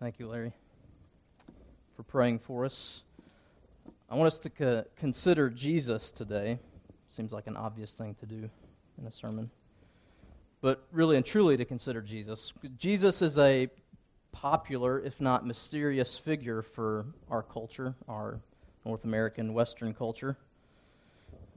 Thank 0.00 0.18
you, 0.18 0.28
Larry, 0.28 0.54
for 1.94 2.02
praying 2.02 2.38
for 2.38 2.64
us. 2.64 3.02
I 4.08 4.14
want 4.14 4.28
us 4.28 4.38
to 4.38 4.48
co- 4.48 4.84
consider 4.96 5.50
Jesus 5.50 6.10
today. 6.10 6.58
Seems 7.06 7.34
like 7.34 7.46
an 7.46 7.54
obvious 7.54 7.92
thing 7.92 8.14
to 8.14 8.24
do 8.24 8.48
in 8.98 9.06
a 9.06 9.10
sermon. 9.10 9.50
But 10.62 10.86
really 10.90 11.16
and 11.16 11.26
truly 11.26 11.58
to 11.58 11.66
consider 11.66 12.00
Jesus. 12.00 12.54
Jesus 12.78 13.20
is 13.20 13.36
a 13.36 13.68
popular, 14.32 14.98
if 14.98 15.20
not 15.20 15.46
mysterious, 15.46 16.16
figure 16.16 16.62
for 16.62 17.04
our 17.30 17.42
culture, 17.42 17.94
our 18.08 18.40
North 18.86 19.04
American 19.04 19.52
Western 19.52 19.92
culture. 19.92 20.38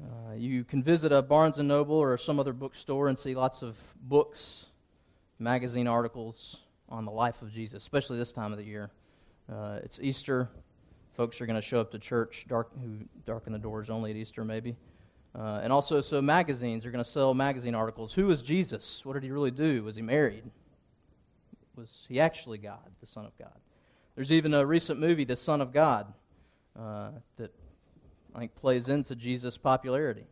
Uh, 0.04 0.34
you 0.36 0.66
can 0.66 0.84
visit 0.84 1.14
a 1.14 1.21
Barnes 1.21 1.60
and 1.60 1.70
Noble 1.70 1.96
or 1.96 2.18
some 2.18 2.41
other 2.41 2.52
bookstore 2.52 3.07
and 3.07 3.18
see 3.18 3.36
lots 3.36 3.62
of 3.62 3.94
books, 4.02 4.68
magazine 5.39 5.88
articles, 5.88 6.60
on 6.94 7.05
the 7.05 7.12
life 7.12 7.41
of 7.41 7.52
Jesus, 7.52 7.82
especially 7.82 8.20
this 8.20 8.32
time 8.32 8.52
of 8.52 8.59
the 8.59 8.64
year. 8.64 8.91
Uh, 9.52 9.80
it's 9.84 9.99
Easter. 9.99 10.48
Folks 11.16 11.41
are 11.41 11.48
going 11.48 11.59
to 11.59 11.62
show 11.62 11.81
up 11.81 11.91
to 11.91 11.99
church, 11.99 12.45
dark, 12.48 12.72
who 12.80 13.05
darken 13.26 13.52
the 13.52 13.59
doors 13.59 13.90
only 13.90 14.12
at 14.12 14.16
Easter, 14.16 14.45
maybe. 14.45 14.76
Uh, 15.35 15.59
and 15.63 15.73
also, 15.73 16.02
so 16.02 16.21
magazines 16.21 16.85
are 16.85 16.91
going 16.91 17.04
to 17.04 17.09
sell 17.09 17.34
magazine 17.34 17.73
articles. 17.73 18.13
Who 18.13 18.30
is 18.30 18.44
Jesus? 18.44 19.04
What 19.04 19.13
did 19.13 19.23
he 19.23 19.32
really 19.32 19.49
do? 19.49 19.84
Was 19.84 19.95
he 19.95 20.04
married? 20.04 20.44
Was 21.76 22.05
he 22.08 22.20
actually 22.20 22.59
God, 22.59 22.91
the 23.02 23.07
Son 23.07 23.26
of 23.26 23.35
God? 23.40 23.57
There's 24.16 24.32
even 24.32 24.54
a 24.54 24.63
recent 24.63 24.99
movie, 24.99 25.23
The 25.23 25.35
Son 25.35 25.62
of 25.62 25.73
God, 25.73 26.13
uh, 26.80 27.10
that 27.38 27.52
I 28.35 28.40
think 28.40 28.54
plays 28.54 28.88
into 28.88 29.16
Jesus' 29.16 29.57
popularity. 29.57 30.27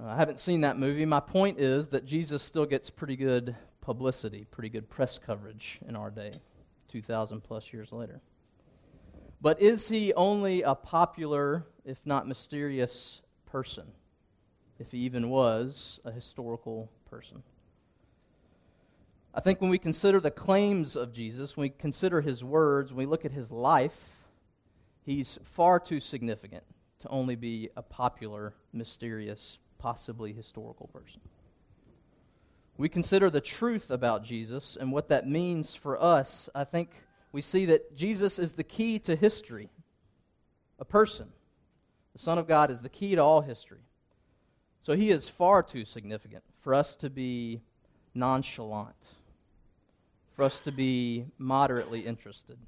Uh, 0.00 0.06
I 0.06 0.16
haven't 0.16 0.38
seen 0.38 0.60
that 0.60 0.78
movie. 0.78 1.04
My 1.04 1.18
point 1.18 1.58
is 1.58 1.88
that 1.88 2.04
Jesus 2.04 2.44
still 2.44 2.66
gets 2.66 2.90
pretty 2.90 3.16
good 3.16 3.56
publicity, 3.84 4.46
pretty 4.50 4.70
good 4.70 4.88
press 4.88 5.18
coverage 5.18 5.78
in 5.86 5.94
our 5.94 6.10
day, 6.10 6.32
2,000 6.88 7.42
plus 7.42 7.72
years 7.72 7.92
later. 7.92 8.20
But 9.40 9.60
is 9.60 9.88
he 9.88 10.14
only 10.14 10.62
a 10.62 10.74
popular, 10.74 11.66
if 11.84 12.00
not 12.06 12.26
mysterious, 12.26 13.20
person? 13.44 13.84
If 14.78 14.92
he 14.92 14.98
even 14.98 15.28
was 15.28 16.00
a 16.04 16.10
historical 16.10 16.90
person? 17.08 17.42
I 19.34 19.40
think 19.40 19.60
when 19.60 19.70
we 19.70 19.78
consider 19.78 20.18
the 20.18 20.30
claims 20.30 20.96
of 20.96 21.12
Jesus, 21.12 21.56
when 21.56 21.64
we 21.64 21.68
consider 21.68 22.22
his 22.22 22.42
words, 22.42 22.90
when 22.90 23.06
we 23.06 23.10
look 23.10 23.24
at 23.24 23.32
his 23.32 23.50
life, 23.50 24.24
he's 25.02 25.38
far 25.44 25.78
too 25.78 26.00
significant 26.00 26.64
to 27.00 27.08
only 27.08 27.36
be 27.36 27.68
a 27.76 27.82
popular, 27.82 28.54
mysterious, 28.72 29.58
possibly 29.78 30.32
historical 30.32 30.86
person 30.86 31.20
we 32.76 32.88
consider 32.88 33.30
the 33.30 33.40
truth 33.40 33.90
about 33.90 34.24
Jesus 34.24 34.76
and 34.76 34.90
what 34.90 35.08
that 35.08 35.28
means 35.28 35.74
for 35.74 36.02
us, 36.02 36.48
I 36.54 36.64
think 36.64 36.90
we 37.32 37.40
see 37.40 37.64
that 37.66 37.96
Jesus 37.96 38.38
is 38.38 38.54
the 38.54 38.64
key 38.64 38.98
to 39.00 39.16
history. 39.16 39.70
A 40.78 40.84
person. 40.84 41.28
The 42.12 42.18
Son 42.18 42.38
of 42.38 42.48
God 42.48 42.70
is 42.70 42.80
the 42.80 42.88
key 42.88 43.14
to 43.14 43.22
all 43.22 43.42
history. 43.42 43.82
So 44.80 44.94
he 44.94 45.10
is 45.10 45.28
far 45.28 45.62
too 45.62 45.84
significant 45.84 46.44
for 46.58 46.74
us 46.74 46.94
to 46.96 47.10
be 47.10 47.62
nonchalant, 48.14 49.06
for 50.32 50.44
us 50.44 50.60
to 50.60 50.72
be 50.72 51.26
moderately 51.38 52.00
interested. 52.00 52.58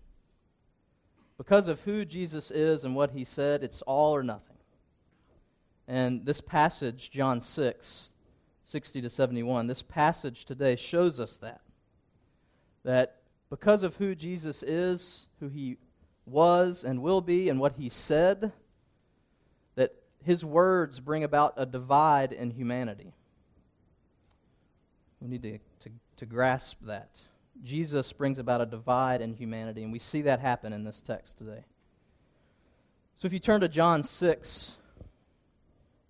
Because 1.37 1.69
of 1.69 1.83
who 1.83 2.05
Jesus 2.05 2.51
is 2.51 2.84
and 2.84 2.95
what 2.95 3.11
he 3.11 3.25
said, 3.25 3.62
it's 3.62 3.83
all 3.83 4.17
or 4.17 4.23
nothing. 4.23 4.57
And 5.87 6.25
this 6.25 6.41
passage, 6.41 7.11
John 7.11 7.41
6, 7.41 8.12
60 8.67 9.00
to 9.03 9.09
71. 9.09 9.69
This 9.69 9.83
passage 9.83 10.45
today 10.45 10.75
shows 10.75 11.20
us 11.20 11.36
that. 11.36 11.61
That 12.83 13.20
because 13.48 13.84
of 13.84 13.95
who 13.95 14.17
Jesus 14.17 14.64
is, 14.64 15.28
who 15.39 15.47
he 15.47 15.77
was 16.27 16.83
and 16.83 17.00
will 17.00 17.20
be, 17.20 17.48
and 17.48 17.61
what 17.61 17.75
he 17.75 17.89
said, 17.89 18.53
that 19.77 19.94
his 20.25 20.44
words 20.44 20.98
bring 20.98 21.22
about 21.22 21.55
a 21.56 21.65
divide 21.65 22.32
in 22.32 22.50
humanity. 22.50 23.15
We 25.21 25.28
need 25.28 25.43
to, 25.43 25.59
to, 25.88 25.91
to 26.16 26.26
grasp 26.26 26.78
that. 26.87 27.21
Jesus 27.62 28.12
brings 28.12 28.41
about 28.41 28.60
a 28.60 28.66
divide 28.66 29.21
in 29.21 29.34
humanity, 29.34 29.84
and 29.84 29.93
we 29.93 30.00
see 30.00 30.22
that 30.22 30.41
happen 30.41 30.72
in 30.72 30.82
this 30.82 31.00
text 31.00 31.38
today. 31.38 31.65
So 33.15 33.26
if 33.26 33.32
you 33.32 33.38
turn 33.38 33.60
to 33.60 33.69
John 33.69 34.03
6, 34.03 34.72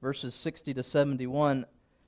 verses 0.00 0.34
60 0.34 0.72
to 0.72 0.82
71, 0.82 1.66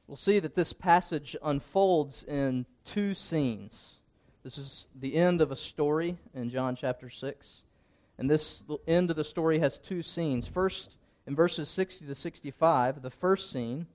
we'll 0.08 0.16
see 0.16 0.40
that 0.40 0.56
this 0.56 0.72
passage 0.72 1.36
unfolds 1.42 2.24
in 2.24 2.66
two 2.82 3.14
scenes. 3.14 3.98
This 4.42 4.58
is 4.58 4.88
the 4.98 5.14
end 5.14 5.40
of 5.40 5.52
a 5.52 5.56
story 5.56 6.16
in 6.34 6.48
John 6.48 6.74
chapter 6.74 7.10
6. 7.10 7.62
And 8.16 8.28
this 8.28 8.64
end 8.88 9.10
of 9.10 9.16
the 9.16 9.22
story 9.22 9.60
has 9.60 9.78
two 9.78 10.02
scenes. 10.02 10.48
First, 10.48 10.96
in 11.26 11.36
verses 11.36 11.68
60 11.68 12.06
to 12.06 12.14
65, 12.14 13.02
the 13.02 13.10
first 13.10 13.52
scene, 13.52 13.86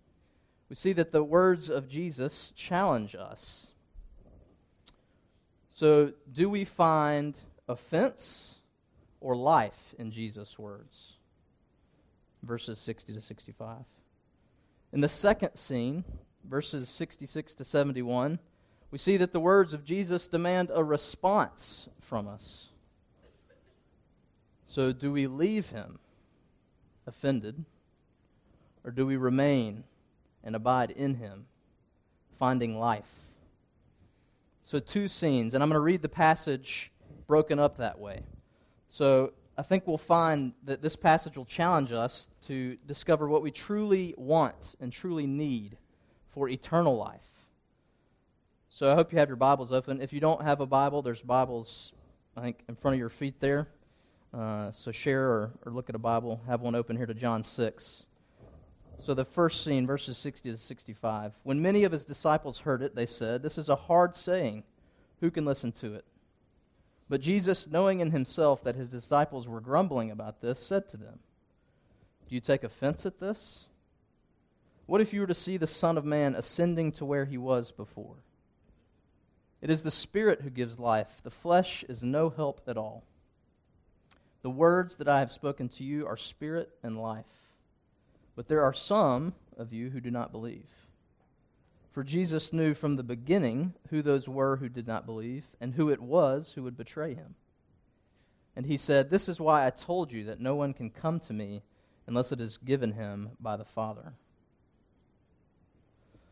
we 0.69 0.75
see 0.75 0.93
that 0.93 1.11
the 1.11 1.23
words 1.23 1.69
of 1.69 1.89
Jesus 1.89 2.53
challenge 2.55 3.15
us. 3.15 3.71
So, 5.69 6.13
do 6.31 6.49
we 6.49 6.63
find 6.63 7.35
offense 7.67 8.59
or 9.19 9.35
life 9.35 9.95
in 9.97 10.11
Jesus' 10.11 10.57
words? 10.59 11.17
Verses 12.43 12.77
60 12.77 13.13
to 13.13 13.21
65. 13.21 13.77
In 14.93 15.01
the 15.01 15.09
second 15.09 15.55
scene, 15.55 16.03
verses 16.47 16.87
66 16.87 17.55
to 17.55 17.65
71, 17.65 18.37
we 18.91 18.99
see 18.99 19.17
that 19.17 19.33
the 19.33 19.39
words 19.39 19.73
of 19.73 19.83
Jesus 19.83 20.27
demand 20.27 20.69
a 20.71 20.83
response 20.83 21.89
from 21.99 22.27
us. 22.27 22.69
So, 24.67 24.93
do 24.93 25.11
we 25.11 25.25
leave 25.25 25.69
him 25.69 25.97
offended, 27.07 27.65
or 28.83 28.91
do 28.91 29.07
we 29.07 29.17
remain 29.17 29.83
and 30.43 30.55
abide 30.55 30.91
in 30.91 31.15
him, 31.15 31.47
finding 32.37 32.77
life? 32.77 33.13
So, 34.61 34.77
two 34.77 35.07
scenes, 35.07 35.55
and 35.55 35.63
I'm 35.63 35.69
going 35.69 35.75
to 35.75 35.83
read 35.83 36.03
the 36.03 36.09
passage 36.09 36.91
broken 37.25 37.57
up 37.57 37.77
that 37.77 37.97
way. 37.97 38.21
So, 38.89 39.33
I 39.57 39.61
think 39.61 39.85
we'll 39.85 39.99
find 39.99 40.53
that 40.63 40.81
this 40.81 40.95
passage 40.95 41.37
will 41.37 41.45
challenge 41.45 41.91
us 41.91 42.27
to 42.43 42.75
discover 42.87 43.27
what 43.27 43.43
we 43.43 43.51
truly 43.51 44.15
want 44.17 44.75
and 44.79 44.91
truly 44.91 45.27
need 45.27 45.77
for 46.29 46.49
eternal 46.49 46.97
life. 46.97 47.47
So 48.69 48.91
I 48.91 48.95
hope 48.95 49.13
you 49.13 49.19
have 49.19 49.29
your 49.29 49.35
Bibles 49.35 49.71
open. 49.71 50.01
If 50.01 50.11
you 50.11 50.19
don't 50.19 50.41
have 50.41 50.59
a 50.59 50.65
Bible, 50.65 51.03
there's 51.03 51.21
Bibles, 51.21 51.93
I 52.35 52.41
think, 52.41 52.63
in 52.67 52.75
front 52.75 52.95
of 52.95 52.99
your 52.99 53.09
feet 53.09 53.39
there. 53.39 53.67
Uh, 54.33 54.71
so 54.71 54.91
share 54.91 55.29
or, 55.29 55.51
or 55.63 55.71
look 55.71 55.89
at 55.89 55.95
a 55.95 55.99
Bible. 55.99 56.41
Have 56.47 56.61
one 56.61 56.73
open 56.73 56.97
here 56.97 57.05
to 57.05 57.13
John 57.13 57.43
6. 57.43 58.07
So 58.97 59.13
the 59.13 59.25
first 59.25 59.63
scene, 59.63 59.85
verses 59.85 60.17
60 60.17 60.51
to 60.51 60.57
65. 60.57 61.35
When 61.43 61.61
many 61.61 61.83
of 61.83 61.91
his 61.91 62.03
disciples 62.03 62.59
heard 62.61 62.81
it, 62.81 62.95
they 62.95 63.05
said, 63.05 63.43
This 63.43 63.59
is 63.59 63.69
a 63.69 63.75
hard 63.75 64.15
saying. 64.15 64.63
Who 65.19 65.29
can 65.29 65.45
listen 65.45 65.71
to 65.73 65.93
it? 65.93 66.05
But 67.09 67.21
Jesus, 67.21 67.67
knowing 67.67 67.99
in 67.99 68.11
himself 68.11 68.63
that 68.63 68.75
his 68.75 68.89
disciples 68.89 69.47
were 69.47 69.61
grumbling 69.61 70.09
about 70.09 70.41
this, 70.41 70.59
said 70.59 70.87
to 70.89 70.97
them, 70.97 71.19
Do 72.27 72.35
you 72.35 72.41
take 72.41 72.63
offense 72.63 73.05
at 73.05 73.19
this? 73.19 73.67
What 74.85 75.01
if 75.01 75.13
you 75.13 75.21
were 75.21 75.27
to 75.27 75.35
see 75.35 75.57
the 75.57 75.67
Son 75.67 75.97
of 75.97 76.05
Man 76.05 76.35
ascending 76.35 76.91
to 76.93 77.05
where 77.05 77.25
he 77.25 77.37
was 77.37 77.71
before? 77.71 78.17
It 79.61 79.69
is 79.69 79.83
the 79.83 79.91
Spirit 79.91 80.41
who 80.41 80.49
gives 80.49 80.79
life, 80.79 81.21
the 81.23 81.29
flesh 81.29 81.83
is 81.87 82.03
no 82.03 82.29
help 82.29 82.61
at 82.67 82.77
all. 82.77 83.03
The 84.41 84.49
words 84.49 84.97
that 84.97 85.07
I 85.07 85.19
have 85.19 85.31
spoken 85.31 85.69
to 85.69 85.85
you 85.85 86.05
are 86.05 86.17
spirit 86.17 86.69
and 86.83 87.01
life. 87.01 87.47
But 88.35 88.49
there 88.49 88.61
are 88.61 88.73
some 88.73 89.33
of 89.57 89.71
you 89.71 89.89
who 89.89 90.01
do 90.01 90.11
not 90.11 90.33
believe. 90.33 90.67
For 91.93 92.03
Jesus 92.03 92.51
knew 92.51 92.73
from 92.73 92.95
the 92.95 93.03
beginning 93.03 93.75
who 93.89 94.01
those 94.01 94.27
were 94.27 94.57
who 94.57 94.67
did 94.67 94.87
not 94.87 95.05
believe 95.05 95.55
and 95.61 95.75
who 95.75 95.91
it 95.91 96.01
was 96.01 96.53
who 96.53 96.63
would 96.63 96.75
betray 96.75 97.13
him. 97.13 97.35
And 98.55 98.65
he 98.65 98.77
said, 98.77 99.11
This 99.11 99.29
is 99.29 99.39
why 99.39 99.65
I 99.65 99.69
told 99.69 100.11
you 100.11 100.23
that 100.23 100.39
no 100.39 100.55
one 100.55 100.73
can 100.73 100.89
come 100.89 101.19
to 101.21 101.33
me 101.33 101.61
unless 102.07 102.31
it 102.31 102.41
is 102.41 102.57
given 102.57 102.93
him 102.93 103.31
by 103.39 103.57
the 103.57 103.63
Father. 103.63 104.13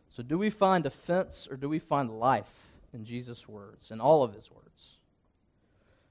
So, 0.09 0.23
do 0.23 0.37
we 0.37 0.49
find 0.49 0.87
offense 0.87 1.47
or 1.49 1.57
do 1.57 1.69
we 1.69 1.79
find 1.79 2.09
life 2.09 2.73
in 2.91 3.05
Jesus' 3.05 3.47
words, 3.47 3.91
in 3.91 4.01
all 4.01 4.23
of 4.23 4.33
his 4.33 4.51
words? 4.51 4.97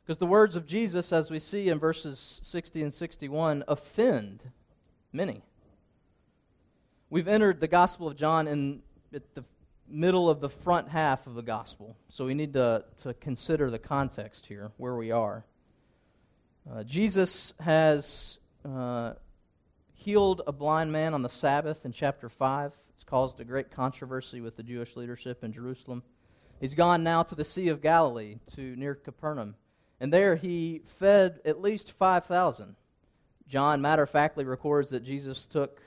Because 0.04 0.18
the 0.18 0.26
words 0.26 0.54
of 0.54 0.64
Jesus, 0.64 1.12
as 1.12 1.28
we 1.28 1.40
see 1.40 1.68
in 1.68 1.80
verses 1.80 2.40
60 2.44 2.82
and 2.84 2.94
61, 2.94 3.64
offend 3.66 4.52
many. 5.12 5.42
We've 7.10 7.28
entered 7.28 7.60
the 7.60 7.68
Gospel 7.68 8.06
of 8.06 8.16
John 8.16 8.46
in 8.46 8.82
at 9.14 9.34
the 9.34 9.44
middle 9.88 10.30
of 10.30 10.40
the 10.40 10.48
front 10.48 10.88
half 10.88 11.26
of 11.26 11.34
the 11.34 11.42
gospel. 11.42 11.96
So 12.08 12.26
we 12.26 12.34
need 12.34 12.52
to, 12.54 12.84
to 12.98 13.14
consider 13.14 13.70
the 13.70 13.78
context 13.78 14.46
here, 14.46 14.70
where 14.76 14.94
we 14.94 15.10
are. 15.10 15.44
Uh, 16.70 16.84
Jesus 16.84 17.54
has 17.60 18.38
uh, 18.64 19.14
healed 19.94 20.42
a 20.46 20.52
blind 20.52 20.92
man 20.92 21.14
on 21.14 21.22
the 21.22 21.28
Sabbath 21.28 21.84
in 21.84 21.92
chapter 21.92 22.28
5. 22.28 22.74
It's 22.90 23.04
caused 23.04 23.40
a 23.40 23.44
great 23.44 23.70
controversy 23.70 24.40
with 24.40 24.56
the 24.56 24.62
Jewish 24.62 24.96
leadership 24.96 25.42
in 25.42 25.52
Jerusalem. 25.52 26.02
He's 26.60 26.74
gone 26.74 27.02
now 27.02 27.22
to 27.24 27.34
the 27.34 27.44
Sea 27.44 27.68
of 27.68 27.80
Galilee, 27.80 28.36
to 28.54 28.76
near 28.76 28.94
Capernaum. 28.94 29.56
And 29.98 30.12
there 30.12 30.36
he 30.36 30.82
fed 30.84 31.40
at 31.44 31.60
least 31.60 31.90
5,000. 31.90 32.76
John 33.48 33.80
matter 33.80 34.04
of 34.04 34.10
factly 34.10 34.44
records 34.44 34.90
that 34.90 35.02
Jesus 35.02 35.46
took 35.46 35.82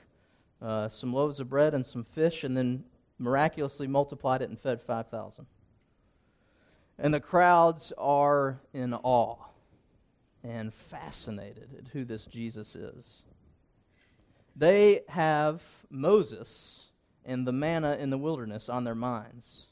uh, 0.60 0.88
some 0.88 1.12
loaves 1.12 1.40
of 1.40 1.48
bread 1.48 1.72
and 1.72 1.86
some 1.86 2.04
fish 2.04 2.44
and 2.44 2.56
then 2.56 2.84
miraculously 3.18 3.86
multiplied 3.86 4.42
it 4.42 4.48
and 4.48 4.58
fed 4.58 4.82
5,000. 4.82 5.46
And 6.98 7.12
the 7.12 7.20
crowds 7.20 7.92
are 7.98 8.60
in 8.72 8.94
awe 8.94 9.36
and 10.42 10.72
fascinated 10.72 11.74
at 11.78 11.88
who 11.88 12.04
this 12.04 12.26
Jesus 12.26 12.76
is. 12.76 13.24
They 14.54 15.00
have 15.08 15.64
Moses 15.90 16.88
and 17.24 17.46
the 17.46 17.52
manna 17.52 17.96
in 17.96 18.10
the 18.10 18.18
wilderness 18.18 18.68
on 18.68 18.84
their 18.84 18.94
minds. 18.94 19.68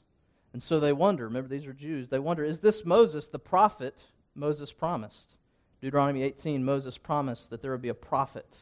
And 0.53 0.63
so 0.63 0.81
they 0.81 0.93
wonder, 0.93 1.25
remember, 1.25 1.49
these 1.49 1.67
are 1.67 1.73
Jews, 1.73 2.09
they 2.09 2.19
wonder, 2.19 2.43
is 2.43 2.61
this 2.61 2.85
Moses 2.85 3.29
the 3.29 3.39
prophet 3.39 4.07
Moses 4.35 4.73
promised? 4.73 5.37
Deuteronomy 5.81 6.23
18, 6.23 6.65
Moses 6.65 6.99
promised 6.99 7.51
that 7.51 7.63
there 7.63 7.71
would 7.71 7.83
be 7.83 7.89
a 7.89 7.95
prophet 7.95 8.59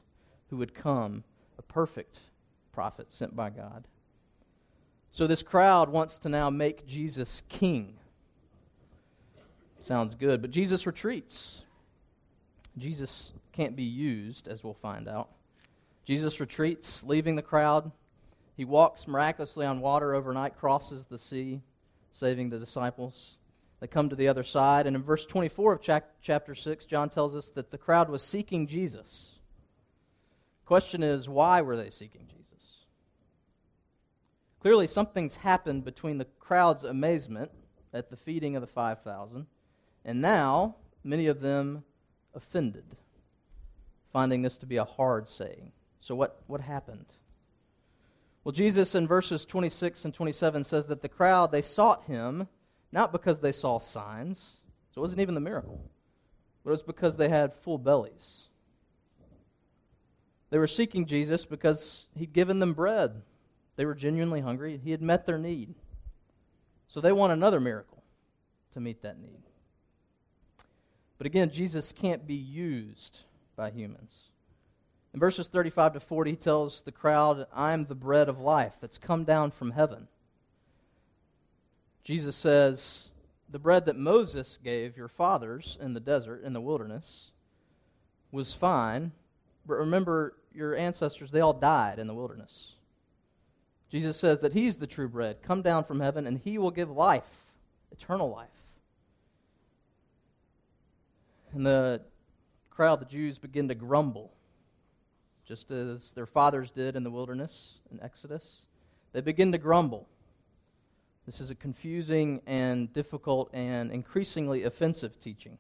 who 0.49 0.57
would 0.57 0.75
come, 0.75 1.25
a 1.59 1.63
perfect 1.63 2.21
prophet 2.73 3.13
sent 3.13 3.37
by 3.37 3.51
God. 3.51 3.87
So 5.13 5.27
this 5.27 5.43
crowd 5.43 5.89
wants 5.89 6.19
to 6.19 6.29
now 6.29 6.51
make 6.51 6.87
Jesus 6.87 7.43
king. 7.49 7.95
Sounds 9.81 10.15
good, 10.15 10.41
but 10.41 10.51
Jesus 10.51 10.87
retreats. 10.87 11.65
Jesus 12.79 13.33
can't 13.53 13.75
be 13.75 13.83
used, 13.83 14.47
as 14.47 14.63
we'll 14.63 14.75
find 14.75 15.09
out. 15.09 15.31
Jesus 16.05 16.39
retreats, 16.41 17.03
leaving 17.03 17.37
the 17.37 17.43
crowd. 17.43 17.91
He 18.57 18.65
walks 18.65 19.09
miraculously 19.09 19.67
on 19.67 19.81
water 19.81 20.15
overnight, 20.15 20.59
crosses 20.59 21.07
the 21.07 21.19
sea 21.19 21.63
saving 22.11 22.51
the 22.51 22.59
disciples. 22.59 23.37
They 23.81 23.87
come 23.87 24.09
to 24.11 24.17
the 24.17 24.29
other 24.29 24.43
side, 24.43 24.87
and 24.87 24.95
in 24.95 25.03
verse 25.03 25.25
24 25.25 25.73
of 25.75 26.03
chapter 26.21 26.55
6, 26.55 26.85
John 26.85 27.09
tells 27.09 27.35
us 27.35 27.51
that 27.51 27.71
the 27.71 27.79
crowd 27.79 28.11
was 28.11 28.23
seeking 28.23 28.67
Jesus. 28.67 29.39
Question 30.67 31.03
is, 31.03 31.29
why 31.29 31.63
were 31.63 31.77
they 31.77 31.91
seeking 31.91 32.27
Jesus? 32.27 32.40
Clearly, 34.61 34.87
something's 34.87 35.37
happened 35.37 35.85
between 35.85 36.19
the 36.19 36.27
crowd's 36.39 36.85
amazement 36.85 37.51
at 37.93 38.11
the 38.11 38.17
feeding 38.17 38.55
of 38.55 38.61
the 38.61 38.67
5,000 38.67 39.47
and 40.05 40.21
now 40.21 40.77
many 41.05 41.27
of 41.27 41.41
them 41.41 41.85
offended, 42.35 42.97
finding 44.13 44.43
this 44.43 44.59
to 44.59 44.67
be 44.67 44.77
a 44.77 44.85
hard 44.85 45.29
saying. 45.29 45.73
So, 45.99 46.15
what, 46.15 46.43
what 46.47 46.61
happened? 46.61 47.07
Well, 48.45 48.53
Jesus 48.53 48.95
in 48.95 49.07
verses 49.07 49.45
26 49.45 50.07
and 50.07 50.15
27 50.15 50.65
says 50.65 50.87
that 50.87 51.03
the 51.03 51.09
crowd, 51.09 51.53
they 51.53 51.61
sought 51.61 52.05
him 52.05 52.49
not 52.93 53.13
because 53.13 53.41
they 53.41 53.53
saw 53.53 53.79
signs, 53.79 54.63
so 54.91 55.01
it 55.01 55.03
wasn't 55.03 55.21
even 55.21 55.35
the 55.35 55.41
miracle, 55.41 55.91
but 56.65 56.71
it 56.71 56.73
was 56.73 56.83
because 56.83 57.17
they 57.17 57.29
had 57.29 57.53
full 57.53 57.79
bellies. 57.79 58.49
They 60.49 60.59
were 60.59 60.67
seeking 60.67 61.07
Jesus 61.07 61.45
because 61.45 62.09
he'd 62.17 62.33
given 62.33 62.59
them 62.59 62.73
bread. 62.73 63.23
They 63.81 63.87
were 63.87 63.95
genuinely 63.95 64.43
hungry. 64.43 64.79
He 64.85 64.91
had 64.91 65.01
met 65.01 65.25
their 65.25 65.39
need. 65.39 65.75
So 66.87 67.01
they 67.01 67.13
want 67.13 67.33
another 67.33 67.61
miracle 67.61 68.03
to 68.73 68.79
meet 68.79 69.01
that 69.01 69.19
need. 69.19 69.41
But 71.17 71.27
again, 71.27 71.49
Jesus 71.49 71.91
can't 71.91 72.27
be 72.27 72.35
used 72.35 73.21
by 73.57 73.71
humans. 73.71 74.33
In 75.15 75.19
verses 75.19 75.49
35 75.49 75.95
to 75.95 76.01
40, 76.01 76.33
he 76.33 76.37
tells 76.37 76.83
the 76.83 76.93
crowd, 76.93 77.47
I 77.55 77.73
am 77.73 77.87
the 77.87 77.95
bread 77.95 78.29
of 78.29 78.39
life 78.39 78.77
that's 78.83 78.99
come 78.99 79.25
down 79.25 79.51
from 79.51 79.71
heaven. 79.71 80.09
Jesus 82.05 82.37
says, 82.37 83.13
The 83.49 83.59
bread 83.59 83.87
that 83.87 83.97
Moses 83.97 84.59
gave 84.63 84.99
your 84.99 85.09
fathers 85.09 85.79
in 85.81 85.95
the 85.95 86.01
desert, 86.01 86.43
in 86.45 86.53
the 86.53 86.61
wilderness, 86.61 87.31
was 88.31 88.53
fine, 88.53 89.13
but 89.67 89.77
remember, 89.77 90.37
your 90.53 90.77
ancestors, 90.77 91.31
they 91.31 91.41
all 91.41 91.55
died 91.55 91.99
in 91.99 92.09
the 92.09 92.15
wilderness. 92.15 92.75
Jesus 93.91 94.17
says 94.17 94.39
that 94.41 94.53
he's 94.53 94.77
the 94.77 94.87
true 94.87 95.09
bread, 95.09 95.43
come 95.43 95.63
down 95.63 95.83
from 95.83 95.99
heaven, 95.99 96.27
and 96.27 96.39
he 96.39 96.59
will 96.59 96.71
give 96.71 96.91
life, 96.91 97.53
eternal 97.91 98.31
life. 98.31 98.49
And 101.53 101.67
the 101.67 102.01
crowd, 102.71 103.01
the 103.01 103.05
Jews, 103.05 103.41
begin 103.41 103.67
to 103.69 103.75
grumble 103.75 104.33
just 105.45 105.73
as 105.73 106.13
their 106.13 106.27
fathers 106.27 106.71
did 106.71 106.95
in 106.95 107.03
the 107.03 107.11
wilderness 107.11 107.81
in 107.91 108.01
Exodus. 108.01 108.63
They 109.13 109.21
begin 109.21 109.51
to 109.51 109.59
grumble. 109.59 110.09
This 111.27 111.41
is 111.41 111.51
a 111.51 111.57
confusing 111.57 112.41
and 112.47 112.93
difficult 112.93 113.51
and 113.53 113.91
increasingly 113.91 114.63
offensive 114.63 115.19
teaching. 115.19 115.59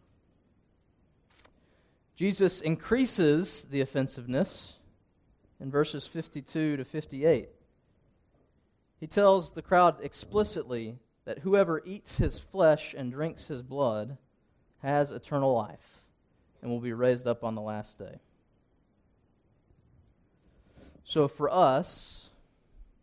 Jesus 2.14 2.60
increases 2.60 3.66
the 3.68 3.80
offensiveness 3.80 4.76
in 5.58 5.70
verses 5.72 6.06
52 6.06 6.76
to 6.76 6.84
58. 6.84 7.48
He 9.00 9.06
tells 9.06 9.52
the 9.52 9.62
crowd 9.62 9.96
explicitly 10.02 10.98
that 11.24 11.38
whoever 11.38 11.82
eats 11.86 12.18
his 12.18 12.38
flesh 12.38 12.94
and 12.94 13.10
drinks 13.10 13.46
his 13.46 13.62
blood 13.62 14.18
has 14.82 15.10
eternal 15.10 15.54
life 15.54 16.02
and 16.60 16.70
will 16.70 16.80
be 16.80 16.92
raised 16.92 17.26
up 17.26 17.42
on 17.42 17.54
the 17.54 17.62
last 17.62 17.98
day. 17.98 18.20
So 21.02 21.28
for 21.28 21.50
us, 21.50 22.28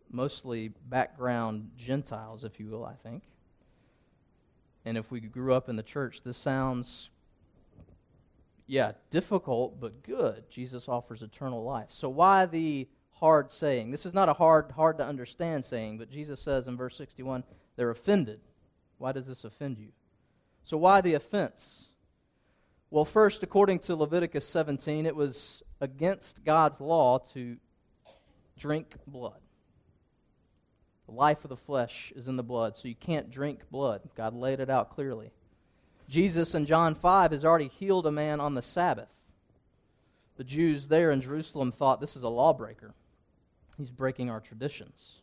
mostly 0.09 0.69
background 0.87 1.71
Gentiles, 1.75 2.43
if 2.43 2.59
you 2.59 2.67
will, 2.67 2.85
I 2.85 2.93
think, 2.93 3.23
and 4.85 4.97
if 4.97 5.11
we 5.11 5.19
grew 5.19 5.53
up 5.53 5.67
in 5.67 5.75
the 5.75 5.83
church, 5.83 6.21
this 6.21 6.37
sounds, 6.37 7.09
yeah, 8.67 8.93
difficult, 9.09 9.81
but 9.81 10.03
good. 10.03 10.49
Jesus 10.49 10.87
offers 10.87 11.23
eternal 11.23 11.63
life. 11.63 11.87
So 11.89 12.07
why 12.07 12.45
the 12.45 12.87
hard 13.19 13.51
saying? 13.51 13.91
This 13.91 14.05
is 14.05 14.13
not 14.13 14.29
a 14.29 14.33
hard, 14.33 14.71
hard 14.71 14.97
to 14.97 15.05
understand 15.05 15.65
saying, 15.65 15.97
but 15.97 16.09
Jesus 16.09 16.39
says 16.39 16.67
in 16.67 16.77
verse 16.77 16.95
61, 16.97 17.43
they're 17.75 17.89
offended. 17.89 18.39
Why 18.97 19.11
does 19.11 19.27
this 19.27 19.43
offend 19.43 19.77
you? 19.77 19.89
So 20.63 20.77
why 20.77 21.01
the 21.01 21.13
offense? 21.13 21.87
Well, 22.89 23.05
first, 23.05 23.43
according 23.43 23.79
to 23.79 23.95
Leviticus 23.95 24.47
17, 24.47 25.05
it 25.05 25.15
was 25.15 25.63
against 25.81 26.45
God's 26.45 26.79
law 26.79 27.19
to 27.33 27.57
drink 28.57 28.95
blood. 29.05 29.39
The 31.05 31.13
life 31.13 31.43
of 31.43 31.49
the 31.49 31.57
flesh 31.57 32.11
is 32.15 32.27
in 32.27 32.35
the 32.35 32.43
blood, 32.43 32.75
so 32.75 32.87
you 32.87 32.95
can't 32.95 33.29
drink 33.29 33.69
blood. 33.71 34.01
God 34.15 34.33
laid 34.33 34.59
it 34.59 34.69
out 34.69 34.89
clearly. 34.89 35.31
Jesus 36.09 36.55
in 36.55 36.65
John 36.65 36.95
5 36.95 37.31
has 37.31 37.43
already 37.43 37.67
healed 37.67 38.05
a 38.05 38.11
man 38.11 38.39
on 38.39 38.55
the 38.55 38.61
Sabbath. 38.61 39.09
The 40.37 40.43
Jews 40.43 40.87
there 40.87 41.11
in 41.11 41.21
Jerusalem 41.21 41.71
thought 41.71 41.99
this 41.99 42.15
is 42.15 42.23
a 42.23 42.29
lawbreaker. 42.29 42.93
He's 43.77 43.91
breaking 43.91 44.29
our 44.29 44.39
traditions. 44.39 45.21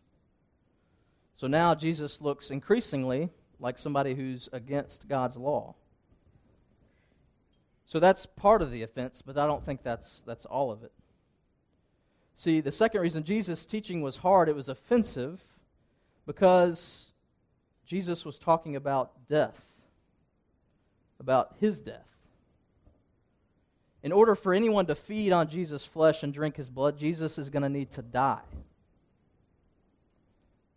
So 1.33 1.47
now 1.47 1.75
Jesus 1.75 2.21
looks 2.21 2.51
increasingly 2.51 3.31
like 3.59 3.79
somebody 3.79 4.15
who's 4.15 4.49
against 4.53 5.09
God's 5.09 5.37
law. 5.37 5.75
So 7.87 7.99
that's 7.99 8.27
part 8.27 8.63
of 8.63 8.71
the 8.71 8.83
offense, 8.83 9.23
but 9.23 9.37
I 9.37 9.47
don't 9.47 9.65
think 9.65 9.83
that's, 9.83 10.23
that's 10.23 10.47
all 10.47 10.71
of 10.71 10.83
it. 10.83 10.93
See, 12.35 12.61
the 12.61 12.73
second 12.73 13.01
reason 13.01 13.25
Jesus' 13.25 13.67
teaching 13.67 14.01
was 14.03 14.19
hard, 14.19 14.49
it 14.49 14.57
was 14.57 14.69
offensive 14.69 15.43
because 16.27 17.13
Jesus 17.85 18.25
was 18.25 18.39
talking 18.39 18.75
about 18.75 19.27
death, 19.27 19.81
about 21.21 21.57
his 21.61 21.81
death. 21.81 22.14
In 24.05 24.13
order 24.13 24.35
for 24.35 24.53
anyone 24.53 24.85
to 24.87 24.95
feed 24.95 25.33
on 25.33 25.49
Jesus' 25.49 25.83
flesh 25.83 26.23
and 26.23 26.33
drink 26.33 26.57
his 26.57 26.69
blood, 26.69 26.99
Jesus 26.99 27.39
is 27.39 27.49
going 27.49 27.63
to 27.63 27.71
need 27.71 27.91
to 27.93 28.03
die. 28.03 28.43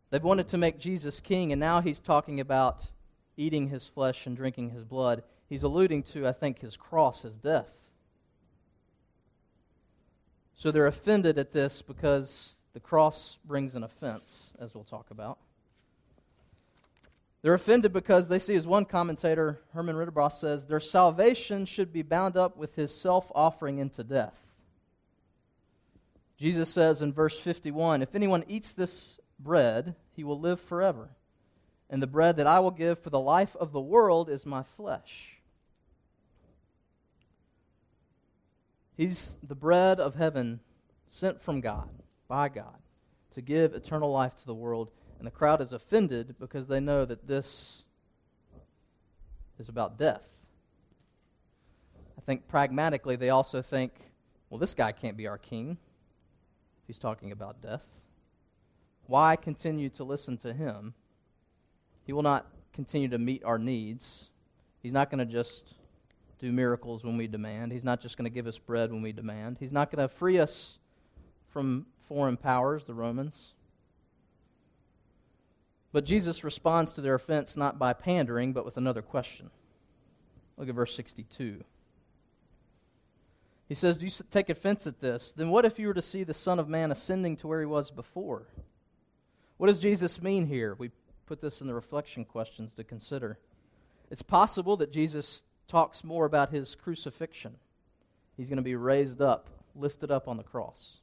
They've 0.10 0.24
wanted 0.24 0.48
to 0.48 0.58
make 0.58 0.80
Jesus 0.80 1.20
king, 1.20 1.52
and 1.52 1.60
now 1.60 1.82
he's 1.82 2.00
talking 2.00 2.40
about 2.40 2.88
eating 3.36 3.68
his 3.68 3.86
flesh 3.86 4.26
and 4.28 4.38
drinking 4.38 4.70
his 4.70 4.86
blood. 4.86 5.24
He's 5.50 5.64
alluding 5.64 6.04
to, 6.04 6.26
I 6.26 6.32
think, 6.32 6.60
his 6.60 6.78
cross, 6.78 7.24
his 7.24 7.36
death. 7.36 7.74
So 10.56 10.72
they're 10.72 10.88
offended 10.88 11.38
at 11.38 11.52
this 11.52 11.82
because 11.82 12.60
the 12.72 12.80
cross 12.80 13.40
brings 13.44 13.76
an 13.76 13.84
offense, 13.84 14.54
as 14.58 14.74
we'll 14.74 14.86
talk 14.86 15.12
about. 15.12 15.38
They're 17.42 17.54
offended 17.54 17.94
because 17.94 18.28
they 18.28 18.40
see, 18.40 18.56
as 18.56 18.68
one 18.68 18.86
commentator, 18.86 19.62
Herman 19.74 19.96
Ridderbos, 19.96 20.34
says, 20.34 20.66
their 20.66 20.80
salvation 20.80 21.66
should 21.66 21.94
be 21.94 22.02
bound 22.02 22.36
up 22.36 22.58
with 22.58 22.76
his 22.76 22.94
self 22.94 23.32
offering 23.36 23.78
into 23.78 24.04
death. 24.04 24.56
Jesus 26.38 26.70
says 26.70 27.02
in 27.02 27.14
verse 27.14 27.40
51 27.40 28.02
If 28.02 28.16
anyone 28.16 28.44
eats 28.48 28.74
this 28.74 29.20
bread, 29.40 29.96
he 30.16 30.24
will 30.24 30.40
live 30.40 30.60
forever. 30.60 31.10
And 31.90 32.02
the 32.02 32.08
bread 32.08 32.38
that 32.38 32.48
I 32.48 32.60
will 32.60 32.72
give 32.72 33.00
for 33.00 33.10
the 33.10 33.20
life 33.20 33.56
of 33.56 33.72
the 33.72 33.82
world 33.82 34.30
is 34.30 34.46
my 34.46 34.62
flesh. 34.62 35.38
He's 38.96 39.38
the 39.42 39.56
bread 39.56 40.00
of 40.00 40.16
heaven 40.16 40.60
sent 41.06 41.42
from 41.42 41.62
God, 41.62 41.90
by 42.28 42.50
God, 42.50 42.78
to 43.32 43.42
give 43.42 43.74
eternal 43.74 44.12
life 44.12 44.36
to 44.38 44.46
the 44.46 44.56
world. 44.56 44.92
And 45.18 45.26
the 45.26 45.32
crowd 45.32 45.62
is 45.62 45.74
offended 45.74 46.36
because 46.40 46.68
they 46.68 46.80
know 46.80 47.06
that 47.06 47.28
this 47.28 47.84
is 49.60 49.70
about 49.70 49.98
death. 49.98 50.28
I 52.18 52.22
think 52.22 52.48
pragmatically, 52.48 53.16
they 53.16 53.30
also 53.30 53.62
think, 53.62 53.94
well, 54.50 54.60
this 54.60 54.74
guy 54.74 54.92
can't 54.92 55.18
be 55.18 55.28
our 55.28 55.38
king 55.38 55.78
if 56.82 56.88
he's 56.88 57.00
talking 57.00 57.32
about 57.32 57.62
death. 57.62 57.88
Why 59.08 59.36
continue 59.36 59.90
to 59.90 60.04
listen 60.04 60.38
to 60.40 60.54
him? 60.54 60.94
He 62.06 62.14
will 62.14 62.24
not 62.24 62.46
continue 62.74 63.08
to 63.10 63.18
meet 63.18 63.44
our 63.44 63.58
needs. 63.58 64.30
He's 64.84 64.94
not 64.94 65.10
going 65.10 65.20
to 65.20 65.26
just 65.26 65.74
do 66.40 66.52
miracles 66.52 67.04
when 67.04 67.18
we 67.18 67.28
demand. 67.28 67.72
He's 67.72 67.84
not 67.84 68.00
just 68.00 68.18
going 68.18 68.26
to 68.26 68.34
give 68.34 68.46
us 68.48 68.58
bread 68.58 68.92
when 68.92 69.02
we 69.02 69.12
demand. 69.12 69.58
He's 69.60 69.74
not 69.74 69.90
going 69.90 70.08
to 70.08 70.14
free 70.14 70.38
us 70.38 70.78
from 71.48 71.88
foreign 71.98 72.38
powers, 72.38 72.86
the 72.86 72.94
Romans. 72.94 73.54
But 75.92 76.06
Jesus 76.06 76.44
responds 76.44 76.94
to 76.94 77.02
their 77.02 77.16
offense 77.16 77.56
not 77.56 77.80
by 77.80 77.94
pandering, 77.94 78.54
but 78.54 78.66
with 78.66 78.78
another 78.78 79.02
question. 79.02 79.50
Look 80.58 80.70
at 80.70 80.76
verse 80.76 80.96
62. 80.96 81.64
He 83.68 83.76
says, 83.76 83.98
Do 83.98 84.06
you 84.06 84.12
take 84.32 84.50
offense 84.50 84.88
at 84.88 85.02
this? 85.02 85.34
Then 85.34 85.50
what 85.50 85.66
if 85.66 85.78
you 85.78 85.88
were 85.88 85.94
to 85.94 86.02
see 86.02 86.24
the 86.24 86.34
Son 86.34 86.60
of 86.60 86.70
Man 86.70 86.92
ascending 86.92 87.38
to 87.38 87.48
where 87.48 87.60
he 87.60 87.66
was 87.66 87.92
before? 87.92 88.48
What 89.58 89.68
does 89.68 89.80
Jesus 89.80 90.22
mean 90.22 90.48
here? 90.48 90.76
We 90.78 90.92
put 91.26 91.42
this 91.42 91.62
in 91.62 91.68
the 91.68 91.74
reflection 91.74 92.26
questions 92.26 92.74
to 92.76 92.84
consider. 92.84 93.40
It's 94.10 94.22
possible 94.22 94.78
that 94.78 94.92
Jesus 94.92 95.44
talks 95.68 96.04
more 96.04 96.26
about 96.26 96.52
his 96.52 96.76
crucifixion. 96.76 97.56
He's 98.38 98.50
going 98.50 98.58
to 98.58 98.64
be 98.64 98.76
raised 98.76 99.22
up, 99.22 99.50
lifted 99.76 100.12
up 100.12 100.28
on 100.28 100.38
the 100.38 100.44
cross. 100.44 101.02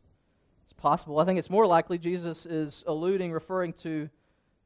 It's 0.63 0.73
possible. 0.73 1.19
I 1.19 1.25
think 1.25 1.39
it's 1.39 1.51
more 1.51 1.67
likely 1.67 1.99
Jesus 1.99 2.47
is 2.47 2.83
alluding, 2.87 3.33
referring 3.33 3.75
to 3.75 4.09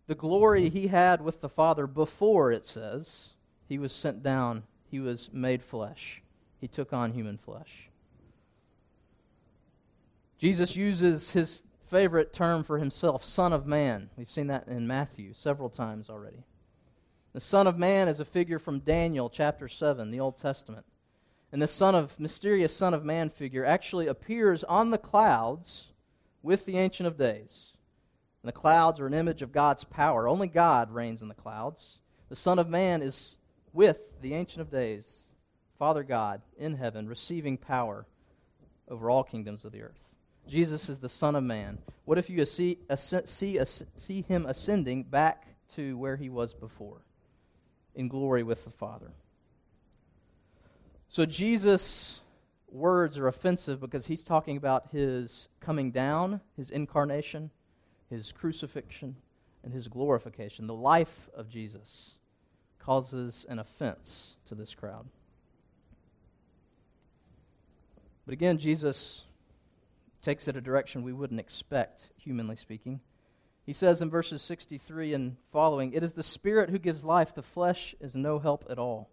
the 0.08 0.14
glory 0.14 0.70
he 0.70 0.88
had 0.88 1.20
with 1.20 1.42
the 1.42 1.48
Father 1.48 1.86
before, 1.86 2.50
it 2.50 2.66
says, 2.66 3.34
he 3.68 3.78
was 3.78 3.92
sent 3.92 4.22
down, 4.22 4.64
he 4.90 4.98
was 4.98 5.30
made 5.32 5.62
flesh, 5.62 6.22
he 6.60 6.66
took 6.66 6.92
on 6.92 7.12
human 7.12 7.36
flesh. 7.36 7.90
Jesus 10.38 10.76
uses 10.76 11.32
his 11.32 11.62
favorite 11.86 12.32
term 12.32 12.64
for 12.64 12.78
himself, 12.78 13.22
Son 13.22 13.52
of 13.52 13.66
Man. 13.66 14.08
We've 14.16 14.30
seen 14.30 14.46
that 14.46 14.66
in 14.66 14.86
Matthew 14.86 15.34
several 15.34 15.68
times 15.68 16.08
already. 16.08 16.44
The 17.34 17.40
Son 17.40 17.66
of 17.66 17.78
Man 17.78 18.08
is 18.08 18.18
a 18.18 18.24
figure 18.24 18.58
from 18.58 18.78
Daniel 18.78 19.28
chapter 19.28 19.68
7, 19.68 20.10
the 20.10 20.20
Old 20.20 20.38
Testament. 20.38 20.86
And 21.52 21.60
this 21.60 21.72
son 21.72 21.94
of 21.94 22.18
mysterious 22.20 22.74
Son 22.74 22.94
of 22.94 23.04
Man 23.04 23.28
figure 23.30 23.64
actually 23.64 24.06
appears 24.06 24.64
on 24.64 24.90
the 24.90 24.98
clouds 24.98 25.92
with 26.42 26.66
the 26.66 26.78
Ancient 26.78 27.06
of 27.06 27.16
Days. 27.16 27.77
And 28.48 28.54
the 28.54 28.60
clouds 28.60 28.98
are 28.98 29.06
an 29.06 29.12
image 29.12 29.42
of 29.42 29.52
God's 29.52 29.84
power. 29.84 30.26
Only 30.26 30.46
God 30.48 30.90
reigns 30.90 31.20
in 31.20 31.28
the 31.28 31.34
clouds. 31.34 32.00
The 32.30 32.34
Son 32.34 32.58
of 32.58 32.66
Man 32.66 33.02
is 33.02 33.36
with 33.74 34.22
the 34.22 34.32
Ancient 34.32 34.62
of 34.62 34.70
Days, 34.70 35.34
Father 35.78 36.02
God 36.02 36.40
in 36.56 36.76
heaven, 36.76 37.10
receiving 37.10 37.58
power 37.58 38.06
over 38.88 39.10
all 39.10 39.22
kingdoms 39.22 39.66
of 39.66 39.72
the 39.72 39.82
earth. 39.82 40.14
Jesus 40.46 40.88
is 40.88 40.98
the 40.98 41.10
Son 41.10 41.36
of 41.36 41.44
Man. 41.44 41.76
What 42.06 42.16
if 42.16 42.30
you 42.30 42.46
see, 42.46 42.78
see, 42.96 43.60
see 43.96 44.22
him 44.22 44.46
ascending 44.46 45.02
back 45.02 45.48
to 45.74 45.98
where 45.98 46.16
he 46.16 46.30
was 46.30 46.54
before, 46.54 47.02
in 47.94 48.08
glory 48.08 48.44
with 48.44 48.64
the 48.64 48.70
Father? 48.70 49.12
So 51.10 51.26
Jesus' 51.26 52.22
words 52.66 53.18
are 53.18 53.28
offensive 53.28 53.78
because 53.78 54.06
he's 54.06 54.24
talking 54.24 54.56
about 54.56 54.88
his 54.90 55.50
coming 55.60 55.90
down, 55.90 56.40
his 56.56 56.70
incarnation, 56.70 57.50
his 58.10 58.32
crucifixion, 58.32 59.16
and 59.62 59.72
his 59.72 59.88
glorification. 59.88 60.66
The 60.66 60.74
life 60.74 61.28
of 61.34 61.48
Jesus 61.48 62.18
causes 62.78 63.44
an 63.48 63.58
offense 63.58 64.36
to 64.46 64.54
this 64.54 64.74
crowd. 64.74 65.08
But 68.24 68.32
again, 68.32 68.58
Jesus 68.58 69.24
takes 70.22 70.48
it 70.48 70.56
a 70.56 70.60
direction 70.60 71.02
we 71.02 71.12
wouldn't 71.12 71.40
expect, 71.40 72.10
humanly 72.16 72.56
speaking. 72.56 73.00
He 73.64 73.72
says 73.72 74.00
in 74.00 74.10
verses 74.10 74.42
63 74.42 75.12
and 75.12 75.36
following, 75.52 75.92
It 75.92 76.02
is 76.02 76.14
the 76.14 76.22
Spirit 76.22 76.70
who 76.70 76.78
gives 76.78 77.04
life, 77.04 77.34
the 77.34 77.42
flesh 77.42 77.94
is 78.00 78.16
no 78.16 78.38
help 78.38 78.64
at 78.70 78.78
all. 78.78 79.10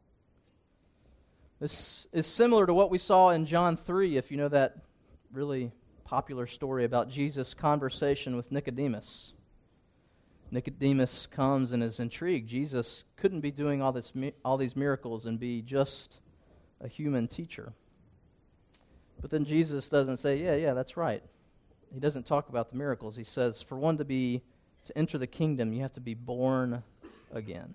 This 1.60 2.08
is 2.12 2.28
similar 2.28 2.66
to 2.66 2.74
what 2.74 2.90
we 2.90 2.98
saw 2.98 3.30
in 3.30 3.46
John 3.46 3.76
3, 3.78 4.18
if 4.18 4.32
you 4.32 4.38
know 4.38 4.50
that 4.50 4.78
really 5.32 5.72
popular 6.06 6.46
story 6.46 6.86
about 6.86 7.10
Jesus' 7.10 7.54
conversation 7.54 8.38
with 8.38 8.52
Nicodemus. 8.52 9.34
Nicodemus 10.52 11.28
comes 11.28 11.72
and 11.72 11.84
is 11.84 12.00
intrigued. 12.00 12.48
Jesus 12.48 13.04
couldn't 13.18 13.42
be 13.42 13.52
doing 13.52 13.82
all, 13.82 13.92
this, 13.92 14.14
all 14.46 14.56
these 14.56 14.76
miracles 14.76 15.26
and 15.26 15.40
be 15.40 15.62
just 15.62 16.22
a 16.80 16.88
human 16.88 17.28
teacher. 17.28 17.74
But 19.20 19.32
then 19.32 19.44
Jesus 19.46 19.90
doesn't 19.90 20.18
say, 20.18 20.38
yeah, 20.38 20.56
yeah, 20.56 20.74
that's 20.74 20.96
right. 20.96 21.24
He 21.92 22.00
doesn't 22.00 22.26
talk 22.26 22.50
about 22.50 22.70
the 22.70 22.78
miracles. 22.78 23.16
He 23.16 23.24
says, 23.24 23.62
for 23.62 23.78
one 23.78 23.98
to 23.98 24.06
be, 24.06 24.44
to 24.86 24.98
enter 24.98 25.18
the 25.18 25.28
kingdom, 25.28 25.74
you 25.74 25.82
have 25.82 25.94
to 25.94 26.02
be 26.02 26.14
born 26.14 26.84
again. 27.34 27.74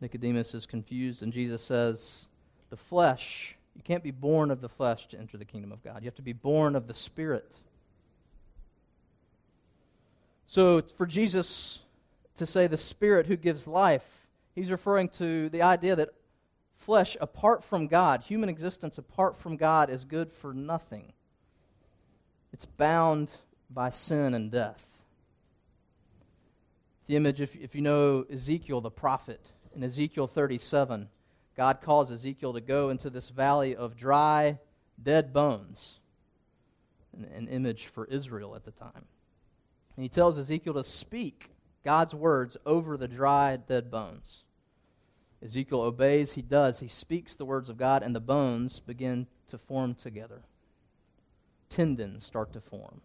Nicodemus 0.00 0.54
is 0.54 0.66
confused, 0.66 1.22
and 1.22 1.32
Jesus 1.32 1.62
says, 1.62 2.26
the 2.70 2.76
flesh, 2.76 3.57
you 3.78 3.84
can't 3.84 4.02
be 4.02 4.10
born 4.10 4.50
of 4.50 4.60
the 4.60 4.68
flesh 4.68 5.06
to 5.06 5.18
enter 5.18 5.38
the 5.38 5.44
kingdom 5.44 5.70
of 5.70 5.84
God. 5.84 6.02
You 6.02 6.06
have 6.06 6.16
to 6.16 6.22
be 6.22 6.32
born 6.32 6.74
of 6.74 6.88
the 6.88 6.94
Spirit. 6.94 7.60
So 10.46 10.82
for 10.82 11.06
Jesus 11.06 11.82
to 12.34 12.44
say 12.44 12.66
the 12.66 12.76
Spirit 12.76 13.26
who 13.26 13.36
gives 13.36 13.68
life, 13.68 14.26
he's 14.52 14.72
referring 14.72 15.10
to 15.10 15.48
the 15.50 15.62
idea 15.62 15.94
that 15.94 16.08
flesh 16.74 17.16
apart 17.20 17.62
from 17.62 17.86
God, 17.86 18.24
human 18.24 18.48
existence 18.48 18.98
apart 18.98 19.36
from 19.36 19.56
God, 19.56 19.90
is 19.90 20.04
good 20.04 20.32
for 20.32 20.52
nothing. 20.52 21.12
It's 22.52 22.64
bound 22.64 23.30
by 23.70 23.90
sin 23.90 24.34
and 24.34 24.50
death. 24.50 25.04
The 27.06 27.14
image, 27.14 27.40
if, 27.40 27.54
if 27.54 27.76
you 27.76 27.80
know 27.80 28.24
Ezekiel 28.28 28.80
the 28.80 28.90
prophet, 28.90 29.52
in 29.72 29.84
Ezekiel 29.84 30.26
37, 30.26 31.08
God 31.58 31.80
calls 31.80 32.12
Ezekiel 32.12 32.52
to 32.52 32.60
go 32.60 32.88
into 32.88 33.10
this 33.10 33.30
valley 33.30 33.74
of 33.74 33.96
dry, 33.96 34.60
dead 35.02 35.32
bones, 35.32 35.98
an, 37.12 37.48
image 37.48 37.86
for 37.86 38.06
Israel 38.06 38.54
at 38.54 38.62
the 38.62 38.70
time. 38.70 39.06
And 39.96 40.04
he 40.04 40.08
tells 40.08 40.38
Ezekiel 40.38 40.74
to 40.74 40.84
speak 40.84 41.50
God's 41.84 42.14
words 42.14 42.56
over 42.64 42.96
the 42.96 43.08
dry, 43.08 43.56
dead 43.56 43.90
bones. 43.90 44.44
Ezekiel 45.42 45.80
obeys, 45.80 46.34
he 46.34 46.42
does. 46.42 46.78
He 46.78 46.86
speaks 46.86 47.34
the 47.34 47.44
words 47.44 47.68
of 47.68 47.76
God, 47.76 48.04
and 48.04 48.14
the 48.14 48.20
bones 48.20 48.78
begin 48.78 49.26
to 49.48 49.58
form 49.58 49.96
together. 49.96 50.42
Tendons 51.68 52.24
start 52.24 52.52
to 52.52 52.60
form. 52.60 53.00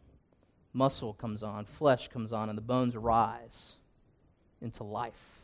Muscle 0.74 1.14
comes 1.14 1.42
on, 1.42 1.66
flesh 1.66 2.08
comes 2.08 2.32
on, 2.32 2.50
and 2.50 2.58
the 2.58 2.62
bones 2.62 2.96
rise 2.96 3.78
into 4.62 4.84
life. 4.84 5.43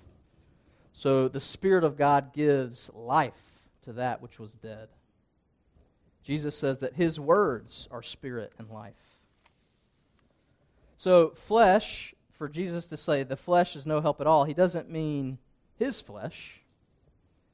So 0.99 1.29
the 1.29 1.39
Spirit 1.39 1.85
of 1.85 1.95
God 1.95 2.33
gives 2.33 2.91
life 2.93 3.69
to 3.83 3.93
that 3.93 4.21
which 4.21 4.37
was 4.37 4.51
dead. 4.51 4.89
Jesus 6.23 6.57
says 6.57 6.79
that 6.79 6.95
his 6.95 7.17
words 7.17 7.87
are 7.89 8.03
spirit 8.03 8.51
and 8.57 8.69
life. 8.69 9.17
So, 10.97 11.29
flesh, 11.29 12.13
for 12.33 12.49
Jesus 12.49 12.89
to 12.89 12.97
say 12.97 13.23
the 13.23 13.37
flesh 13.37 13.77
is 13.77 13.85
no 13.85 14.01
help 14.01 14.19
at 14.19 14.27
all, 14.27 14.43
he 14.43 14.53
doesn't 14.53 14.91
mean 14.91 15.37
his 15.77 16.01
flesh. 16.01 16.59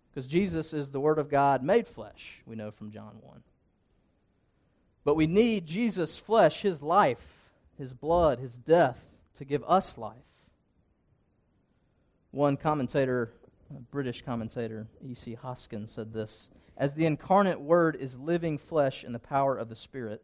Because 0.10 0.26
Jesus 0.26 0.74
is 0.74 0.90
the 0.90 1.00
Word 1.00 1.20
of 1.20 1.30
God 1.30 1.62
made 1.62 1.88
flesh, 1.88 2.42
we 2.48 2.56
know 2.56 2.72
from 2.72 2.90
John 2.90 3.18
1. 3.22 3.44
But 5.04 5.14
we 5.14 5.28
need 5.28 5.68
Jesus' 5.68 6.18
flesh, 6.18 6.64
his 6.64 6.82
life, 6.82 7.52
his 7.78 7.94
blood, 7.94 8.40
his 8.40 8.58
death, 8.58 9.06
to 9.36 9.46
give 9.46 9.64
us 9.66 10.00
life. 10.00 10.35
One 12.36 12.58
commentator, 12.58 13.32
British 13.92 14.22
commentator, 14.22 14.88
E.C. 15.02 15.38
Hoskyns, 15.42 15.88
said 15.88 16.12
this 16.12 16.50
As 16.76 16.94
the 16.94 17.06
incarnate 17.06 17.62
Word 17.62 17.96
is 17.96 18.20
living 18.20 18.58
flesh 18.58 19.06
in 19.06 19.14
the 19.14 19.20
power 19.20 19.56
of 19.56 19.70
the 19.70 19.76
Spirit, 19.76 20.22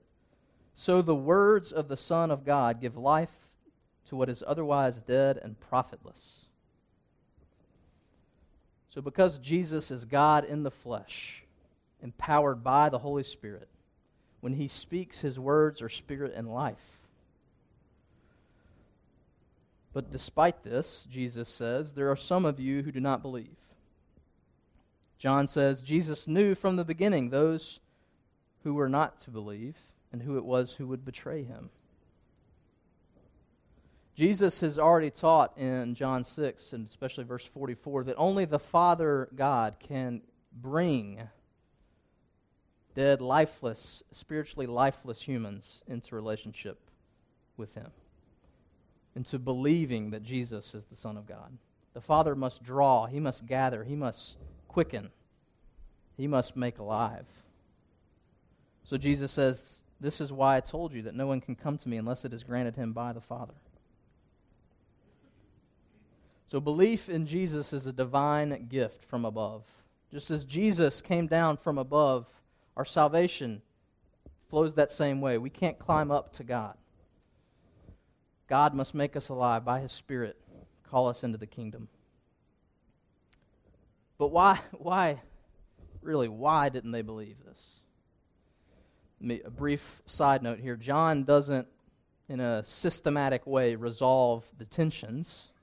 so 0.75 1.01
the 1.01 1.15
words 1.15 1.71
of 1.71 1.87
the 1.87 1.95
Son 1.95 2.29
of 2.29 2.43
God 2.43 2.81
give 2.81 2.97
life 2.97 3.53
to 4.07 4.17
what 4.17 4.27
is 4.27 4.43
otherwise 4.45 5.01
dead 5.01 5.39
and 5.41 5.57
profitless. 5.61 6.49
So, 8.89 9.01
because 9.01 9.37
Jesus 9.37 9.89
is 9.89 10.03
God 10.03 10.43
in 10.43 10.63
the 10.63 10.69
flesh, 10.69 11.45
empowered 12.03 12.61
by 12.61 12.89
the 12.89 12.99
Holy 12.99 13.23
Spirit, 13.23 13.69
when 14.41 14.51
he 14.51 14.67
speaks, 14.67 15.21
his 15.21 15.39
words 15.39 15.81
are 15.81 15.87
spirit 15.87 16.33
and 16.35 16.49
life. 16.49 17.07
But 19.93 20.11
despite 20.11 20.63
this, 20.63 21.05
Jesus 21.09 21.49
says, 21.49 21.93
there 21.93 22.09
are 22.09 22.15
some 22.15 22.45
of 22.45 22.59
you 22.59 22.83
who 22.83 22.91
do 22.91 22.99
not 22.99 23.21
believe. 23.21 23.57
John 25.17 25.47
says, 25.47 25.81
Jesus 25.81 26.27
knew 26.27 26.55
from 26.55 26.77
the 26.77 26.85
beginning 26.85 27.29
those 27.29 27.79
who 28.63 28.73
were 28.73 28.89
not 28.89 29.19
to 29.19 29.31
believe 29.31 29.77
and 30.11 30.23
who 30.23 30.37
it 30.37 30.45
was 30.45 30.73
who 30.73 30.87
would 30.87 31.05
betray 31.05 31.43
him. 31.43 31.69
Jesus 34.15 34.59
has 34.61 34.77
already 34.77 35.09
taught 35.09 35.57
in 35.57 35.95
John 35.95 36.23
6, 36.23 36.73
and 36.73 36.85
especially 36.85 37.23
verse 37.23 37.45
44, 37.45 38.03
that 38.05 38.15
only 38.17 38.45
the 38.45 38.59
Father 38.59 39.29
God 39.35 39.77
can 39.79 40.21
bring 40.51 41.29
dead, 42.93 43.21
lifeless, 43.21 44.03
spiritually 44.11 44.67
lifeless 44.67 45.21
humans 45.21 45.83
into 45.87 46.15
relationship 46.15 46.89
with 47.57 47.75
Him, 47.75 47.91
into 49.15 49.39
believing 49.39 50.11
that 50.11 50.23
Jesus 50.23 50.73
is 50.73 50.85
the 50.85 50.95
Son 50.95 51.17
of 51.17 51.25
God. 51.25 51.57
The 51.93 52.01
Father 52.01 52.35
must 52.35 52.63
draw, 52.63 53.05
He 53.05 53.19
must 53.19 53.45
gather, 53.45 53.83
He 53.83 53.95
must 53.95 54.37
quicken, 54.67 55.11
He 56.15 56.27
must 56.27 56.55
make 56.55 56.79
alive. 56.79 57.27
So 58.83 58.97
Jesus 58.97 59.31
says, 59.31 59.83
This 59.99 60.21
is 60.21 60.31
why 60.31 60.57
I 60.57 60.61
told 60.61 60.93
you 60.93 61.01
that 61.03 61.15
no 61.15 61.27
one 61.27 61.41
can 61.41 61.55
come 61.55 61.77
to 61.77 61.89
me 61.89 61.97
unless 61.97 62.25
it 62.25 62.33
is 62.33 62.43
granted 62.43 62.75
him 62.75 62.93
by 62.93 63.13
the 63.13 63.21
Father. 63.21 63.53
So, 66.45 66.59
belief 66.59 67.07
in 67.07 67.25
Jesus 67.25 67.71
is 67.71 67.87
a 67.87 67.93
divine 67.93 68.67
gift 68.67 69.05
from 69.05 69.23
above. 69.23 69.69
Just 70.11 70.29
as 70.29 70.43
Jesus 70.43 71.01
came 71.01 71.27
down 71.27 71.55
from 71.55 71.77
above, 71.77 72.41
our 72.75 72.83
salvation 72.83 73.61
flows 74.49 74.73
that 74.73 74.91
same 74.91 75.21
way. 75.21 75.37
We 75.37 75.49
can't 75.49 75.79
climb 75.79 76.11
up 76.11 76.33
to 76.33 76.43
God. 76.43 76.75
God 78.51 78.73
must 78.73 78.93
make 78.93 79.15
us 79.15 79.29
alive 79.29 79.63
by 79.63 79.79
His 79.79 79.93
Spirit, 79.93 80.35
call 80.83 81.07
us 81.07 81.23
into 81.23 81.37
the 81.37 81.47
kingdom. 81.47 81.87
But 84.17 84.27
why, 84.27 84.59
why, 84.73 85.21
really, 86.01 86.27
why 86.27 86.67
didn't 86.67 86.91
they 86.91 87.01
believe 87.01 87.37
this? 87.45 87.79
A 89.45 89.49
brief 89.49 90.01
side 90.05 90.43
note 90.43 90.59
here 90.59 90.75
John 90.75 91.23
doesn't, 91.23 91.65
in 92.27 92.41
a 92.41 92.61
systematic 92.65 93.47
way, 93.47 93.77
resolve 93.77 94.51
the 94.57 94.65
tensions 94.65 95.53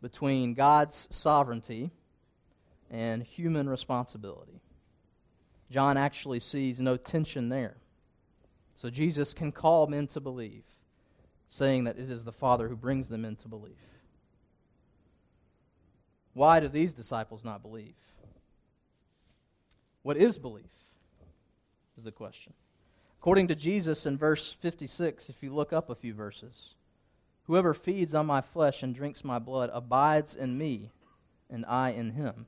between 0.00 0.54
God's 0.54 1.08
sovereignty 1.10 1.90
and 2.88 3.20
human 3.24 3.68
responsibility. 3.68 4.60
John 5.72 5.96
actually 5.96 6.38
sees 6.38 6.78
no 6.78 6.96
tension 6.96 7.48
there. 7.48 7.78
So 8.76 8.90
Jesus 8.90 9.34
can 9.34 9.50
call 9.50 9.88
men 9.88 10.06
to 10.06 10.20
believe, 10.20 10.62
saying 11.48 11.84
that 11.84 11.98
it 11.98 12.10
is 12.10 12.24
the 12.24 12.32
Father 12.32 12.68
who 12.68 12.76
brings 12.76 13.08
them 13.08 13.24
into 13.24 13.48
belief. 13.48 13.76
Why 16.34 16.60
do 16.60 16.68
these 16.68 16.94
disciples 16.94 17.44
not 17.44 17.62
believe? 17.62 17.96
What 20.02 20.16
is 20.16 20.38
belief? 20.38 20.94
Is 21.96 22.04
the 22.04 22.12
question. 22.12 22.52
According 23.18 23.48
to 23.48 23.56
Jesus 23.56 24.06
in 24.06 24.16
verse 24.16 24.52
56, 24.52 25.28
if 25.30 25.42
you 25.42 25.52
look 25.52 25.72
up 25.72 25.90
a 25.90 25.96
few 25.96 26.14
verses, 26.14 26.76
Whoever 27.48 27.72
feeds 27.72 28.14
on 28.14 28.26
my 28.26 28.42
flesh 28.42 28.82
and 28.82 28.94
drinks 28.94 29.24
my 29.24 29.38
blood 29.38 29.70
abides 29.72 30.34
in 30.34 30.58
me, 30.58 30.90
and 31.48 31.64
I 31.64 31.90
in 31.90 32.10
him. 32.10 32.44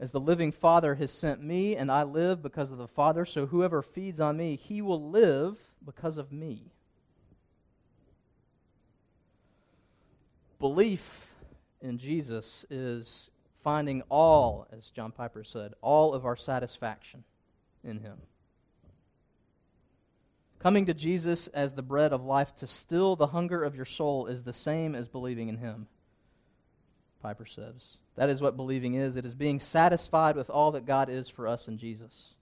As 0.00 0.12
the 0.12 0.20
living 0.20 0.50
Father 0.50 0.94
has 0.94 1.12
sent 1.12 1.42
me, 1.42 1.76
and 1.76 1.92
I 1.92 2.04
live 2.04 2.42
because 2.42 2.72
of 2.72 2.78
the 2.78 2.88
Father, 2.88 3.26
so 3.26 3.44
whoever 3.44 3.82
feeds 3.82 4.18
on 4.18 4.38
me, 4.38 4.56
he 4.56 4.80
will 4.80 5.10
live 5.10 5.74
because 5.84 6.16
of 6.16 6.32
me. 6.32 6.72
Belief 10.60 11.34
in 11.80 11.98
Jesus 11.98 12.64
is 12.70 13.30
finding 13.58 14.02
all, 14.08 14.68
as 14.70 14.90
John 14.90 15.10
Piper 15.10 15.42
said, 15.42 15.72
all 15.80 16.14
of 16.14 16.24
our 16.24 16.36
satisfaction 16.36 17.24
in 17.82 17.98
him. 17.98 18.18
Coming 20.60 20.84
to 20.86 20.94
Jesus 20.94 21.46
as 21.48 21.72
the 21.72 21.82
bread 21.82 22.12
of 22.12 22.22
life 22.22 22.54
to 22.56 22.66
still 22.66 23.16
the 23.16 23.28
hunger 23.28 23.64
of 23.64 23.74
your 23.74 23.86
soul 23.86 24.26
is 24.26 24.44
the 24.44 24.52
same 24.52 24.94
as 24.94 25.08
believing 25.08 25.48
in 25.48 25.56
Him, 25.56 25.86
Piper 27.22 27.46
says. 27.46 27.96
That 28.16 28.28
is 28.28 28.42
what 28.42 28.58
believing 28.58 28.92
is 28.92 29.16
it 29.16 29.24
is 29.24 29.34
being 29.34 29.58
satisfied 29.58 30.36
with 30.36 30.50
all 30.50 30.70
that 30.72 30.84
God 30.84 31.08
is 31.08 31.30
for 31.30 31.48
us 31.48 31.66
in 31.66 31.78
Jesus. 31.78 32.34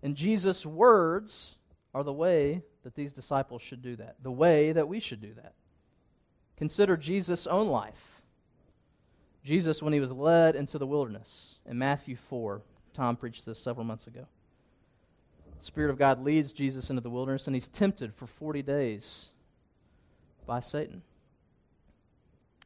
And 0.00 0.14
Jesus' 0.14 0.64
words 0.64 1.56
are 1.92 2.04
the 2.04 2.12
way 2.12 2.62
that 2.84 2.94
these 2.94 3.12
disciples 3.12 3.60
should 3.60 3.82
do 3.82 3.96
that, 3.96 4.22
the 4.22 4.30
way 4.30 4.70
that 4.70 4.86
we 4.86 5.00
should 5.00 5.20
do 5.20 5.34
that. 5.34 5.54
Consider 6.58 6.96
Jesus' 6.96 7.46
own 7.46 7.68
life. 7.68 8.20
Jesus, 9.44 9.80
when 9.80 9.92
he 9.92 10.00
was 10.00 10.10
led 10.10 10.56
into 10.56 10.76
the 10.76 10.86
wilderness 10.86 11.60
in 11.64 11.78
Matthew 11.78 12.16
4, 12.16 12.62
Tom 12.92 13.16
preached 13.16 13.46
this 13.46 13.60
several 13.60 13.84
months 13.86 14.08
ago. 14.08 14.26
The 15.60 15.64
Spirit 15.64 15.90
of 15.90 15.98
God 15.98 16.22
leads 16.22 16.52
Jesus 16.52 16.90
into 16.90 17.00
the 17.00 17.10
wilderness, 17.10 17.46
and 17.46 17.54
he's 17.54 17.68
tempted 17.68 18.12
for 18.12 18.26
40 18.26 18.62
days 18.62 19.30
by 20.46 20.58
Satan. 20.58 21.02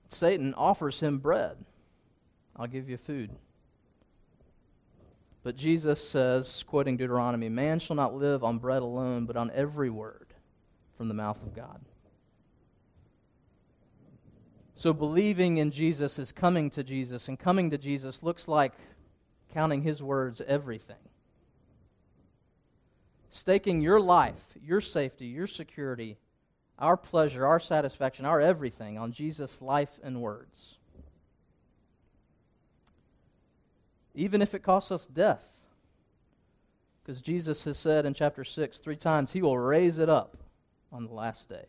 Satan 0.09 0.55
offers 0.55 1.01
him 1.01 1.19
bread. 1.19 1.59
I'll 2.57 2.67
give 2.67 2.89
you 2.89 2.97
food. 2.97 3.31
But 5.43 5.57
Jesus 5.57 6.07
says, 6.07 6.65
quoting 6.67 6.97
Deuteronomy, 6.97 7.51
Man 7.51 7.79
shall 7.79 7.97
not 7.97 8.15
live 8.15 8.43
on 8.43 8.59
bread 8.59 8.81
alone, 8.81 9.27
but 9.27 9.37
on 9.37 9.51
every 9.55 9.91
word 9.91 10.33
from 10.97 11.09
the 11.09 11.15
mouth 11.15 11.43
of 11.43 11.55
God. 11.55 11.81
So 14.83 14.93
believing 14.93 15.59
in 15.59 15.71
Jesus 15.71 16.19
is 16.19 16.33
coming 16.33 16.69
to 16.71 16.83
Jesus, 16.83 17.29
and 17.29 17.39
coming 17.39 17.71
to 17.71 17.79
Jesus 17.79 18.21
looks 18.25 18.49
like 18.49 18.73
counting 19.55 19.83
his 19.83 20.03
words 20.03 20.43
everything 20.45 20.97
staking 23.31 23.81
your 23.81 24.01
life, 24.01 24.55
your 24.61 24.81
safety, 24.81 25.27
your 25.27 25.47
security, 25.47 26.17
our 26.81 26.97
pleasure, 26.97 27.47
our 27.47 27.61
satisfaction, 27.61 28.25
our 28.25 28.41
everything 28.41 28.99
on 28.99 29.13
Jesus' 29.13 29.63
life 29.63 30.01
and 30.03 30.21
words. 30.21 30.79
Even 34.17 34.43
if 34.43 34.53
it 34.53 34.65
costs 34.65 34.91
us 34.91 35.07
death. 35.07 35.63
Because 37.05 37.21
Jesus 37.21 37.63
has 37.67 37.79
said 37.79 38.05
in 38.05 38.15
chapter 38.15 38.43
6 38.43 38.81
three 38.81 38.97
times, 38.97 39.33
He 39.33 39.43
will 39.43 39.59
raise 39.59 40.01
it 40.01 40.09
up 40.09 40.39
on 40.91 41.07
the 41.07 41.15
last 41.15 41.49
day. 41.49 41.67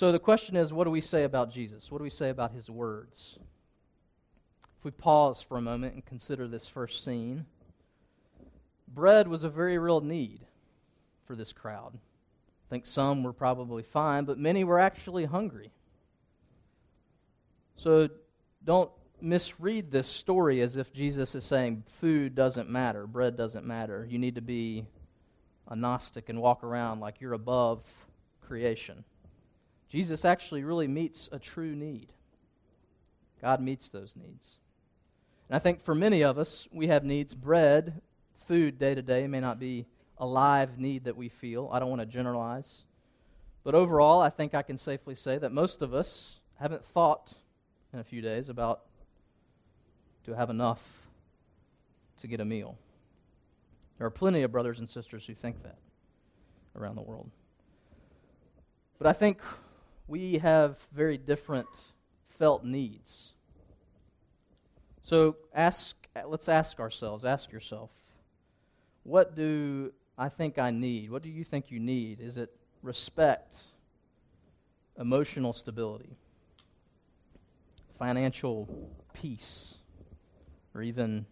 So 0.00 0.12
the 0.12 0.18
question 0.18 0.56
is 0.56 0.72
what 0.72 0.84
do 0.84 0.90
we 0.90 1.02
say 1.02 1.24
about 1.24 1.50
Jesus? 1.50 1.92
What 1.92 1.98
do 1.98 2.04
we 2.04 2.08
say 2.08 2.30
about 2.30 2.52
His 2.52 2.70
words? 2.70 3.38
If 4.78 4.82
we 4.82 4.92
pause 4.92 5.42
for 5.42 5.58
a 5.58 5.60
moment 5.60 5.92
and 5.92 6.02
consider 6.02 6.48
this 6.48 6.66
first 6.66 7.04
scene, 7.04 7.44
bread 8.88 9.28
was 9.28 9.44
a 9.44 9.50
very 9.50 9.76
real 9.76 10.00
need 10.00 10.40
for 11.26 11.36
this 11.36 11.52
crowd. 11.52 11.92
I 11.96 12.66
think 12.70 12.86
some 12.86 13.22
were 13.22 13.34
probably 13.34 13.82
fine, 13.82 14.24
but 14.24 14.38
many 14.38 14.64
were 14.64 14.78
actually 14.78 15.26
hungry. 15.26 15.70
So 17.76 18.08
don't 18.64 18.90
misread 19.20 19.90
this 19.90 20.08
story 20.08 20.62
as 20.62 20.78
if 20.78 20.94
Jesus 20.94 21.34
is 21.34 21.44
saying 21.44 21.82
food 21.84 22.34
doesn't 22.34 22.70
matter, 22.70 23.06
bread 23.06 23.36
doesn't 23.36 23.66
matter. 23.66 24.06
You 24.08 24.18
need 24.18 24.36
to 24.36 24.40
be 24.40 24.86
a 25.68 25.76
Gnostic 25.76 26.30
and 26.30 26.40
walk 26.40 26.64
around 26.64 27.00
like 27.00 27.20
you're 27.20 27.34
above 27.34 28.06
creation. 28.40 29.04
Jesus 29.90 30.24
actually 30.24 30.62
really 30.62 30.86
meets 30.86 31.28
a 31.32 31.38
true 31.38 31.74
need. 31.74 32.12
God 33.42 33.60
meets 33.60 33.88
those 33.88 34.14
needs. 34.14 34.60
And 35.48 35.56
I 35.56 35.58
think 35.58 35.82
for 35.82 35.96
many 35.96 36.22
of 36.22 36.38
us, 36.38 36.68
we 36.70 36.86
have 36.86 37.04
needs. 37.04 37.34
Bread 37.34 38.00
food 38.36 38.78
day 38.78 38.94
to 38.94 39.02
day 39.02 39.26
may 39.26 39.40
not 39.40 39.58
be 39.58 39.86
a 40.16 40.26
live 40.26 40.78
need 40.78 41.04
that 41.04 41.16
we 41.16 41.28
feel. 41.28 41.68
I 41.72 41.80
don't 41.80 41.90
want 41.90 42.02
to 42.02 42.06
generalize. 42.06 42.84
But 43.64 43.74
overall, 43.74 44.20
I 44.20 44.30
think 44.30 44.54
I 44.54 44.62
can 44.62 44.76
safely 44.76 45.16
say 45.16 45.38
that 45.38 45.50
most 45.50 45.82
of 45.82 45.92
us 45.92 46.38
haven't 46.60 46.84
thought 46.84 47.32
in 47.92 47.98
a 47.98 48.04
few 48.04 48.22
days 48.22 48.48
about 48.48 48.82
to 50.24 50.34
have 50.34 50.50
enough 50.50 51.08
to 52.18 52.28
get 52.28 52.40
a 52.40 52.44
meal. 52.44 52.78
There 53.98 54.06
are 54.06 54.10
plenty 54.10 54.42
of 54.42 54.52
brothers 54.52 54.78
and 54.78 54.88
sisters 54.88 55.26
who 55.26 55.34
think 55.34 55.62
that 55.64 55.78
around 56.76 56.94
the 56.94 57.02
world. 57.02 57.30
But 58.98 59.08
I 59.08 59.12
think 59.12 59.40
we 60.10 60.38
have 60.38 60.76
very 60.92 61.16
different 61.16 61.68
felt 62.24 62.64
needs. 62.64 63.32
So 65.02 65.36
ask 65.54 65.96
let's 66.26 66.48
ask 66.48 66.80
ourselves, 66.80 67.24
ask 67.24 67.52
yourself, 67.52 67.92
what 69.04 69.36
do 69.36 69.92
I 70.18 70.28
think 70.28 70.58
I 70.58 70.72
need? 70.72 71.12
What 71.12 71.22
do 71.22 71.30
you 71.30 71.44
think 71.44 71.70
you 71.70 71.78
need? 71.78 72.20
Is 72.20 72.38
it 72.38 72.50
respect, 72.82 73.56
emotional 74.98 75.52
stability, 75.52 76.16
financial 77.96 78.68
peace, 79.12 79.78
or 80.74 80.82
even 80.82 81.24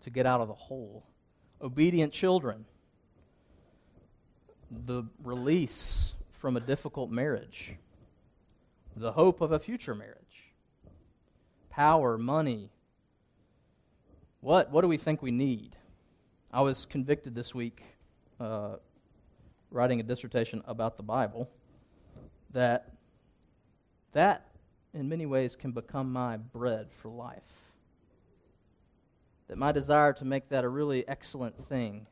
to 0.00 0.10
get 0.10 0.26
out 0.26 0.40
of 0.40 0.48
the 0.48 0.54
hole? 0.54 1.06
Obedient 1.62 2.12
children, 2.12 2.64
the 4.68 5.04
release 5.22 6.14
from 6.30 6.56
a 6.56 6.60
difficult 6.60 7.10
marriage, 7.10 7.76
the 9.00 9.12
hope 9.12 9.40
of 9.40 9.50
a 9.50 9.58
future 9.58 9.94
marriage, 9.94 10.52
power, 11.70 12.18
money. 12.18 12.70
What, 14.40 14.70
what 14.70 14.82
do 14.82 14.88
we 14.88 14.98
think 14.98 15.22
we 15.22 15.30
need? 15.30 15.74
I 16.52 16.60
was 16.60 16.84
convicted 16.84 17.34
this 17.34 17.54
week 17.54 17.82
uh, 18.38 18.76
writing 19.70 20.00
a 20.00 20.02
dissertation 20.02 20.62
about 20.66 20.98
the 20.98 21.02
Bible, 21.02 21.50
that 22.52 22.92
that 24.12 24.48
in 24.92 25.08
many 25.08 25.24
ways 25.24 25.56
can 25.56 25.70
become 25.70 26.12
my 26.12 26.36
bread 26.36 26.92
for 26.92 27.08
life. 27.08 27.72
That 29.48 29.56
my 29.56 29.72
desire 29.72 30.12
to 30.14 30.24
make 30.24 30.48
that 30.50 30.64
a 30.64 30.68
really 30.68 31.08
excellent 31.08 31.56
thing 31.56 32.06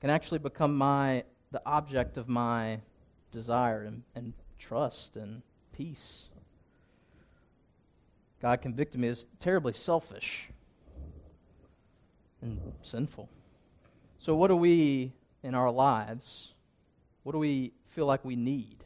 can 0.00 0.10
actually 0.10 0.40
become 0.40 0.76
my 0.76 1.24
the 1.52 1.62
object 1.64 2.18
of 2.18 2.28
my 2.28 2.80
desire 3.30 3.84
and, 3.84 4.02
and 4.14 4.34
trust 4.58 5.16
and 5.16 5.42
peace. 5.76 6.28
God 8.40 8.60
convicted 8.60 9.00
me 9.00 9.08
as 9.08 9.26
terribly 9.38 9.72
selfish 9.72 10.50
and 12.40 12.60
sinful. 12.80 13.28
So, 14.18 14.34
what 14.34 14.48
do 14.48 14.56
we 14.56 15.12
in 15.42 15.54
our 15.54 15.70
lives, 15.70 16.54
what 17.22 17.32
do 17.32 17.38
we 17.38 17.72
feel 17.86 18.06
like 18.06 18.24
we 18.24 18.36
need? 18.36 18.84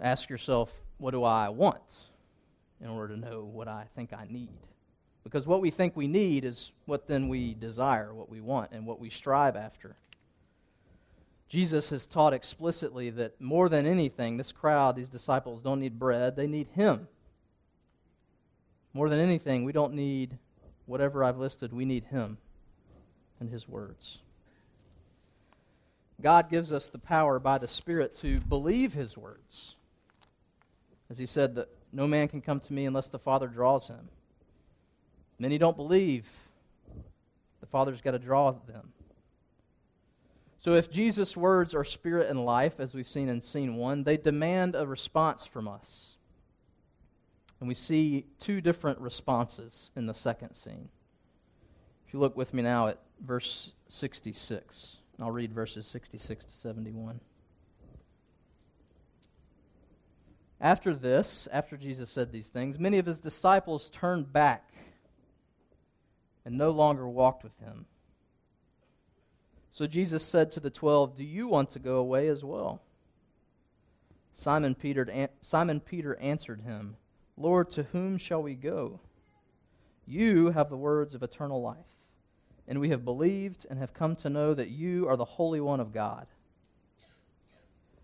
Ask 0.00 0.28
yourself, 0.28 0.82
what 0.98 1.12
do 1.12 1.24
I 1.24 1.48
want 1.48 2.10
in 2.80 2.88
order 2.88 3.14
to 3.14 3.20
know 3.20 3.44
what 3.44 3.68
I 3.68 3.86
think 3.94 4.12
I 4.12 4.26
need? 4.28 4.50
Because 5.24 5.46
what 5.46 5.60
we 5.60 5.70
think 5.70 5.96
we 5.96 6.06
need 6.06 6.44
is 6.44 6.72
what 6.84 7.06
then 7.06 7.28
we 7.28 7.54
desire, 7.54 8.12
what 8.12 8.28
we 8.28 8.40
want, 8.40 8.72
and 8.72 8.86
what 8.86 9.00
we 9.00 9.08
strive 9.08 9.56
after. 9.56 9.96
Jesus 11.52 11.90
has 11.90 12.06
taught 12.06 12.32
explicitly 12.32 13.10
that 13.10 13.38
more 13.38 13.68
than 13.68 13.84
anything, 13.84 14.38
this 14.38 14.52
crowd, 14.52 14.96
these 14.96 15.10
disciples, 15.10 15.60
don't 15.60 15.80
need 15.80 15.98
bread, 15.98 16.34
they 16.34 16.46
need 16.46 16.68
Him. 16.68 17.08
More 18.94 19.10
than 19.10 19.18
anything, 19.18 19.62
we 19.62 19.72
don't 19.72 19.92
need 19.92 20.38
whatever 20.86 21.22
I've 21.22 21.36
listed, 21.36 21.74
we 21.74 21.84
need 21.84 22.04
Him 22.04 22.38
and 23.38 23.50
His 23.50 23.68
words. 23.68 24.22
God 26.22 26.48
gives 26.48 26.72
us 26.72 26.88
the 26.88 26.98
power 26.98 27.38
by 27.38 27.58
the 27.58 27.68
Spirit 27.68 28.14
to 28.20 28.40
believe 28.40 28.94
His 28.94 29.18
words. 29.18 29.76
As 31.10 31.18
He 31.18 31.26
said, 31.26 31.54
that 31.56 31.68
no 31.92 32.06
man 32.06 32.28
can 32.28 32.40
come 32.40 32.60
to 32.60 32.72
me 32.72 32.86
unless 32.86 33.10
the 33.10 33.18
Father 33.18 33.46
draws 33.46 33.88
him. 33.88 34.08
Many 35.38 35.58
don't 35.58 35.76
believe. 35.76 36.30
The 37.60 37.66
Father's 37.66 38.00
got 38.00 38.12
to 38.12 38.18
draw 38.18 38.52
them. 38.52 38.94
So 40.62 40.74
if 40.74 40.92
Jesus' 40.92 41.36
words 41.36 41.74
are 41.74 41.82
spirit 41.82 42.30
and 42.30 42.46
life, 42.46 42.78
as 42.78 42.94
we've 42.94 43.08
seen 43.08 43.28
in 43.28 43.40
scene 43.40 43.74
one, 43.74 44.04
they 44.04 44.16
demand 44.16 44.76
a 44.76 44.86
response 44.86 45.44
from 45.44 45.66
us. 45.66 46.18
And 47.58 47.66
we 47.68 47.74
see 47.74 48.26
two 48.38 48.60
different 48.60 49.00
responses 49.00 49.90
in 49.96 50.06
the 50.06 50.14
second 50.14 50.54
scene. 50.54 50.88
If 52.06 52.14
you 52.14 52.20
look 52.20 52.36
with 52.36 52.54
me 52.54 52.62
now 52.62 52.86
at 52.86 53.00
verse 53.20 53.74
66, 53.88 55.00
I'll 55.20 55.32
read 55.32 55.52
verses 55.52 55.88
66 55.88 56.44
to 56.44 56.54
71. 56.54 57.18
After 60.60 60.94
this, 60.94 61.48
after 61.50 61.76
Jesus 61.76 62.08
said 62.08 62.30
these 62.30 62.50
things, 62.50 62.78
many 62.78 62.98
of 63.00 63.06
his 63.06 63.18
disciples 63.18 63.90
turned 63.90 64.32
back 64.32 64.72
and 66.44 66.56
no 66.56 66.70
longer 66.70 67.08
walked 67.08 67.42
with 67.42 67.58
him. 67.58 67.86
So 69.72 69.86
Jesus 69.86 70.22
said 70.22 70.52
to 70.52 70.60
the 70.60 70.68
twelve, 70.70 71.16
Do 71.16 71.24
you 71.24 71.48
want 71.48 71.70
to 71.70 71.78
go 71.78 71.96
away 71.96 72.28
as 72.28 72.44
well? 72.44 72.82
Simon 74.34 74.74
Peter, 74.74 75.28
Simon 75.40 75.80
Peter 75.80 76.14
answered 76.20 76.60
him, 76.60 76.96
Lord, 77.38 77.70
to 77.70 77.84
whom 77.84 78.18
shall 78.18 78.42
we 78.42 78.54
go? 78.54 79.00
You 80.06 80.50
have 80.50 80.68
the 80.68 80.76
words 80.76 81.14
of 81.14 81.22
eternal 81.22 81.62
life, 81.62 81.96
and 82.68 82.80
we 82.80 82.90
have 82.90 83.04
believed 83.04 83.66
and 83.70 83.78
have 83.78 83.94
come 83.94 84.14
to 84.16 84.28
know 84.28 84.52
that 84.52 84.68
you 84.68 85.08
are 85.08 85.16
the 85.16 85.24
Holy 85.24 85.60
One 85.60 85.80
of 85.80 85.92
God. 85.92 86.26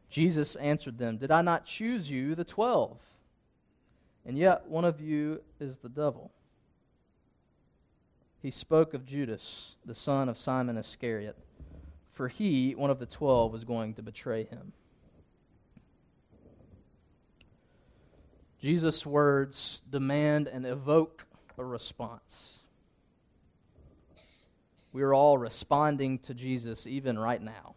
Jesus 0.09 0.57
answered 0.57 0.96
them, 0.96 1.18
Did 1.18 1.31
I 1.31 1.42
not 1.42 1.66
choose 1.66 2.11
you, 2.11 2.35
the 2.35 2.44
twelve? 2.44 3.04
And 4.24 4.38
yet 4.38 4.66
one 4.68 4.87
of 4.87 5.02
you 5.02 5.42
is 5.61 5.76
the 5.76 5.90
devil 5.90 6.33
he 8.40 8.50
spoke 8.50 8.94
of 8.94 9.04
Judas, 9.04 9.76
the 9.85 9.94
son 9.94 10.28
of 10.28 10.38
Simon 10.38 10.76
Iscariot, 10.76 11.37
for 12.18 12.26
he, 12.26 12.72
one 12.72 12.90
of 12.90 12.98
the 12.98 13.07
twelve, 13.07 13.52
was 13.52 13.62
going 13.62 13.94
to 13.94 14.02
betray 14.02 14.42
him. 14.42 14.72
Jesus' 18.61 19.07
words 19.07 19.83
demand 19.88 20.48
and 20.48 20.66
evoke 20.66 21.28
a 21.57 21.64
response. 21.64 22.64
We 24.92 25.02
are 25.02 25.14
all 25.14 25.38
responding 25.38 26.18
to 26.18 26.35
Jesus 26.35 26.88
even 26.88 27.16
right 27.16 27.40
now. 27.40 27.76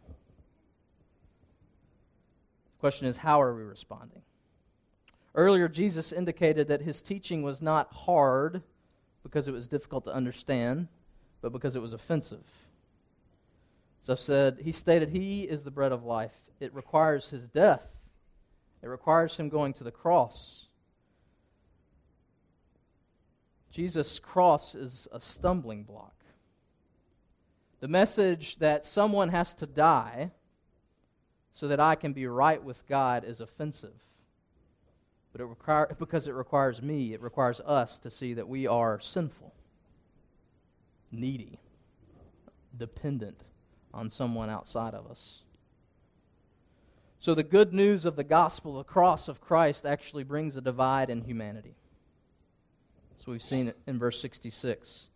The 2.73 2.80
question 2.80 3.08
is, 3.08 3.17
how 3.17 3.39
are 3.43 3.54
we 3.54 3.62
responding? 3.62 4.23
Earlier, 5.36 5.69
Jesus 5.69 6.12
indicated 6.12 6.67
that 6.67 6.82
his 6.82 7.04
teaching 7.04 7.43
was 7.43 7.62
not 7.62 7.93
hard 7.93 8.63
because 9.21 9.47
it 9.47 9.51
was 9.51 9.67
difficult 9.67 10.06
to 10.06 10.12
understand, 10.12 10.88
but 11.43 11.51
because 11.51 11.75
it 11.75 11.82
was 11.84 11.93
offensive. 11.93 12.47
So 14.01 14.15
said, 14.15 14.59
he 14.63 14.71
stated 14.71 15.09
he 15.09 15.43
is 15.43 15.63
the 15.63 15.71
bread 15.71 15.91
of 15.91 16.03
life. 16.03 16.35
It 16.59 16.73
requires 16.73 17.29
his 17.29 17.47
death, 17.47 18.01
it 18.81 18.87
requires 18.87 19.37
him 19.37 19.49
going 19.49 19.73
to 19.73 19.83
the 19.83 19.91
cross. 19.91 20.67
Jesus' 23.71 24.19
cross 24.19 24.75
is 24.75 25.07
a 25.13 25.19
stumbling 25.21 25.83
block. 25.83 26.15
The 27.79 27.87
message 27.87 28.57
that 28.57 28.85
someone 28.85 29.29
has 29.29 29.53
to 29.55 29.65
die 29.65 30.31
so 31.53 31.69
that 31.69 31.79
I 31.79 31.95
can 31.95 32.11
be 32.11 32.27
right 32.27 32.61
with 32.61 32.85
God 32.87 33.23
is 33.23 33.39
offensive 33.39 34.11
but 35.31 35.41
it 35.41 35.45
require, 35.45 35.95
because 35.97 36.27
it 36.27 36.33
requires 36.33 36.81
me, 36.81 37.13
it 37.13 37.21
requires 37.21 37.59
us 37.61 37.99
to 37.99 38.09
see 38.09 38.33
that 38.33 38.47
we 38.47 38.67
are 38.67 38.99
sinful, 38.99 39.53
needy, 41.11 41.59
dependent 42.77 43.43
on 43.93 44.10
someone 44.10 44.49
outside 44.49 44.93
of 44.93 45.10
us. 45.10 45.43
So, 47.19 47.36
the 47.36 47.43
good 47.43 47.73
news 47.73 48.06
of 48.06 48.15
the 48.15 48.23
gospel, 48.23 48.77
the 48.77 48.84
cross 48.84 49.27
of 49.27 49.41
Christ, 49.41 49.86
actually 49.86 50.23
brings 50.23 50.58
a 50.58 50.62
divide 50.62 51.10
in 51.10 51.21
humanity. 51.21 51.75
So, 53.15 53.32
we've 53.32 53.43
seen 53.43 53.67
it 53.67 53.77
in 53.86 53.99
verse 53.99 54.19
66. 54.19 55.10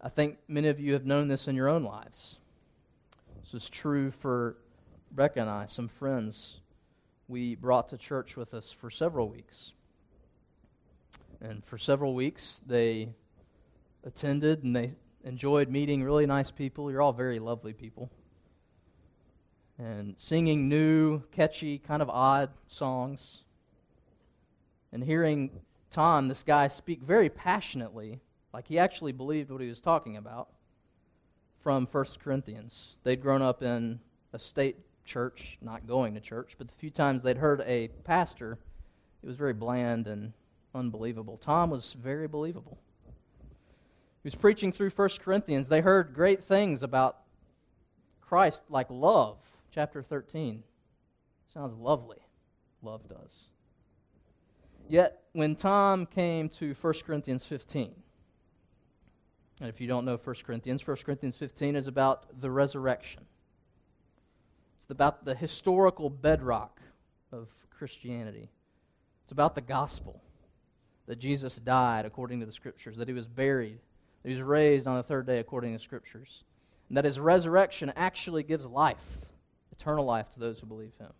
I 0.00 0.08
think 0.08 0.38
many 0.48 0.68
of 0.68 0.80
you 0.80 0.94
have 0.94 1.06
known 1.06 1.28
this 1.28 1.46
in 1.46 1.54
your 1.54 1.68
own 1.68 1.84
lives. 1.84 2.40
This 3.40 3.54
is 3.54 3.68
true 3.68 4.10
for 4.10 4.56
Rebecca 5.10 5.40
and 5.40 5.50
I, 5.50 5.66
some 5.66 5.86
friends 5.86 6.60
we 7.28 7.54
brought 7.54 7.88
to 7.88 7.98
church 7.98 8.36
with 8.36 8.52
us 8.54 8.72
for 8.72 8.90
several 8.90 9.28
weeks. 9.28 9.74
And 11.40 11.64
for 11.64 11.78
several 11.78 12.14
weeks, 12.14 12.62
they 12.66 13.10
attended 14.04 14.62
and 14.64 14.74
they 14.74 14.90
enjoyed 15.24 15.68
meeting 15.68 16.04
really 16.04 16.26
nice 16.26 16.50
people. 16.50 16.90
You're 16.90 17.02
all 17.02 17.12
very 17.12 17.38
lovely 17.38 17.72
people. 17.72 18.10
And 19.78 20.14
singing 20.16 20.68
new, 20.68 21.22
catchy, 21.32 21.78
kind 21.78 22.00
of 22.00 22.08
odd 22.08 22.50
songs. 22.68 23.42
And 24.92 25.02
hearing 25.02 25.50
Tom, 25.90 26.28
this 26.28 26.44
guy, 26.44 26.68
speak 26.68 27.02
very 27.02 27.28
passionately, 27.28 28.20
like 28.52 28.68
he 28.68 28.78
actually 28.78 29.12
believed 29.12 29.50
what 29.50 29.60
he 29.60 29.68
was 29.68 29.80
talking 29.80 30.16
about, 30.16 30.48
from 31.58 31.86
1 31.86 32.04
Corinthians. 32.22 32.98
They'd 33.02 33.20
grown 33.22 33.42
up 33.42 33.62
in 33.62 34.00
a 34.32 34.38
state 34.38 34.76
church, 35.04 35.58
not 35.60 35.86
going 35.86 36.14
to 36.14 36.20
church, 36.20 36.54
but 36.58 36.68
the 36.68 36.74
few 36.74 36.90
times 36.90 37.22
they'd 37.22 37.38
heard 37.38 37.62
a 37.66 37.88
pastor, 38.04 38.58
it 39.22 39.26
was 39.26 39.36
very 39.36 39.54
bland 39.54 40.06
and 40.06 40.34
unbelievable. 40.74 41.36
Tom 41.38 41.70
was 41.70 41.94
very 41.94 42.28
believable. 42.28 42.78
He 44.24 44.28
was 44.28 44.36
preaching 44.36 44.72
through 44.72 44.88
1 44.88 45.08
Corinthians. 45.20 45.68
They 45.68 45.82
heard 45.82 46.14
great 46.14 46.42
things 46.42 46.82
about 46.82 47.18
Christ, 48.22 48.62
like 48.70 48.86
love, 48.88 49.38
chapter 49.70 50.02
13. 50.02 50.64
Sounds 51.46 51.74
lovely. 51.74 52.26
Love 52.80 53.06
does. 53.06 53.48
Yet, 54.88 55.24
when 55.34 55.54
Tom 55.54 56.06
came 56.06 56.48
to 56.48 56.72
1 56.72 56.94
Corinthians 57.06 57.44
15, 57.44 57.94
and 59.60 59.68
if 59.68 59.78
you 59.78 59.86
don't 59.86 60.06
know 60.06 60.16
1 60.16 60.36
Corinthians, 60.42 60.86
1 60.86 60.96
Corinthians 61.04 61.36
15 61.36 61.76
is 61.76 61.86
about 61.86 62.40
the 62.40 62.50
resurrection. 62.50 63.26
It's 64.76 64.86
about 64.88 65.26
the 65.26 65.34
historical 65.34 66.08
bedrock 66.08 66.80
of 67.30 67.66
Christianity. 67.68 68.48
It's 69.24 69.32
about 69.32 69.54
the 69.54 69.60
gospel 69.60 70.22
that 71.06 71.18
Jesus 71.18 71.58
died 71.58 72.06
according 72.06 72.40
to 72.40 72.46
the 72.46 72.52
scriptures, 72.52 72.96
that 72.96 73.08
he 73.08 73.12
was 73.12 73.26
buried, 73.26 73.80
that 74.24 74.30
he 74.30 74.34
was 74.34 74.42
raised 74.42 74.86
on 74.86 74.96
the 74.96 75.02
third 75.02 75.26
day 75.26 75.38
according 75.38 75.72
to 75.72 75.76
the 75.76 75.82
scriptures, 75.82 76.44
and 76.88 76.96
that 76.96 77.04
his 77.04 77.20
resurrection 77.20 77.92
actually 77.94 78.42
gives 78.42 78.66
life, 78.66 79.26
eternal 79.70 80.04
life 80.04 80.30
to 80.30 80.40
those 80.40 80.58
who 80.58 80.66
believe 80.66 80.94
him. 80.98 81.12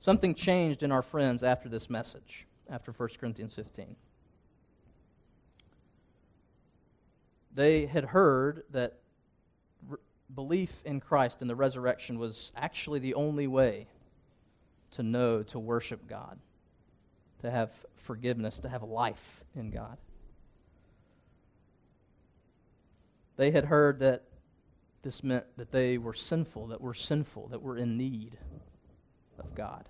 Something 0.00 0.34
changed 0.34 0.82
in 0.82 0.90
our 0.90 1.02
friends 1.02 1.42
after 1.42 1.68
this 1.68 1.88
message, 1.88 2.46
after 2.68 2.90
1 2.90 3.08
Corinthians 3.20 3.54
15. 3.54 3.96
They 7.54 7.86
had 7.86 8.06
heard 8.06 8.64
that 8.70 8.98
belief 10.34 10.82
in 10.84 11.00
Christ 11.00 11.40
and 11.40 11.50
the 11.50 11.56
resurrection 11.56 12.18
was 12.18 12.52
actually 12.56 12.98
the 12.98 13.14
only 13.14 13.46
way 13.46 13.86
to 14.92 15.02
know, 15.02 15.42
to 15.44 15.58
worship 15.58 16.08
God, 16.08 16.38
to 17.40 17.50
have 17.50 17.84
forgiveness, 17.94 18.58
to 18.60 18.68
have 18.68 18.82
life 18.82 19.42
in 19.54 19.70
God. 19.70 19.98
They 23.38 23.52
had 23.52 23.66
heard 23.66 24.00
that 24.00 24.24
this 25.02 25.22
meant 25.22 25.44
that 25.56 25.70
they 25.70 25.96
were 25.96 26.12
sinful, 26.12 26.66
that 26.66 26.80
we're 26.80 26.92
sinful, 26.92 27.48
that 27.48 27.62
we're 27.62 27.78
in 27.78 27.96
need 27.96 28.36
of 29.38 29.54
God. 29.54 29.88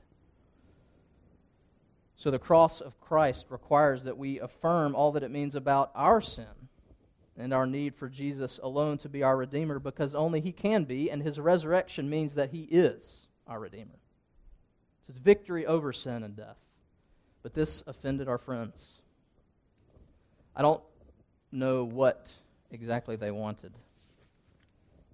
So 2.14 2.30
the 2.30 2.38
cross 2.38 2.82
of 2.82 3.00
Christ 3.00 3.46
requires 3.48 4.04
that 4.04 4.18
we 4.18 4.38
affirm 4.38 4.94
all 4.94 5.12
that 5.12 5.22
it 5.22 5.30
means 5.30 5.54
about 5.54 5.90
our 5.94 6.20
sin 6.20 6.68
and 7.38 7.54
our 7.54 7.66
need 7.66 7.94
for 7.94 8.10
Jesus 8.10 8.60
alone 8.62 8.98
to 8.98 9.08
be 9.08 9.22
our 9.22 9.38
Redeemer 9.38 9.78
because 9.78 10.14
only 10.14 10.42
He 10.42 10.52
can 10.52 10.84
be, 10.84 11.10
and 11.10 11.22
His 11.22 11.40
resurrection 11.40 12.10
means 12.10 12.34
that 12.34 12.50
He 12.50 12.64
is 12.64 13.28
our 13.46 13.60
Redeemer. 13.60 13.98
It's 14.98 15.06
His 15.06 15.18
victory 15.18 15.64
over 15.64 15.90
sin 15.94 16.22
and 16.22 16.36
death. 16.36 16.58
But 17.42 17.54
this 17.54 17.82
offended 17.86 18.28
our 18.28 18.36
friends. 18.36 19.00
I 20.54 20.60
don't 20.60 20.82
know 21.50 21.84
what 21.84 22.30
exactly 22.70 23.16
they 23.16 23.30
wanted. 23.30 23.72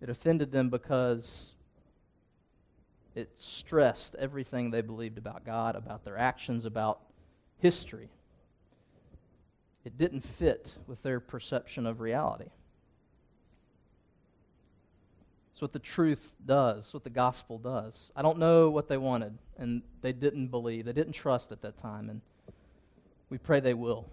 It 0.00 0.10
offended 0.10 0.52
them 0.52 0.70
because 0.70 1.54
it 3.14 3.38
stressed 3.38 4.14
everything 4.16 4.70
they 4.70 4.82
believed 4.82 5.18
about 5.18 5.44
God, 5.44 5.76
about 5.76 6.04
their 6.04 6.18
actions, 6.18 6.64
about 6.64 7.00
history. 7.58 8.10
It 9.84 9.96
didn't 9.96 10.22
fit 10.22 10.74
with 10.86 11.02
their 11.02 11.20
perception 11.20 11.86
of 11.86 12.00
reality. 12.00 12.50
It's 15.52 15.62
what 15.62 15.72
the 15.72 15.78
truth 15.78 16.34
does, 16.44 16.86
it's 16.86 16.94
what 16.94 17.04
the 17.04 17.10
gospel 17.10 17.58
does. 17.58 18.10
I 18.16 18.22
don't 18.22 18.38
know 18.38 18.70
what 18.70 18.88
they 18.88 18.96
wanted, 18.96 19.38
and 19.56 19.82
they 20.00 20.12
didn't 20.12 20.48
believe, 20.48 20.84
they 20.84 20.92
didn't 20.92 21.12
trust 21.12 21.52
at 21.52 21.62
that 21.62 21.76
time, 21.76 22.10
and 22.10 22.20
we 23.30 23.38
pray 23.38 23.60
they 23.60 23.74
will. 23.74 24.10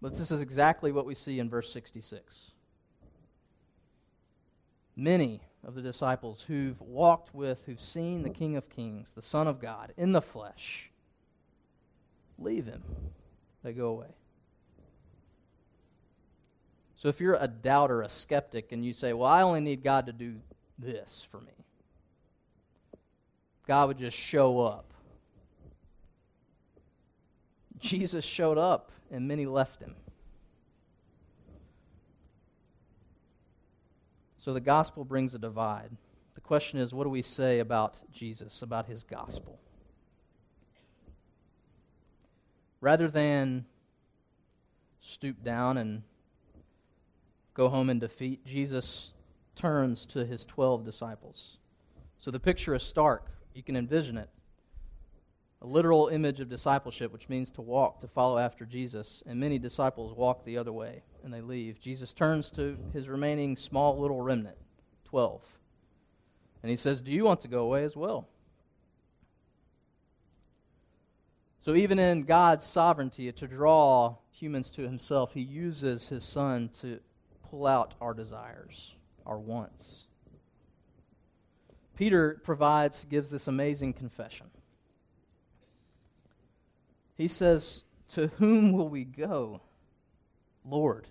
But 0.00 0.16
this 0.16 0.30
is 0.30 0.40
exactly 0.40 0.92
what 0.92 1.06
we 1.06 1.14
see 1.14 1.38
in 1.38 1.50
verse 1.50 1.72
66. 1.72 2.52
Many 4.94 5.40
of 5.64 5.74
the 5.74 5.82
disciples 5.82 6.42
who've 6.42 6.80
walked 6.80 7.34
with, 7.34 7.64
who've 7.66 7.80
seen 7.80 8.22
the 8.22 8.30
King 8.30 8.56
of 8.56 8.68
Kings, 8.68 9.12
the 9.12 9.22
Son 9.22 9.46
of 9.46 9.60
God, 9.60 9.92
in 9.96 10.12
the 10.12 10.22
flesh, 10.22 10.90
leave 12.38 12.66
him. 12.66 12.82
They 13.62 13.72
go 13.72 13.88
away. 13.88 14.14
So 16.94 17.08
if 17.08 17.20
you're 17.20 17.36
a 17.38 17.46
doubter, 17.46 18.02
a 18.02 18.08
skeptic, 18.08 18.72
and 18.72 18.84
you 18.84 18.92
say, 18.92 19.12
Well, 19.12 19.28
I 19.28 19.42
only 19.42 19.60
need 19.60 19.84
God 19.84 20.06
to 20.06 20.12
do 20.12 20.36
this 20.78 21.26
for 21.30 21.40
me, 21.40 21.52
God 23.66 23.88
would 23.88 23.98
just 23.98 24.16
show 24.16 24.60
up. 24.60 24.92
Jesus 27.78 28.24
showed 28.24 28.58
up, 28.58 28.90
and 29.10 29.26
many 29.26 29.46
left 29.46 29.80
him. 29.80 29.94
So 34.36 34.52
the 34.52 34.60
gospel 34.60 35.04
brings 35.04 35.34
a 35.34 35.38
divide. 35.38 35.90
The 36.34 36.40
question 36.40 36.78
is 36.78 36.94
what 36.94 37.04
do 37.04 37.10
we 37.10 37.22
say 37.22 37.58
about 37.58 38.00
Jesus, 38.12 38.62
about 38.62 38.86
his 38.86 39.04
gospel? 39.04 39.58
Rather 42.80 43.08
than 43.08 43.66
stoop 45.00 45.42
down 45.42 45.76
and 45.76 46.02
go 47.54 47.68
home 47.68 47.90
in 47.90 47.98
defeat, 47.98 48.44
Jesus 48.44 49.14
turns 49.54 50.06
to 50.06 50.24
his 50.24 50.44
12 50.44 50.84
disciples. 50.84 51.58
So 52.18 52.30
the 52.30 52.40
picture 52.40 52.74
is 52.74 52.82
stark. 52.82 53.26
You 53.52 53.62
can 53.62 53.76
envision 53.76 54.16
it 54.16 54.30
a 55.60 55.66
literal 55.66 56.08
image 56.08 56.40
of 56.40 56.48
discipleship, 56.48 57.12
which 57.12 57.28
means 57.28 57.50
to 57.52 57.62
walk, 57.62 58.00
to 58.00 58.08
follow 58.08 58.38
after 58.38 58.64
Jesus. 58.64 59.22
And 59.26 59.40
many 59.40 59.58
disciples 59.58 60.16
walk 60.16 60.44
the 60.44 60.56
other 60.56 60.72
way 60.72 61.02
and 61.24 61.32
they 61.32 61.40
leave. 61.40 61.80
Jesus 61.80 62.12
turns 62.12 62.50
to 62.52 62.78
his 62.92 63.08
remaining 63.08 63.56
small 63.56 63.98
little 63.98 64.20
remnant, 64.20 64.56
12. 65.04 65.58
And 66.62 66.70
he 66.70 66.76
says, 66.76 67.00
Do 67.00 67.12
you 67.12 67.24
want 67.24 67.40
to 67.40 67.48
go 67.48 67.62
away 67.62 67.84
as 67.84 67.96
well? 67.96 68.28
So, 71.60 71.74
even 71.74 71.98
in 71.98 72.22
God's 72.22 72.64
sovereignty 72.64 73.30
to 73.30 73.46
draw 73.46 74.16
humans 74.30 74.70
to 74.70 74.82
himself, 74.82 75.34
he 75.34 75.40
uses 75.40 76.08
his 76.08 76.24
son 76.24 76.70
to 76.80 77.00
pull 77.50 77.66
out 77.66 77.94
our 78.00 78.14
desires, 78.14 78.94
our 79.26 79.38
wants. 79.38 80.06
Peter 81.96 82.40
provides, 82.44 83.04
gives 83.04 83.28
this 83.28 83.48
amazing 83.48 83.92
confession. 83.92 84.46
He 87.18 87.26
says, 87.26 87.82
To 88.10 88.28
whom 88.38 88.72
will 88.72 88.88
we 88.88 89.04
go, 89.04 89.60
Lord? 90.64 91.08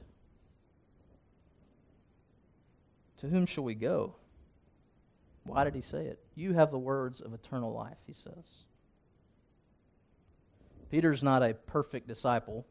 To 3.18 3.28
whom 3.28 3.46
shall 3.46 3.66
we 3.66 3.76
go? 3.76 4.16
Why 5.44 5.66
did 5.66 5.76
he 5.76 5.82
say 5.82 6.06
it? 6.06 6.20
You 6.34 6.54
have 6.54 6.72
the 6.72 6.80
words 6.80 7.20
of 7.20 7.34
eternal 7.34 7.74
life, 7.74 7.98
he 8.06 8.14
says. 8.14 8.64
Peter's 10.90 11.24
not 11.24 11.44
a 11.44 11.54
perfect 11.54 12.08
disciple. 12.08 12.66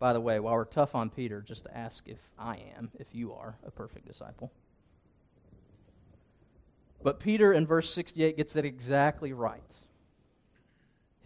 By 0.00 0.12
the 0.12 0.20
way, 0.20 0.40
while 0.40 0.54
we're 0.54 0.64
tough 0.64 0.94
on 0.94 1.10
Peter, 1.10 1.40
just 1.40 1.64
to 1.64 1.76
ask 1.76 2.08
if 2.08 2.30
I 2.38 2.58
am, 2.76 2.90
if 2.98 3.14
you 3.14 3.32
are 3.32 3.58
a 3.64 3.70
perfect 3.70 4.06
disciple. 4.06 4.52
But 7.02 7.20
Peter 7.20 7.52
in 7.52 7.66
verse 7.66 7.92
68 7.92 8.36
gets 8.36 8.56
it 8.56 8.64
exactly 8.64 9.32
right 9.32 9.76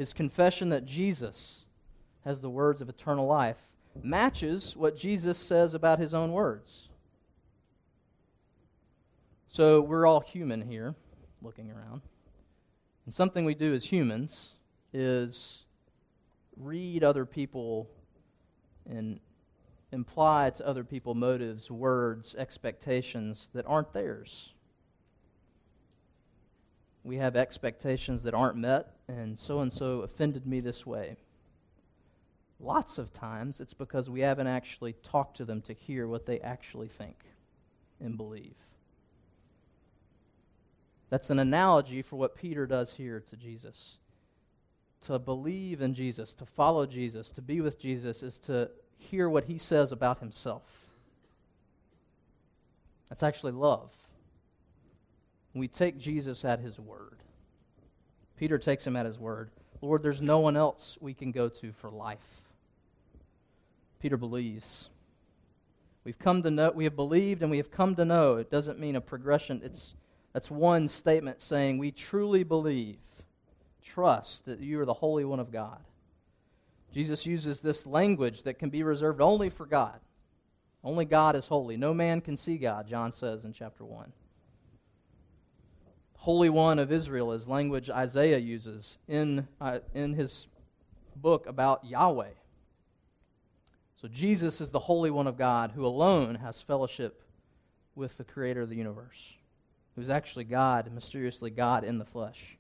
his 0.03 0.13
confession 0.13 0.69
that 0.71 0.85
Jesus 0.85 1.65
has 2.25 2.41
the 2.41 2.51
words 2.51 2.81
of 2.81 2.89
eternal 2.89 3.25
life 3.25 3.77
matches 4.03 4.77
what 4.77 4.97
Jesus 4.97 5.39
says 5.39 5.75
about 5.75 6.01
his 6.01 6.13
own 6.13 6.33
words. 6.33 6.89
So 9.47 9.81
we're 9.81 10.05
all 10.05 10.19
human 10.19 10.63
here, 10.63 10.97
looking 11.41 11.71
around. 11.71 12.03
And 13.05 13.15
something 13.15 13.45
we 13.45 13.55
do 13.55 13.73
as 13.75 13.85
humans 13.85 14.57
is 14.93 15.67
read 16.57 17.05
other 17.05 17.25
people 17.25 17.89
and 18.91 19.21
imply 19.93 20.51
to 20.51 20.67
other 20.67 20.83
people 20.83 21.15
motives, 21.15 21.71
words, 21.71 22.35
expectations 22.35 23.51
that 23.55 23.67
aren't 23.69 23.93
theirs 23.93 24.53
we 27.05 27.17
have 27.17 27.37
expectations 27.37 28.23
that 28.23 28.35
aren't 28.35 28.57
met, 28.57 28.95
and 29.09 29.39
so 29.39 29.59
and 29.61 29.73
so 29.73 30.01
offended 30.01 30.47
me 30.47 30.61
this 30.61 30.87
way. 30.87 31.17
Lots 32.61 32.97
of 32.97 33.13
times 33.13 33.61
it's 33.61 33.75
because 33.75 34.09
we 34.09 34.21
haven't 34.21 34.47
actually 34.47 34.93
talked 34.93 35.37
to 35.39 35.45
them 35.45 35.61
to 35.63 35.73
hear 35.73 36.07
what 36.07 36.27
they 36.27 36.39
actually 36.41 36.87
think 36.87 37.17
and 38.01 38.17
believe. 38.17 38.55
That's 41.11 41.29
an 41.29 41.41
analogy 41.41 42.03
for 42.03 42.17
what 42.17 42.37
Peter 42.37 42.67
does 42.67 42.95
here 42.95 43.21
to 43.21 43.37
Jesus. 43.37 43.99
To 45.03 45.19
believe 45.19 45.83
in 45.83 45.95
Jesus, 45.95 46.35
to 46.35 46.47
follow 46.47 46.87
Jesus, 46.87 47.33
to 47.33 47.43
be 47.43 47.61
with 47.61 47.81
Jesus, 47.81 48.23
is 48.23 48.39
to 48.41 48.71
hear 48.97 49.29
what 49.29 49.45
he 49.45 49.59
says 49.59 49.91
about 49.91 50.21
himself. 50.21 50.91
That's 53.09 53.25
actually 53.25 53.53
love 53.53 53.93
we 55.55 55.69
take 55.69 55.99
Jesus 55.99 56.45
at 56.45 56.61
his 56.61 56.81
word. 56.81 57.23
Peter 58.37 58.59
takes 58.59 58.87
him 58.87 58.97
at 58.97 59.07
his 59.07 59.19
word. 59.19 59.51
Lord, 59.81 60.03
there's 60.03 60.23
no 60.23 60.39
one 60.39 60.57
else 60.57 60.97
we 61.01 61.13
can 61.13 61.33
go 61.33 61.49
to 61.49 61.73
for 61.73 61.91
life. 61.91 62.49
Peter 64.01 64.17
believes. 64.17 64.91
We've 66.05 66.19
come 66.19 66.43
to 66.43 66.51
know, 66.51 66.73
we 66.75 66.85
have 66.85 66.97
believed 66.97 67.43
and 67.43 67.51
we 67.51 67.59
have 67.59 67.71
come 67.71 67.95
to 67.97 68.05
know. 68.05 68.37
It 68.37 68.51
doesn't 68.51 68.81
mean 68.81 68.97
a 68.97 69.01
progression. 69.01 69.61
It's, 69.65 69.95
that's 70.33 70.51
one 70.51 70.89
statement 70.89 71.41
saying 71.41 71.79
we 71.79 71.93
truly 71.93 72.43
believe, 72.43 72.99
trust 73.83 74.47
that 74.47 74.61
you 74.61 74.81
are 74.81 74.85
the 74.85 74.95
Holy 74.95 75.25
One 75.25 75.41
of 75.41 75.53
God. 75.53 75.81
Jesus 76.93 77.27
uses 77.27 77.61
this 77.61 77.87
language 77.87 78.43
that 78.43 78.59
can 78.59 78.71
be 78.71 78.83
reserved 78.83 79.21
only 79.21 79.51
for 79.51 79.67
God. 79.67 80.01
Only 80.85 81.05
God 81.05 81.37
is 81.37 81.47
holy. 81.47 81.77
No 81.77 81.95
man 81.95 82.21
can 82.21 82.37
see 82.37 82.59
God, 82.59 82.89
John 82.89 83.13
says 83.13 83.45
in 83.45 83.53
chapter 83.53 83.85
1. 83.85 84.13
Holy 86.23 86.49
One 86.49 86.79
of 86.79 86.93
Israel 86.93 87.33
is 87.33 87.49
language 87.49 87.91
Isaiah 87.91 88.39
uses 88.39 88.99
in, 89.09 89.49
uh, 89.61 89.81
in 89.93 90.15
his 90.15 90.47
book 91.17 91.49
about 91.49 91.85
Yahweh. 91.85 92.31
So 93.97 94.07
Jesus 94.07 94.61
is 94.61 94.71
the 94.71 94.79
Holy 94.79 95.11
One 95.11 95.27
of 95.27 95.37
God 95.37 95.73
who 95.73 95.85
alone 95.85 96.37
has 96.37 96.63
fellowship 96.63 97.25
with 97.97 98.19
the 98.19 98.25
Creator 98.25 98.63
of 98.63 98.69
the 98.69 98.77
universe, 98.77 99.35
who's 99.97 100.09
actually 100.09 100.45
God, 100.45 100.93
mysteriously 100.95 101.51
God 101.51 101.83
in 101.83 101.99
the 101.99 102.05
flesh. 102.05 102.57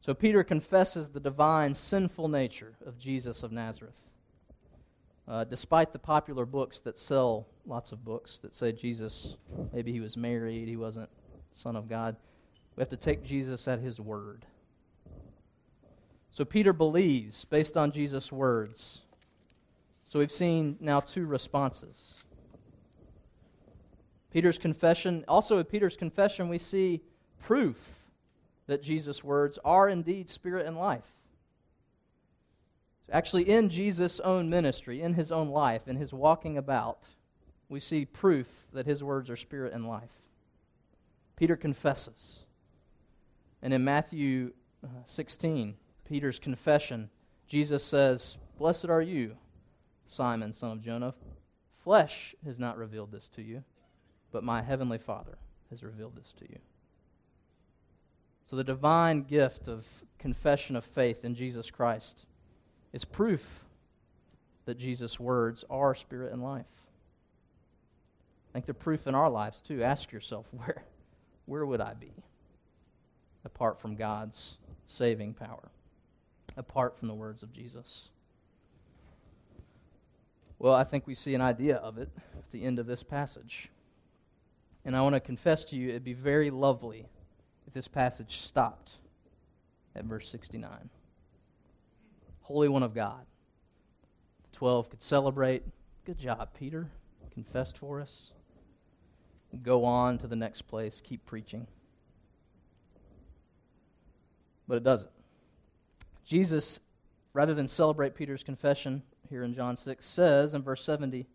So 0.00 0.14
Peter 0.14 0.44
confesses 0.44 1.08
the 1.08 1.18
divine 1.18 1.74
sinful 1.74 2.28
nature 2.28 2.74
of 2.86 3.00
Jesus 3.00 3.42
of 3.42 3.50
Nazareth. 3.50 4.00
Uh, 5.26 5.42
despite 5.42 5.92
the 5.92 5.98
popular 5.98 6.46
books 6.46 6.80
that 6.82 7.00
sell 7.00 7.48
lots 7.66 7.90
of 7.90 8.04
books 8.04 8.38
that 8.38 8.54
say 8.54 8.70
Jesus, 8.70 9.38
maybe 9.72 9.90
he 9.90 9.98
was 9.98 10.16
married, 10.16 10.68
he 10.68 10.76
wasn't 10.76 11.10
Son 11.56 11.74
of 11.74 11.88
God, 11.88 12.16
we 12.76 12.82
have 12.82 12.90
to 12.90 12.98
take 12.98 13.24
Jesus 13.24 13.66
at 13.66 13.80
his 13.80 13.98
word. 13.98 14.44
So 16.30 16.44
Peter 16.44 16.74
believes 16.74 17.46
based 17.46 17.78
on 17.78 17.92
Jesus' 17.92 18.30
words. 18.30 19.00
So 20.04 20.18
we've 20.18 20.30
seen 20.30 20.76
now 20.80 21.00
two 21.00 21.24
responses. 21.24 22.22
Peter's 24.30 24.58
confession, 24.58 25.24
also 25.26 25.56
in 25.56 25.64
Peter's 25.64 25.96
confession, 25.96 26.50
we 26.50 26.58
see 26.58 27.00
proof 27.40 28.04
that 28.66 28.82
Jesus' 28.82 29.24
words 29.24 29.58
are 29.64 29.88
indeed 29.88 30.28
spirit 30.28 30.66
and 30.66 30.76
life. 30.76 31.10
Actually, 33.10 33.48
in 33.48 33.70
Jesus' 33.70 34.20
own 34.20 34.50
ministry, 34.50 35.00
in 35.00 35.14
his 35.14 35.32
own 35.32 35.48
life, 35.48 35.88
in 35.88 35.96
his 35.96 36.12
walking 36.12 36.58
about, 36.58 37.08
we 37.70 37.80
see 37.80 38.04
proof 38.04 38.66
that 38.74 38.84
his 38.84 39.02
words 39.02 39.30
are 39.30 39.36
spirit 39.36 39.72
and 39.72 39.88
life. 39.88 40.25
Peter 41.36 41.56
confesses. 41.56 42.44
And 43.62 43.72
in 43.72 43.84
Matthew 43.84 44.52
uh, 44.82 44.88
16, 45.04 45.76
Peter's 46.08 46.38
confession, 46.38 47.10
Jesus 47.46 47.84
says, 47.84 48.38
Blessed 48.58 48.86
are 48.86 49.02
you, 49.02 49.36
Simon, 50.06 50.52
son 50.52 50.72
of 50.72 50.80
Jonah. 50.80 51.14
Flesh 51.74 52.34
has 52.44 52.58
not 52.58 52.78
revealed 52.78 53.12
this 53.12 53.28
to 53.28 53.42
you, 53.42 53.64
but 54.32 54.42
my 54.42 54.62
heavenly 54.62 54.98
Father 54.98 55.38
has 55.70 55.82
revealed 55.82 56.16
this 56.16 56.32
to 56.32 56.44
you. 56.48 56.58
So 58.48 58.56
the 58.56 58.64
divine 58.64 59.22
gift 59.22 59.68
of 59.68 60.04
confession 60.18 60.76
of 60.76 60.84
faith 60.84 61.24
in 61.24 61.34
Jesus 61.34 61.70
Christ 61.70 62.26
is 62.92 63.04
proof 63.04 63.64
that 64.64 64.78
Jesus' 64.78 65.18
words 65.18 65.64
are 65.68 65.94
spirit 65.94 66.32
and 66.32 66.42
life. 66.42 66.86
I 68.50 68.52
think 68.52 68.66
they're 68.66 68.74
proof 68.74 69.06
in 69.06 69.14
our 69.14 69.28
lives 69.28 69.60
too. 69.60 69.82
Ask 69.82 70.12
yourself, 70.12 70.52
where, 70.54 70.84
where 71.46 71.64
would 71.64 71.80
I 71.80 71.94
be 71.94 72.12
apart 73.44 73.80
from 73.80 73.94
God's 73.94 74.58
saving 74.86 75.34
power, 75.34 75.70
apart 76.56 76.98
from 76.98 77.08
the 77.08 77.14
words 77.14 77.42
of 77.42 77.52
Jesus? 77.52 78.08
Well, 80.58 80.74
I 80.74 80.84
think 80.84 81.06
we 81.06 81.14
see 81.14 81.34
an 81.34 81.40
idea 81.40 81.76
of 81.76 81.98
it 81.98 82.10
at 82.36 82.50
the 82.50 82.64
end 82.64 82.78
of 82.78 82.86
this 82.86 83.02
passage. 83.02 83.70
And 84.84 84.96
I 84.96 85.02
want 85.02 85.14
to 85.14 85.20
confess 85.20 85.64
to 85.66 85.76
you, 85.76 85.90
it'd 85.90 86.04
be 86.04 86.12
very 86.12 86.50
lovely 86.50 87.06
if 87.66 87.72
this 87.72 87.88
passage 87.88 88.36
stopped 88.38 88.98
at 89.94 90.04
verse 90.04 90.28
69. 90.28 90.90
Holy 92.42 92.68
One 92.68 92.82
of 92.82 92.94
God. 92.94 93.26
The 94.50 94.56
12 94.56 94.90
could 94.90 95.02
celebrate. 95.02 95.64
Good 96.04 96.18
job, 96.18 96.50
Peter. 96.56 96.90
Confessed 97.32 97.76
for 97.76 98.00
us. 98.00 98.32
Go 99.62 99.84
on 99.84 100.18
to 100.18 100.26
the 100.26 100.36
next 100.36 100.62
place. 100.62 101.00
Keep 101.00 101.24
preaching. 101.26 101.66
But 104.68 104.76
it 104.76 104.84
doesn't. 104.84 105.10
Jesus, 106.24 106.80
rather 107.32 107.54
than 107.54 107.68
celebrate 107.68 108.14
Peter's 108.14 108.42
confession 108.42 109.02
here 109.30 109.42
in 109.42 109.54
John 109.54 109.76
6, 109.76 110.04
says 110.04 110.54
in 110.54 110.62
verse 110.62 110.82
70, 110.82 111.26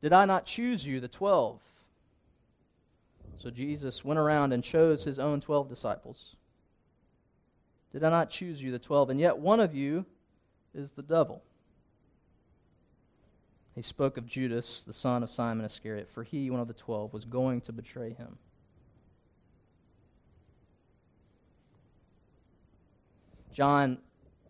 Did 0.00 0.12
I 0.12 0.24
not 0.24 0.46
choose 0.46 0.86
you, 0.86 1.00
the 1.00 1.08
12? 1.08 1.62
So 3.36 3.50
Jesus 3.50 4.04
went 4.04 4.18
around 4.18 4.52
and 4.52 4.64
chose 4.64 5.04
his 5.04 5.18
own 5.18 5.40
12 5.40 5.68
disciples 5.68 6.36
did 7.92 8.04
I 8.04 8.10
not 8.10 8.30
choose 8.30 8.62
you, 8.62 8.70
the 8.70 8.78
twelve? 8.78 9.10
And 9.10 9.18
yet 9.18 9.38
one 9.38 9.60
of 9.60 9.74
you 9.74 10.04
is 10.74 10.92
the 10.92 11.02
devil. 11.02 11.42
He 13.78 13.82
spoke 13.82 14.16
of 14.16 14.26
Judas, 14.26 14.82
the 14.82 14.92
son 14.92 15.22
of 15.22 15.30
Simon 15.30 15.64
Iscariot, 15.64 16.10
for 16.10 16.24
he, 16.24 16.50
one 16.50 16.58
of 16.58 16.66
the 16.66 16.74
twelve, 16.74 17.12
was 17.12 17.24
going 17.24 17.60
to 17.60 17.72
betray 17.72 18.12
him. 18.12 18.36
John, 23.52 23.98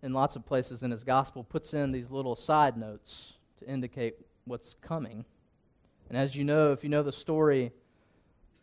in 0.03 0.15
lots 0.15 0.35
of 0.35 0.47
places 0.47 0.83
in 0.83 0.91
his 0.91 1.05
gospel, 1.05 1.45
puts 1.45 1.75
in 1.75 1.93
these 1.93 2.11
little 2.11 2.37
side 2.37 2.79
notes 2.79 3.37
to 3.59 3.69
indicate 3.69 4.15
what's 4.47 4.73
coming. 4.73 5.27
And 6.09 6.17
as 6.17 6.35
you 6.35 6.43
know, 6.43 6.73
if 6.73 6.83
you 6.83 6.89
know 6.89 7.03
the 7.03 7.13
story 7.13 7.73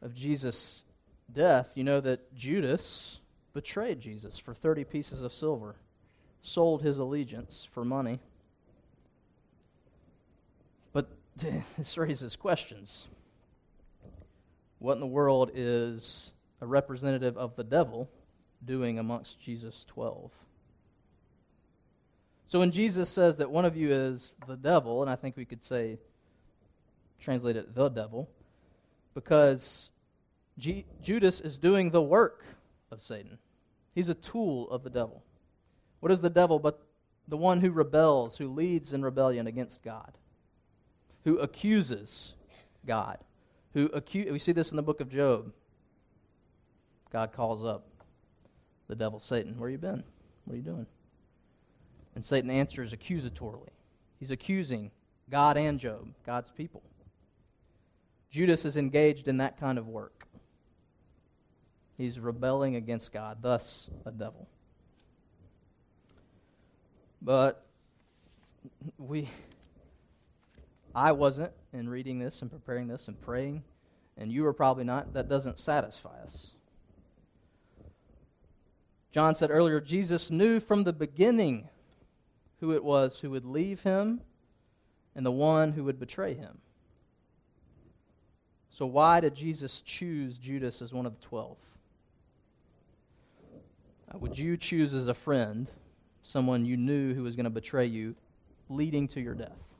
of 0.01 0.15
Jesus' 0.15 0.85
death, 1.31 1.77
you 1.77 1.83
know 1.83 2.01
that 2.01 2.33
Judas 2.33 3.19
betrayed 3.53 3.99
Jesus 3.99 4.39
for 4.39 4.55
30 4.55 4.83
pieces 4.85 5.21
of 5.21 5.31
silver, 5.31 5.75
sold 6.41 6.81
his 6.81 6.97
allegiance 6.97 7.67
for 7.71 7.85
money. 7.85 8.19
But 10.95 11.09
this 11.77 11.97
raises 11.97 12.35
questions. 12.35 13.07
What 14.79 14.93
in 14.93 14.99
the 14.99 15.07
world 15.07 15.51
is 15.53 16.31
a 16.61 16.65
representative 16.65 17.37
of 17.37 17.55
the 17.55 17.63
devil 17.63 18.09
doing 18.63 18.99
amongst 18.99 19.39
Jesus' 19.39 19.83
12? 19.85 20.31
So 22.47 22.59
when 22.59 22.71
Jesus 22.71 23.09
says 23.09 23.37
that 23.37 23.49
one 23.49 23.65
of 23.65 23.75
you 23.75 23.91
is 23.91 24.35
the 24.47 24.55
devil, 24.55 25.01
and 25.01 25.09
I 25.09 25.15
think 25.15 25.35
we 25.35 25.45
could 25.45 25.63
say, 25.63 25.97
translate 27.19 27.55
it 27.55 27.73
the 27.73 27.89
devil, 27.89 28.29
because 29.13 29.91
G- 30.57 30.85
Judas 31.01 31.41
is 31.41 31.57
doing 31.57 31.89
the 31.89 32.01
work 32.01 32.45
of 32.91 33.01
Satan. 33.01 33.39
He's 33.93 34.09
a 34.09 34.13
tool 34.13 34.69
of 34.69 34.83
the 34.83 34.89
devil. 34.89 35.23
What 35.99 36.11
is 36.11 36.21
the 36.21 36.29
devil 36.29 36.59
but 36.59 36.81
the 37.27 37.37
one 37.37 37.61
who 37.61 37.71
rebels, 37.71 38.37
who 38.37 38.47
leads 38.47 38.93
in 38.93 39.01
rebellion 39.01 39.47
against 39.47 39.83
God, 39.83 40.17
who 41.25 41.39
accuses 41.39 42.35
God, 42.85 43.17
who 43.73 43.89
accu- 43.89 44.31
we 44.31 44.39
see 44.39 44.53
this 44.53 44.71
in 44.71 44.77
the 44.77 44.83
book 44.83 45.01
of 45.01 45.09
Job. 45.09 45.51
God 47.11 47.33
calls 47.33 47.65
up 47.65 47.87
the 48.87 48.95
devil, 48.95 49.19
Satan, 49.19 49.57
where 49.57 49.69
you 49.69 49.77
been? 49.77 50.03
What 50.45 50.53
are 50.53 50.57
you 50.57 50.63
doing? 50.63 50.85
And 52.13 52.23
Satan 52.23 52.49
answers 52.49 52.93
accusatorily. 52.93 53.69
He's 54.19 54.31
accusing 54.31 54.91
God 55.29 55.57
and 55.57 55.79
Job, 55.79 56.13
God's 56.25 56.51
people. 56.51 56.83
Judas 58.29 58.63
is 58.63 58.77
engaged 58.77 59.27
in 59.27 59.37
that 59.37 59.59
kind 59.59 59.77
of 59.77 59.87
work. 59.87 60.27
He's 61.97 62.19
rebelling 62.19 62.75
against 62.75 63.11
God, 63.11 63.39
thus 63.41 63.89
a 64.05 64.11
devil. 64.11 64.47
But 67.21 67.65
we 68.97 69.29
I 70.95 71.11
wasn't 71.11 71.51
in 71.73 71.89
reading 71.89 72.19
this 72.19 72.41
and 72.41 72.49
preparing 72.49 72.87
this 72.87 73.09
and 73.09 73.19
praying, 73.19 73.63
and 74.17 74.31
you 74.31 74.43
were 74.43 74.53
probably 74.53 74.85
not. 74.85 75.13
That 75.13 75.27
doesn't 75.27 75.59
satisfy 75.59 76.21
us. 76.21 76.55
John 79.11 79.35
said 79.35 79.51
earlier 79.51 79.81
Jesus 79.81 80.31
knew 80.31 80.59
from 80.59 80.83
the 80.83 80.93
beginning 80.93 81.69
who 82.61 82.71
it 82.71 82.83
was 82.83 83.19
who 83.19 83.29
would 83.31 83.45
leave 83.45 83.81
him 83.81 84.21
and 85.13 85.25
the 85.25 85.31
one 85.31 85.73
who 85.73 85.83
would 85.83 85.99
betray 85.99 86.33
him. 86.33 86.59
So, 88.69 88.85
why 88.85 89.19
did 89.19 89.35
Jesus 89.35 89.81
choose 89.81 90.37
Judas 90.37 90.81
as 90.81 90.93
one 90.93 91.05
of 91.05 91.15
the 91.19 91.25
twelve? 91.25 91.57
Uh, 94.13 94.17
would 94.17 94.37
you 94.37 94.55
choose 94.57 94.93
as 94.93 95.07
a 95.07 95.13
friend 95.13 95.69
someone 96.23 96.65
you 96.65 96.77
knew 96.77 97.13
who 97.13 97.23
was 97.23 97.35
going 97.35 97.45
to 97.45 97.49
betray 97.49 97.85
you, 97.85 98.15
leading 98.69 99.07
to 99.09 99.21
your 99.21 99.33
death? 99.33 99.74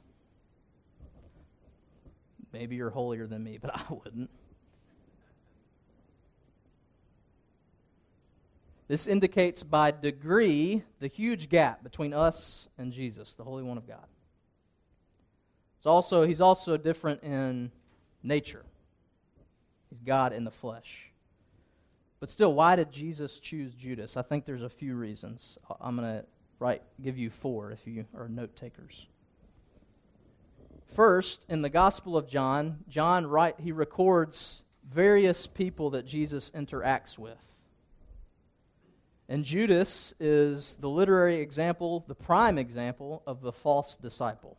Maybe 2.55 2.77
you're 2.77 2.89
holier 2.89 3.27
than 3.27 3.43
me, 3.43 3.57
but 3.61 3.75
I 3.75 3.81
wouldn't. 3.93 4.29
This 8.87 9.07
indicates 9.07 9.61
by 9.61 9.91
degree 9.91 10.83
the 11.01 11.07
huge 11.07 11.49
gap 11.49 11.83
between 11.83 12.13
us 12.13 12.69
and 12.77 12.93
Jesus, 12.93 13.33
the 13.33 13.43
Holy 13.43 13.61
One 13.61 13.77
of 13.77 13.85
God. 13.85 14.07
It's 15.75 15.85
also, 15.85 16.25
he's 16.25 16.39
also 16.39 16.77
different 16.77 17.23
in 17.23 17.71
nature. 18.23 18.63
He's 19.89 19.99
God 19.99 20.31
in 20.31 20.45
the 20.45 20.51
flesh. 20.51 21.11
But 22.21 22.29
still, 22.29 22.53
why 22.53 22.77
did 22.77 22.89
Jesus 22.89 23.41
choose 23.41 23.75
Judas? 23.75 24.15
I 24.15 24.21
think 24.21 24.45
there's 24.45 24.63
a 24.63 24.69
few 24.69 24.95
reasons. 24.95 25.57
I'm 25.81 25.97
going 25.97 26.07
to 26.07 26.25
write 26.59 26.83
give 27.01 27.17
you 27.17 27.29
four 27.29 27.71
if 27.71 27.85
you 27.85 28.05
are 28.15 28.29
note 28.29 28.55
takers. 28.55 29.07
First, 30.85 31.45
in 31.49 31.61
the 31.61 31.69
Gospel 31.69 32.17
of 32.17 32.27
John, 32.27 32.79
John 32.87 33.27
write, 33.27 33.59
he 33.59 33.71
records 33.71 34.63
various 34.87 35.47
people 35.47 35.89
that 35.91 36.05
Jesus 36.05 36.51
interacts 36.51 37.17
with. 37.17 37.57
And 39.27 39.43
Judas 39.43 40.13
is 40.19 40.77
the 40.77 40.89
literary 40.89 41.39
example, 41.39 42.05
the 42.07 42.15
prime 42.15 42.57
example 42.57 43.23
of 43.25 43.41
the 43.41 43.51
false 43.51 43.95
disciple. 43.97 44.57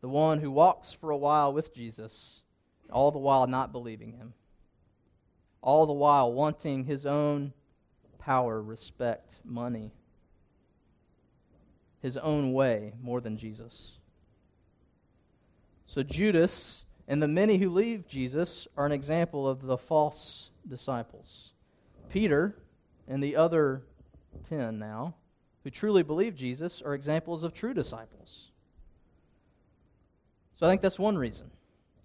The 0.00 0.08
one 0.08 0.40
who 0.40 0.50
walks 0.50 0.92
for 0.92 1.10
a 1.10 1.16
while 1.16 1.52
with 1.52 1.72
Jesus, 1.72 2.42
all 2.90 3.12
the 3.12 3.18
while 3.18 3.46
not 3.46 3.70
believing 3.70 4.14
him 4.14 4.34
all 5.62 5.86
the 5.86 5.92
while 5.92 6.32
wanting 6.32 6.84
his 6.84 7.06
own 7.06 7.52
power, 8.18 8.60
respect, 8.60 9.36
money. 9.44 9.92
His 12.02 12.16
own 12.16 12.52
way 12.52 12.92
more 13.00 13.20
than 13.20 13.36
Jesus. 13.36 13.98
So 15.86 16.02
Judas 16.02 16.84
and 17.06 17.22
the 17.22 17.28
many 17.28 17.58
who 17.58 17.70
leave 17.70 18.06
Jesus 18.06 18.66
are 18.76 18.84
an 18.84 18.92
example 18.92 19.48
of 19.48 19.62
the 19.62 19.78
false 19.78 20.50
disciples. 20.68 21.52
Peter 22.08 22.56
and 23.06 23.22
the 23.22 23.36
other 23.36 23.82
10 24.44 24.78
now 24.78 25.14
who 25.62 25.70
truly 25.70 26.02
believe 26.02 26.34
Jesus 26.34 26.82
are 26.82 26.94
examples 26.94 27.42
of 27.42 27.52
true 27.52 27.72
disciples. 27.72 28.50
So 30.56 30.66
I 30.66 30.70
think 30.70 30.80
that's 30.80 30.98
one 30.98 31.16
reason. 31.16 31.50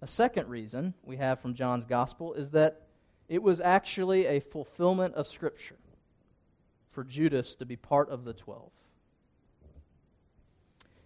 A 0.00 0.06
second 0.06 0.48
reason 0.48 0.94
we 1.02 1.16
have 1.16 1.40
from 1.40 1.54
John's 1.54 1.84
gospel 1.84 2.34
is 2.34 2.52
that 2.52 2.82
it 3.28 3.42
was 3.42 3.60
actually 3.60 4.26
a 4.26 4.40
fulfillment 4.40 5.14
of 5.14 5.26
Scripture 5.26 5.78
for 6.90 7.04
Judas 7.04 7.54
to 7.56 7.66
be 7.66 7.76
part 7.76 8.08
of 8.10 8.24
the 8.24 8.32
twelve. 8.32 8.72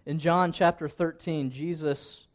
In 0.05 0.19
John 0.19 0.51
chapter 0.51 0.89
13, 0.89 1.49
Jesus 1.49 2.27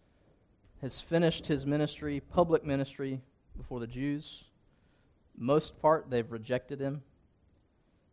has 0.80 1.00
finished 1.00 1.48
his 1.48 1.66
ministry, 1.66 2.20
public 2.20 2.64
ministry, 2.64 3.20
before 3.56 3.78
the 3.78 3.86
Jews. 3.86 4.44
Most 5.36 5.78
part, 5.78 6.08
they've 6.08 6.30
rejected 6.30 6.80
him. 6.80 7.02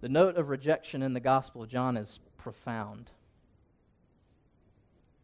The 0.01 0.09
note 0.09 0.35
of 0.35 0.49
rejection 0.49 1.01
in 1.01 1.13
the 1.13 1.21
Gospel 1.21 1.63
of 1.63 1.69
John 1.69 1.95
is 1.95 2.19
profound. 2.37 3.11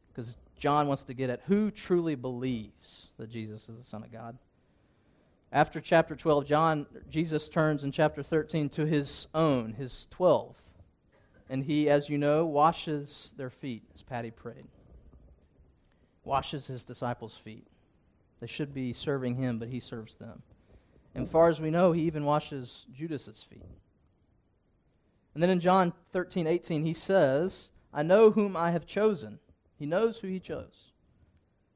Because 0.07 0.37
John 0.57 0.87
wants 0.87 1.03
to 1.05 1.13
get 1.13 1.29
at 1.29 1.41
who 1.47 1.69
truly 1.69 2.15
believes 2.15 3.09
that 3.17 3.29
Jesus 3.29 3.67
is 3.67 3.77
the 3.77 3.83
Son 3.83 4.03
of 4.03 4.13
God. 4.13 4.37
After 5.51 5.81
chapter 5.81 6.15
12, 6.15 6.45
John, 6.45 6.85
Jesus 7.09 7.49
turns 7.49 7.83
in 7.83 7.91
chapter 7.91 8.23
13 8.23 8.69
to 8.69 8.85
his 8.85 9.27
own, 9.33 9.73
his 9.73 10.07
12. 10.09 10.70
And 11.51 11.65
he, 11.65 11.89
as 11.89 12.09
you 12.09 12.17
know, 12.17 12.45
washes 12.45 13.33
their 13.35 13.49
feet, 13.49 13.83
as 13.93 14.01
Patty 14.01 14.31
prayed. 14.31 14.69
Washes 16.23 16.67
his 16.67 16.85
disciples' 16.85 17.35
feet. 17.35 17.67
They 18.39 18.47
should 18.47 18.73
be 18.73 18.93
serving 18.93 19.35
him, 19.35 19.59
but 19.59 19.67
he 19.67 19.81
serves 19.81 20.15
them. 20.15 20.43
And 21.13 21.29
far 21.29 21.49
as 21.49 21.59
we 21.59 21.69
know, 21.69 21.91
he 21.91 22.03
even 22.03 22.23
washes 22.23 22.87
Judas's 22.93 23.43
feet. 23.43 23.65
And 25.33 25.43
then 25.43 25.49
in 25.49 25.59
John 25.59 25.91
13, 26.13 26.47
18, 26.47 26.85
he 26.85 26.93
says, 26.93 27.71
I 27.93 28.01
know 28.01 28.31
whom 28.31 28.55
I 28.55 28.71
have 28.71 28.85
chosen. 28.85 29.39
He 29.77 29.85
knows 29.85 30.19
who 30.19 30.29
he 30.29 30.39
chose. 30.39 30.93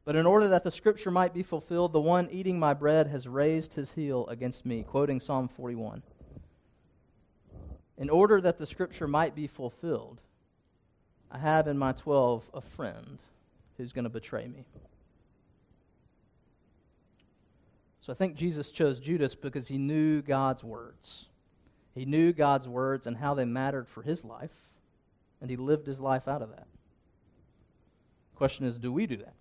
But 0.05 0.15
in 0.15 0.25
order 0.25 0.47
that 0.47 0.63
the 0.63 0.71
scripture 0.71 1.11
might 1.11 1.33
be 1.33 1.43
fulfilled, 1.43 1.91
the 1.91 1.99
one 1.99 2.29
eating 2.31 2.57
my 2.57 2.73
bread 2.73 3.07
has 3.07 3.27
raised 3.27 3.73
his 3.73 3.91
heel 3.91 4.25
against 4.27 4.65
me, 4.65 4.83
quoting 4.83 5.19
Psalm 5.19 5.49
41. 5.49 6.01
In 7.97 8.09
order 8.09 8.41
that 8.41 8.57
the 8.57 8.65
scripture 8.65 9.07
might 9.07 9.35
be 9.35 9.47
fulfilled, 9.47 10.21
I 11.31 11.37
have 11.37 11.67
in 11.67 11.77
my 11.77 11.91
12 11.91 12.51
a 12.53 12.61
friend 12.61 13.21
who's 13.77 13.93
going 13.93 14.03
to 14.03 14.09
betray 14.09 14.47
me. 14.47 14.65
So 18.01 18.13
I 18.13 18.15
think 18.15 18.35
Jesus 18.35 18.71
chose 18.71 18.99
Judas 18.99 19.33
because 19.33 19.67
he 19.67 19.77
knew 19.77 20.21
God's 20.21 20.63
words. 20.63 21.29
He 21.95 22.05
knew 22.05 22.33
God's 22.33 22.67
words 22.67 23.07
and 23.07 23.17
how 23.17 23.33
they 23.33 23.45
mattered 23.45 23.87
for 23.87 24.03
his 24.03 24.23
life, 24.23 24.73
and 25.41 25.49
he 25.49 25.55
lived 25.55 25.87
his 25.87 25.99
life 25.99 26.27
out 26.27 26.41
of 26.41 26.49
that. 26.49 26.67
Question 28.35 28.65
is 28.65 28.77
do 28.77 28.91
we 28.91 29.07
do 29.07 29.17
that? 29.17 29.33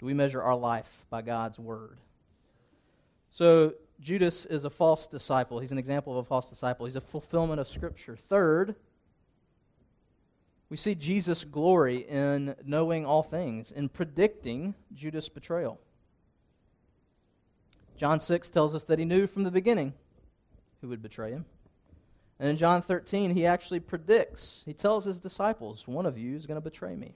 Do 0.00 0.06
we 0.06 0.14
measure 0.14 0.42
our 0.42 0.56
life 0.56 1.04
by 1.10 1.22
God's 1.22 1.58
word? 1.58 2.00
So, 3.30 3.74
Judas 4.00 4.46
is 4.46 4.64
a 4.64 4.70
false 4.70 5.06
disciple. 5.06 5.58
He's 5.58 5.72
an 5.72 5.78
example 5.78 6.12
of 6.12 6.24
a 6.24 6.28
false 6.28 6.48
disciple. 6.48 6.86
He's 6.86 6.96
a 6.96 7.00
fulfillment 7.00 7.60
of 7.60 7.68
Scripture. 7.68 8.16
Third, 8.16 8.76
we 10.70 10.76
see 10.76 10.94
Jesus' 10.94 11.44
glory 11.44 11.98
in 11.98 12.54
knowing 12.64 13.04
all 13.04 13.22
things, 13.22 13.72
in 13.72 13.88
predicting 13.88 14.74
Judas' 14.94 15.28
betrayal. 15.28 15.80
John 17.96 18.20
6 18.20 18.50
tells 18.50 18.74
us 18.74 18.84
that 18.84 18.98
he 18.98 19.04
knew 19.04 19.26
from 19.26 19.42
the 19.42 19.50
beginning 19.50 19.94
who 20.80 20.88
would 20.88 21.02
betray 21.02 21.32
him. 21.32 21.46
And 22.38 22.48
in 22.48 22.56
John 22.56 22.82
13, 22.82 23.34
he 23.34 23.44
actually 23.44 23.80
predicts, 23.80 24.62
he 24.64 24.72
tells 24.72 25.04
his 25.04 25.18
disciples, 25.18 25.88
one 25.88 26.06
of 26.06 26.16
you 26.16 26.36
is 26.36 26.46
going 26.46 26.60
to 26.60 26.64
betray 26.64 26.94
me. 26.94 27.14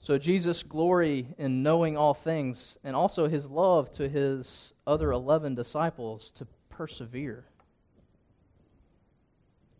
So, 0.00 0.16
Jesus' 0.16 0.62
glory 0.62 1.34
in 1.38 1.62
knowing 1.62 1.96
all 1.96 2.14
things, 2.14 2.78
and 2.84 2.94
also 2.94 3.28
his 3.28 3.48
love 3.48 3.90
to 3.92 4.08
his 4.08 4.72
other 4.86 5.10
11 5.10 5.56
disciples 5.56 6.30
to 6.32 6.46
persevere. 6.68 7.44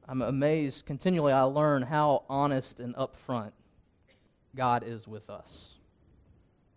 I'm 0.08 0.20
amazed 0.20 0.86
continually, 0.86 1.32
I 1.32 1.42
learn 1.42 1.82
how 1.82 2.24
honest 2.28 2.80
and 2.80 2.96
upfront 2.96 3.52
God 4.56 4.82
is 4.82 5.06
with 5.06 5.30
us. 5.30 5.78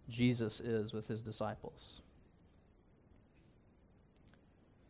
Jesus 0.08 0.60
is 0.60 0.94
with 0.94 1.08
his 1.08 1.24
disciples. 1.24 2.02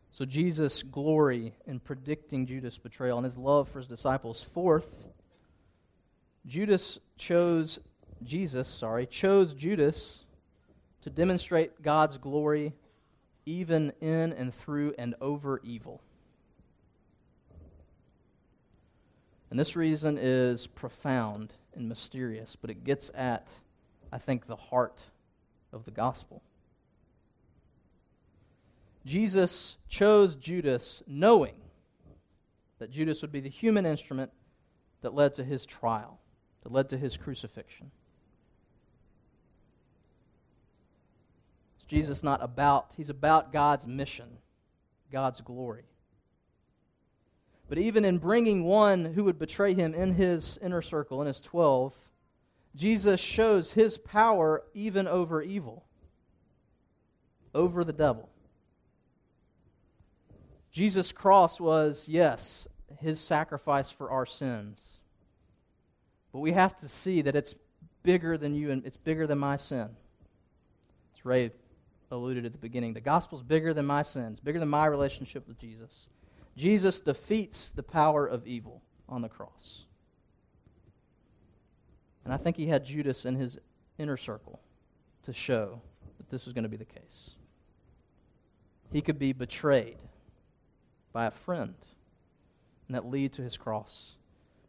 So, 0.10 0.26
Jesus' 0.26 0.84
glory 0.84 1.54
in 1.66 1.80
predicting 1.80 2.46
Judas' 2.46 2.78
betrayal 2.78 3.18
and 3.18 3.24
his 3.24 3.38
love 3.38 3.70
for 3.70 3.80
his 3.80 3.88
disciples. 3.88 4.44
Fourth, 4.44 5.06
Judas 6.46 7.00
chose, 7.18 7.80
Jesus, 8.24 8.68
sorry, 8.68 9.06
chose 9.06 9.54
Judas 9.54 10.26
to 11.02 11.10
demonstrate 11.10 11.82
God's 11.82 12.18
glory 12.18 12.74
even 13.46 13.92
in 14.02 14.34
and 14.34 14.54
through 14.54 14.94
and 14.98 15.16
over 15.20 15.60
evil. 15.64 16.02
And 19.50 19.60
this 19.60 19.76
reason 19.76 20.18
is 20.20 20.68
profound 20.68 21.54
and 21.74 21.90
mysterious, 21.90 22.56
but 22.56 22.70
it 22.70 22.84
gets 22.84 23.12
at, 23.16 23.52
I 24.12 24.18
think, 24.18 24.46
the 24.48 24.56
heart 24.56 25.02
of 25.74 25.86
the 25.86 25.92
gospel. 25.92 26.42
Jesus 29.06 29.78
chose 29.90 30.36
Judas 30.36 31.02
knowing 31.08 31.56
that 32.80 32.92
Judas 32.92 33.22
would 33.22 33.32
be 33.32 33.40
the 33.40 33.50
human 33.50 33.86
instrument 33.86 34.32
that 35.02 35.16
led 35.16 35.34
to 35.34 35.44
his 35.44 35.66
trial, 35.66 36.20
that 36.64 36.72
led 36.72 36.90
to 36.90 36.98
his 36.98 37.18
crucifixion. 37.18 37.92
Is 41.92 42.08
Jesus 42.08 42.24
not 42.24 42.42
about, 42.42 42.94
he's 42.96 43.10
about 43.10 43.52
God's 43.52 43.86
mission, 43.86 44.38
God's 45.12 45.42
glory. 45.42 45.84
But 47.68 47.80
even 47.80 48.06
in 48.06 48.18
bringing 48.18 48.64
one 48.64 49.06
who 49.06 49.26
would 49.26 49.38
betray 49.38 49.74
him 49.74 49.94
in 49.94 50.14
his 50.14 50.58
inner 50.62 50.82
circle, 50.82 51.22
in 51.22 51.28
his 51.28 51.42
12, 51.42 51.94
Jesus 52.76 53.20
shows 53.20 53.74
his 53.74 53.98
power 53.98 54.64
even 54.74 55.06
over 55.06 55.42
evil, 55.42 55.84
over 57.54 57.84
the 57.84 57.94
devil. 57.94 58.30
Jesus' 60.72 61.12
cross 61.12 61.60
was, 61.60 62.08
yes, 62.08 62.70
his 63.00 63.20
sacrifice 63.20 63.92
for 63.92 64.10
our 64.10 64.26
sins. 64.26 65.02
But 66.32 66.40
we 66.40 66.54
have 66.54 66.74
to 66.78 66.88
see 66.88 67.22
that 67.24 67.36
it's 67.36 67.54
bigger 68.02 68.38
than 68.38 68.56
you 68.56 68.72
and 68.72 68.86
it's 68.86 68.98
bigger 68.98 69.28
than 69.28 69.40
my 69.40 69.58
sin. 69.58 69.90
It's 71.14 71.26
Ray 71.26 71.52
alluded 72.12 72.46
at 72.46 72.52
the 72.52 72.58
beginning, 72.58 72.94
the 72.94 73.02
gospel's 73.02 73.44
bigger 73.44 73.74
than 73.74 73.86
my 73.86 74.02
sins, 74.02 74.40
bigger 74.40 74.60
than 74.60 74.70
my 74.70 74.86
relationship 74.86 75.48
with 75.48 75.58
Jesus. 75.58 76.10
Jesus 76.58 77.00
defeats 77.00 77.72
the 77.72 77.84
power 77.84 78.26
of 78.26 78.46
evil 78.46 78.82
on 79.08 79.22
the 79.22 79.30
cross. 79.30 79.86
And 82.24 82.34
I 82.34 82.38
think 82.38 82.58
he 82.58 82.68
had 82.68 82.86
Judas 82.86 83.26
in 83.26 83.36
his 83.36 83.58
inner 83.98 84.18
circle 84.18 84.60
to 85.24 85.34
show 85.34 85.82
that 86.18 86.30
this 86.30 86.46
was 86.46 86.54
going 86.54 86.64
to 86.64 86.70
be 86.70 86.78
the 86.78 86.86
case. 86.86 87.36
He 88.92 89.02
could 89.02 89.18
be 89.18 89.34
betrayed 89.34 89.98
by 91.14 91.26
a 91.26 91.32
friend, 91.32 91.76
and 92.88 92.96
that 92.96 93.06
lead 93.06 93.34
to 93.34 93.42
his 93.42 93.58
cross. 93.58 94.18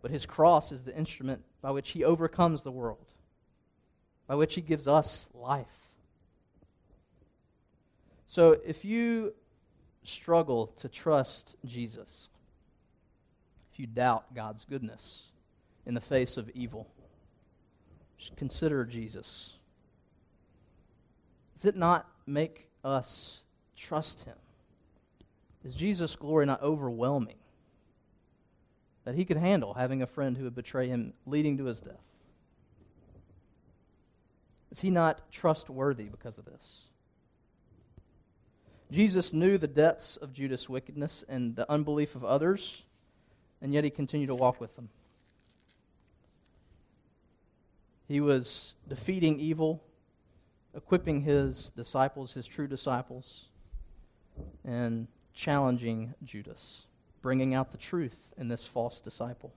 But 0.00 0.10
his 0.10 0.26
cross 0.26 0.72
is 0.72 0.82
the 0.82 0.96
instrument 0.96 1.42
by 1.60 1.70
which 1.70 1.90
he 1.90 2.04
overcomes 2.04 2.62
the 2.62 2.72
world, 2.72 3.06
by 4.26 4.34
which 4.34 4.54
he 4.54 4.60
gives 4.60 4.88
us 4.88 5.28
life. 5.34 5.81
So 8.32 8.56
if 8.64 8.82
you 8.82 9.34
struggle 10.04 10.68
to 10.78 10.88
trust 10.88 11.54
Jesus, 11.66 12.30
if 13.70 13.78
you 13.78 13.86
doubt 13.86 14.34
God's 14.34 14.64
goodness 14.64 15.32
in 15.84 15.92
the 15.92 16.00
face 16.00 16.38
of 16.38 16.48
evil, 16.54 16.88
just 18.16 18.34
consider 18.34 18.86
Jesus. 18.86 19.58
Does 21.54 21.66
it 21.66 21.76
not 21.76 22.08
make 22.26 22.70
us 22.82 23.42
trust 23.76 24.24
him? 24.24 24.38
Is 25.62 25.74
Jesus' 25.74 26.16
glory 26.16 26.46
not 26.46 26.62
overwhelming? 26.62 27.36
That 29.04 29.14
he 29.14 29.26
could 29.26 29.36
handle 29.36 29.74
having 29.74 30.00
a 30.00 30.06
friend 30.06 30.38
who 30.38 30.44
would 30.44 30.54
betray 30.54 30.88
him, 30.88 31.12
leading 31.26 31.58
to 31.58 31.66
his 31.66 31.80
death? 31.80 32.00
Is 34.70 34.80
he 34.80 34.88
not 34.88 35.30
trustworthy 35.30 36.04
because 36.04 36.38
of 36.38 36.46
this? 36.46 36.88
Jesus 38.92 39.32
knew 39.32 39.56
the 39.56 39.66
depths 39.66 40.18
of 40.18 40.34
Judas' 40.34 40.68
wickedness 40.68 41.24
and 41.26 41.56
the 41.56 41.70
unbelief 41.70 42.14
of 42.14 42.24
others, 42.24 42.82
and 43.62 43.72
yet 43.72 43.84
he 43.84 43.90
continued 43.90 44.26
to 44.26 44.34
walk 44.34 44.60
with 44.60 44.76
them. 44.76 44.90
He 48.06 48.20
was 48.20 48.74
defeating 48.86 49.40
evil, 49.40 49.82
equipping 50.76 51.22
his 51.22 51.70
disciples, 51.70 52.34
his 52.34 52.46
true 52.46 52.68
disciples, 52.68 53.46
and 54.62 55.08
challenging 55.32 56.12
Judas, 56.22 56.86
bringing 57.22 57.54
out 57.54 57.72
the 57.72 57.78
truth 57.78 58.34
in 58.36 58.48
this 58.48 58.66
false 58.66 59.00
disciple. 59.00 59.54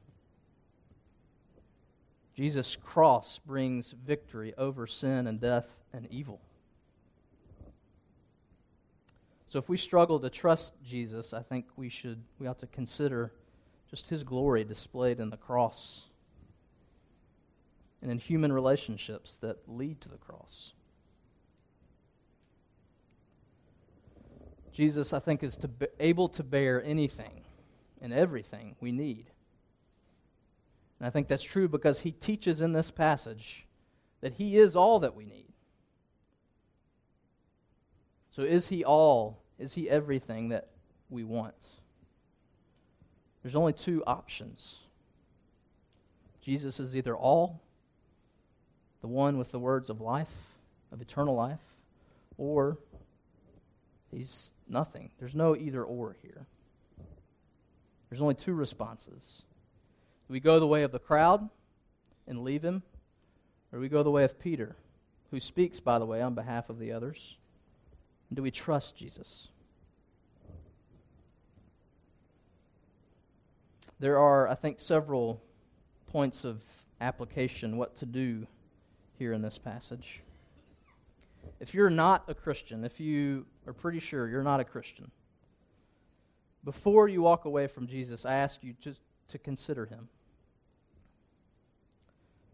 Jesus' 2.35 2.77
cross 2.77 3.39
brings 3.39 3.91
victory 3.91 4.53
over 4.57 4.87
sin 4.87 5.27
and 5.27 5.41
death 5.41 5.81
and 5.91 6.07
evil. 6.09 6.39
So 9.45 9.59
if 9.59 9.69
we 9.69 9.77
struggle 9.77 10.19
to 10.19 10.29
trust 10.29 10.73
Jesus, 10.83 11.33
I 11.33 11.41
think 11.41 11.65
we 11.75 11.89
should 11.89 12.23
we 12.39 12.47
ought 12.47 12.59
to 12.59 12.67
consider 12.67 13.31
just 13.89 14.09
his 14.09 14.23
glory 14.23 14.63
displayed 14.63 15.19
in 15.19 15.29
the 15.29 15.37
cross 15.37 16.07
and 18.01 18.11
in 18.11 18.17
human 18.17 18.51
relationships 18.51 19.37
that 19.37 19.67
lead 19.67 20.01
to 20.01 20.09
the 20.09 20.17
cross. 20.17 20.73
Jesus, 24.71 25.13
I 25.13 25.19
think, 25.19 25.41
is 25.41 25.55
to 25.57 25.69
be 25.69 25.87
able 25.99 26.27
to 26.29 26.43
bear 26.43 26.83
anything 26.83 27.45
and 28.01 28.11
everything 28.11 28.75
we 28.81 28.91
need. 28.91 29.27
And 30.99 31.07
I 31.07 31.09
think 31.09 31.29
that's 31.29 31.43
true 31.43 31.69
because 31.69 32.01
he 32.01 32.11
teaches 32.11 32.59
in 32.61 32.73
this 32.73 32.91
passage 32.91 33.65
that 34.19 34.33
he 34.33 34.57
is 34.57 34.75
all 34.75 34.99
that 34.99 35.15
we 35.15 35.25
need. 35.25 35.54
So, 38.35 38.41
is 38.41 38.67
he 38.67 38.83
all? 38.83 39.41
Is 39.57 39.75
he 39.75 39.89
everything 39.89 40.49
that 40.49 40.67
we 41.09 41.23
want? 41.23 41.55
There's 43.41 43.55
only 43.55 43.71
two 43.71 44.03
options. 44.05 44.81
Jesus 46.41 46.81
is 46.81 46.97
either 46.97 47.15
all, 47.15 47.61
the 48.99 49.07
one 49.07 49.37
with 49.37 49.53
the 49.53 49.59
words 49.59 49.89
of 49.89 50.01
life, 50.01 50.55
of 50.91 50.99
eternal 50.99 51.33
life, 51.33 51.63
or 52.37 52.77
he's 54.11 54.51
nothing. 54.67 55.11
There's 55.17 55.33
no 55.33 55.55
either 55.55 55.85
or 55.85 56.17
here. 56.21 56.45
There's 58.09 58.19
only 58.19 58.35
two 58.35 58.53
responses. 58.53 59.45
Do 60.27 60.33
we 60.33 60.41
go 60.41 60.59
the 60.59 60.67
way 60.67 60.83
of 60.83 60.91
the 60.91 60.99
crowd 60.99 61.49
and 62.27 62.43
leave 62.43 62.65
him, 62.65 62.83
or 63.71 63.77
do 63.77 63.81
we 63.81 63.87
go 63.87 64.03
the 64.03 64.11
way 64.11 64.25
of 64.25 64.37
Peter, 64.37 64.75
who 65.31 65.39
speaks, 65.39 65.79
by 65.79 65.99
the 65.99 66.05
way, 66.05 66.21
on 66.21 66.35
behalf 66.35 66.69
of 66.69 66.79
the 66.79 66.91
others? 66.91 67.37
Do 68.35 68.43
we 68.43 68.51
trust 68.51 68.97
Jesus? 68.97 69.47
There 73.99 74.17
are, 74.19 74.49
I 74.49 74.55
think, 74.55 74.81
several 74.81 75.41
points 76.07 76.43
of 76.43 76.61
application, 76.99 77.77
what 77.77 77.95
to 77.97 78.05
do 78.05 78.45
here 79.17 79.31
in 79.31 79.41
this 79.41 79.57
passage. 79.57 80.21
If 81.61 81.73
you're 81.73 81.89
not 81.89 82.25
a 82.27 82.33
Christian, 82.33 82.83
if 82.83 82.99
you 82.99 83.45
are 83.65 83.73
pretty 83.73 83.99
sure 83.99 84.27
you're 84.27 84.43
not 84.43 84.59
a 84.59 84.65
Christian, 84.65 85.11
before 86.65 87.07
you 87.07 87.21
walk 87.21 87.45
away 87.45 87.67
from 87.67 87.87
Jesus, 87.87 88.25
I 88.25 88.33
ask 88.33 88.63
you 88.63 88.75
just 88.79 88.99
to 89.29 89.37
consider 89.37 89.85
him. 89.85 90.09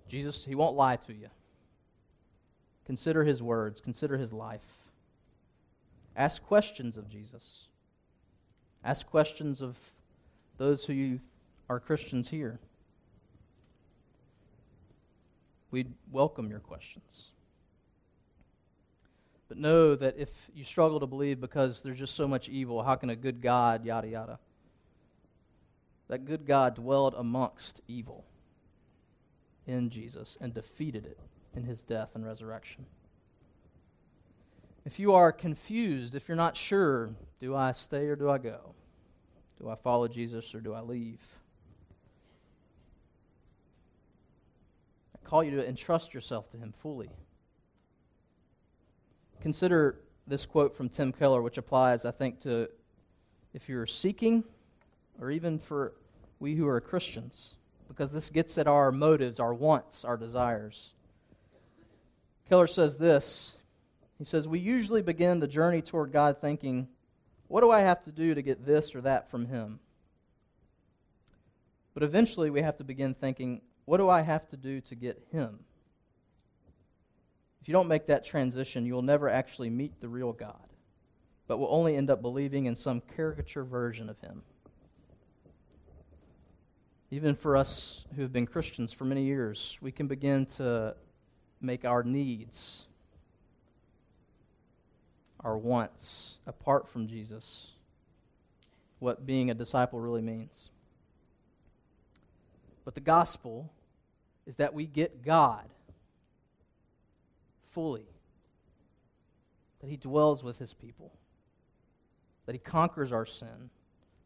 Jesus, 0.08 0.46
he 0.46 0.54
won't 0.54 0.76
lie 0.76 0.98
to 0.98 1.14
you. 1.14 1.30
Consider 2.86 3.24
his 3.24 3.42
words, 3.42 3.82
consider 3.82 4.18
his 4.18 4.32
life. 4.32 4.81
Ask 6.22 6.46
questions 6.46 6.98
of 6.98 7.10
Jesus. 7.10 7.66
Ask 8.84 9.10
questions 9.10 9.60
of 9.60 9.92
those 10.60 10.86
who 10.86 10.94
you 10.94 11.20
are 11.68 11.80
Christians 11.80 12.30
here. 12.30 12.60
We'd 15.72 15.92
welcome 16.12 16.52
your 16.52 16.60
questions. 16.60 17.32
But 19.50 19.58
know 19.58 19.96
that 19.96 20.16
if 20.16 20.52
you 20.54 20.64
struggle 20.64 21.00
to 21.00 21.08
believe 21.08 21.42
because 21.42 21.82
there's 21.82 21.98
just 21.98 22.14
so 22.14 22.28
much 22.28 22.48
evil, 22.50 22.84
how 22.84 22.94
can 22.94 23.10
a 23.10 23.16
good 23.16 23.42
God, 23.42 23.84
yada, 23.84 24.08
yada? 24.08 24.40
That 26.08 26.26
good 26.26 26.46
God 26.46 26.76
dwelled 26.76 27.16
amongst 27.18 27.82
evil 27.88 28.26
in 29.66 29.90
Jesus 29.90 30.38
and 30.40 30.54
defeated 30.54 31.08
it 31.08 31.18
in 31.56 31.64
his 31.64 31.82
death 31.82 32.12
and 32.14 32.24
resurrection. 32.24 32.86
If 34.86 35.00
you 35.00 35.14
are 35.14 35.32
confused, 35.32 36.16
if 36.16 36.28
you're 36.28 36.36
not 36.36 36.58
sure, 36.58 37.12
do 37.40 37.56
I 37.56 37.72
stay 37.72 38.08
or 38.08 38.16
do 38.16 38.30
I 38.30 38.38
go? 38.38 38.74
Do 39.60 39.70
I 39.70 39.76
follow 39.76 40.08
Jesus 40.08 40.56
or 40.56 40.60
do 40.60 40.74
I 40.74 40.82
leave? 40.82 41.38
I 45.16 45.28
call 45.28 45.44
you 45.44 45.52
to 45.52 45.68
entrust 45.68 46.14
yourself 46.14 46.50
to 46.50 46.58
him 46.58 46.72
fully. 46.72 47.12
Consider 49.42 50.00
this 50.28 50.46
quote 50.46 50.76
from 50.76 50.90
Tim 50.90 51.12
Keller, 51.12 51.42
which 51.42 51.58
applies, 51.58 52.06
I 52.06 52.12
think, 52.12 52.40
to 52.42 52.70
if 53.54 53.70
you're 53.70 53.86
seeking 53.86 54.44
or 55.20 55.30
even 55.30 55.60
for 55.60 55.94
we 56.40 56.56
who 56.56 56.68
are 56.68 56.82
Christians, 56.82 57.58
because 57.88 58.12
this 58.12 58.30
gets 58.30 58.58
at 58.58 58.68
our 58.68 58.92
motives, 58.92 59.40
our 59.40 59.54
wants, 59.54 60.04
our 60.04 60.18
desires. 60.18 60.94
Keller 62.50 62.68
says 62.68 62.98
this 62.98 63.56
he 64.22 64.26
says, 64.26 64.48
We 64.48 64.60
usually 64.60 65.02
begin 65.02 65.40
the 65.40 65.48
journey 65.48 65.82
toward 65.82 66.12
God 66.12 66.40
thinking, 66.40 66.88
What 67.48 67.62
do 67.62 67.72
I 67.72 67.80
have 67.80 68.04
to 68.04 68.12
do 68.12 68.36
to 68.36 68.44
get 68.44 68.68
this 68.68 68.94
or 68.94 69.02
that 69.02 69.32
from 69.32 69.48
Him? 69.48 69.80
But 71.96 72.04
eventually 72.04 72.52
we 72.52 72.62
have 72.62 72.78
to 72.78 72.84
begin 72.84 73.16
thinking, 73.16 73.62
What 73.86 73.98
do 73.98 74.10
I 74.10 74.22
have 74.22 74.48
to 74.50 74.58
do 74.58 74.80
to 74.82 74.94
get 74.94 75.26
Him? 75.32 75.62
If 77.64 77.68
you 77.68 77.72
don't 77.72 77.88
make 77.88 78.06
that 78.06 78.24
transition, 78.24 78.86
you 78.86 78.94
will 78.94 79.02
never 79.02 79.28
actually 79.28 79.72
meet 79.72 80.00
the 80.00 80.08
real 80.08 80.34
God, 80.34 80.70
but 81.48 81.58
will 81.58 81.74
only 81.74 81.96
end 81.96 82.12
up 82.12 82.22
believing 82.22 82.68
in 82.68 82.76
some 82.76 83.02
caricature 83.02 83.64
version 83.64 84.08
of 84.08 84.20
Him. 84.20 84.44
Even 87.10 87.34
for 87.34 87.58
us 87.58 88.06
who 88.16 88.22
have 88.22 88.32
been 88.32 88.46
Christians 88.46 88.94
for 88.94 89.06
many 89.06 89.24
years, 89.24 89.80
we 89.82 89.92
can 89.92 90.06
begin 90.06 90.46
to 90.46 90.96
make 91.60 91.86
our 91.86 92.04
needs 92.04 92.86
our 95.44 95.58
wants 95.58 96.38
apart 96.46 96.88
from 96.88 97.08
Jesus, 97.08 97.74
what 99.00 99.26
being 99.26 99.50
a 99.50 99.54
disciple 99.54 100.00
really 100.00 100.22
means. 100.22 100.70
But 102.86 102.96
the 102.96 103.02
gospel 103.02 103.72
is 104.46 104.56
that 104.58 104.74
we 104.74 104.86
get 104.86 105.24
God 105.24 105.70
fully, 107.64 108.06
that 109.80 109.90
He 109.90 109.98
dwells 109.98 110.44
with 110.44 110.60
His 110.60 110.74
people, 110.74 111.12
that 112.46 112.54
He 112.54 112.60
conquers 112.60 113.12
our 113.12 113.26
sin. 113.26 113.70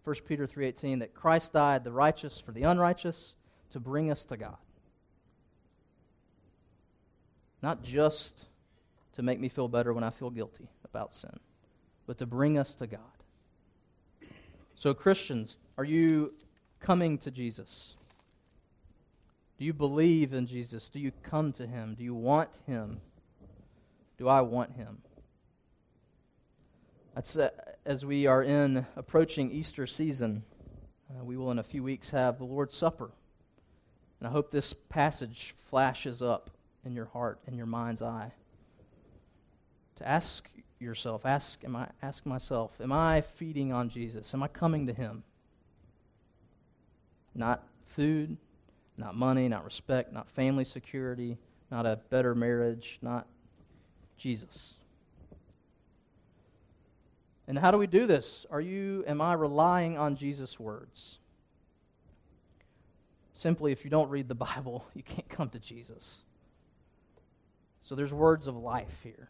1 0.04 0.16
Peter 0.28 0.46
3:18 0.46 1.00
that 1.00 1.14
Christ 1.14 1.54
died 1.54 1.84
the 1.84 1.92
righteous 1.92 2.40
for 2.40 2.52
the 2.52 2.64
unrighteous 2.64 3.36
to 3.72 3.80
bring 3.80 4.12
us 4.12 4.26
to 4.26 4.38
God. 4.38 4.58
Not 7.62 7.82
just 7.82 8.46
to 9.14 9.24
make 9.24 9.40
me 9.40 9.50
feel 9.50 9.68
better 9.68 9.94
when 9.94 10.04
I 10.04 10.12
feel 10.12 10.30
guilty 10.30 10.70
about 10.96 11.14
sin, 11.14 11.40
but 12.08 12.18
to 12.20 12.26
bring 12.26 12.58
us 12.58 12.74
to 12.76 12.88
God. 12.88 13.02
So, 14.76 14.94
Christians, 14.94 15.60
are 15.78 15.84
you 15.84 16.34
coming 16.80 17.18
to 17.18 17.32
Jesus? 17.32 17.98
Do 19.58 19.66
you 19.66 19.74
believe 19.74 20.32
in 20.32 20.46
Jesus? 20.46 20.88
Do 20.88 21.00
you 21.00 21.12
come 21.22 21.52
to 21.54 21.68
Him? 21.68 21.96
Do 21.98 22.04
you 22.06 22.16
want 22.16 22.60
Him? 22.66 23.02
Do 24.18 24.30
I 24.30 24.40
want 24.40 24.78
Him? 24.78 25.00
That's, 27.14 27.36
uh, 27.36 27.50
as 27.86 28.06
we 28.06 28.26
are 28.26 28.42
in 28.42 28.86
approaching 28.96 29.52
Easter 29.52 29.86
season, 29.86 30.44
uh, 31.10 31.26
we 31.26 31.36
will 31.36 31.52
in 31.52 31.60
a 31.60 31.64
few 31.64 31.84
weeks 31.84 32.12
have 32.12 32.38
the 32.38 32.46
Lord's 32.46 32.76
Supper. 32.76 33.12
And 34.20 34.30
I 34.30 34.32
hope 34.32 34.50
this 34.50 34.74
passage 34.74 35.54
flashes 35.58 36.22
up 36.22 36.52
in 36.86 36.94
your 36.94 37.08
heart, 37.08 37.42
in 37.48 37.58
your 37.58 37.66
mind's 37.66 38.02
eye. 38.02 38.32
To 39.98 40.08
ask 40.08 40.50
yourself. 40.86 41.26
Ask, 41.26 41.64
am 41.64 41.76
I, 41.76 41.90
ask 42.02 42.26
myself, 42.26 42.80
am 42.80 42.92
I 42.92 43.22
feeding 43.22 43.74
on 43.74 43.90
Jesus? 43.90 44.34
Am 44.34 44.42
I 44.42 44.48
coming 44.48 44.88
to 44.88 44.94
Him? 44.94 45.24
Not 47.34 47.64
food, 47.86 48.38
not 48.98 49.16
money, 49.16 49.50
not 49.50 49.66
respect, 49.66 50.14
not 50.14 50.30
family 50.30 50.64
security, 50.64 51.38
not 51.70 51.86
a 51.86 52.00
better 52.10 52.34
marriage, 52.34 53.00
not 53.02 53.28
Jesus. 54.18 54.76
And 57.48 57.60
how 57.60 57.72
do 57.72 57.78
we 57.78 57.88
do 57.88 58.08
this? 58.08 58.46
Are 58.50 58.62
you, 58.62 59.04
am 59.08 59.22
I 59.22 59.34
relying 59.34 59.98
on 59.98 60.16
Jesus' 60.16 60.60
words? 60.60 61.20
Simply, 63.34 63.72
if 63.72 63.84
you 63.84 63.92
don't 63.92 64.10
read 64.10 64.28
the 64.28 64.36
Bible, 64.56 64.86
you 64.94 65.04
can't 65.04 65.28
come 65.30 65.50
to 65.50 65.60
Jesus. 65.60 66.24
So 67.82 67.94
there's 67.94 68.14
words 68.14 68.48
of 68.48 68.56
life 68.56 69.02
here. 69.04 69.30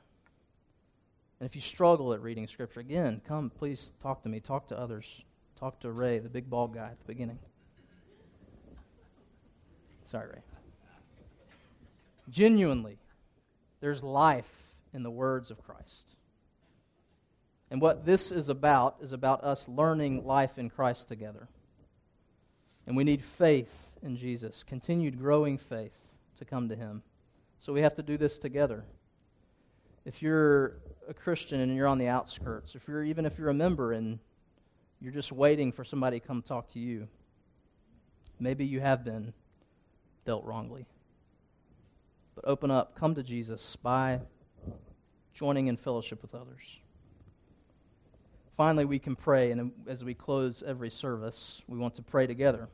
And 1.39 1.47
if 1.49 1.55
you 1.55 1.61
struggle 1.61 2.13
at 2.13 2.21
reading 2.21 2.47
Scripture, 2.47 2.79
again, 2.79 3.21
come, 3.27 3.49
please 3.49 3.93
talk 4.01 4.23
to 4.23 4.29
me. 4.29 4.39
Talk 4.39 4.67
to 4.67 4.79
others. 4.79 5.23
Talk 5.59 5.79
to 5.81 5.91
Ray, 5.91 6.19
the 6.19 6.29
big 6.29 6.49
bald 6.49 6.73
guy 6.73 6.85
at 6.85 6.99
the 6.99 7.05
beginning. 7.05 7.39
Sorry, 10.03 10.27
Ray. 10.27 10.41
Genuinely, 12.29 12.97
there's 13.81 14.03
life 14.03 14.75
in 14.93 15.03
the 15.03 15.11
words 15.11 15.51
of 15.51 15.61
Christ. 15.63 16.15
And 17.69 17.81
what 17.81 18.05
this 18.05 18.31
is 18.31 18.49
about 18.49 18.97
is 19.01 19.11
about 19.11 19.43
us 19.43 19.67
learning 19.67 20.25
life 20.25 20.57
in 20.57 20.69
Christ 20.69 21.07
together. 21.07 21.49
And 22.87 22.95
we 22.95 23.03
need 23.03 23.23
faith 23.23 23.97
in 24.01 24.15
Jesus, 24.15 24.63
continued 24.63 25.19
growing 25.19 25.57
faith 25.57 25.97
to 26.37 26.45
come 26.45 26.69
to 26.69 26.75
Him. 26.75 27.03
So 27.57 27.73
we 27.73 27.81
have 27.81 27.95
to 27.95 28.03
do 28.03 28.17
this 28.17 28.37
together. 28.37 28.85
If 30.05 30.21
you're 30.21 30.77
a 31.09 31.13
Christian 31.13 31.59
and 31.59 31.75
you're 31.75 31.87
on 31.87 31.97
the 31.97 32.07
outskirts, 32.07 32.75
if 32.75 32.87
you're 32.87 33.03
even 33.03 33.25
if 33.25 33.37
you're 33.37 33.49
a 33.49 33.53
member 33.53 33.91
and 33.91 34.19
you're 35.01 35.11
just 35.11 35.31
waiting 35.31 35.71
for 35.71 35.83
somebody 35.83 36.19
to 36.19 36.25
come 36.25 36.41
talk 36.41 36.67
to 36.69 36.79
you, 36.79 37.07
maybe 38.39 38.65
you 38.65 38.79
have 38.79 39.03
been 39.03 39.33
dealt 40.25 40.45
wrongly. 40.45 40.85
But 42.35 42.45
open 42.45 42.69
up, 42.69 42.95
come 42.95 43.15
to 43.15 43.23
Jesus 43.23 43.75
by 43.75 44.21
joining 45.33 45.67
in 45.67 45.77
fellowship 45.77 46.21
with 46.21 46.35
others. 46.35 46.79
Finally, 48.55 48.85
we 48.85 48.99
can 48.99 49.15
pray, 49.15 49.51
and 49.51 49.71
as 49.87 50.03
we 50.03 50.13
close 50.13 50.63
every 50.63 50.89
service, 50.89 51.61
we 51.67 51.77
want 51.77 51.95
to 51.95 52.01
pray 52.01 52.25
together. 52.25 52.69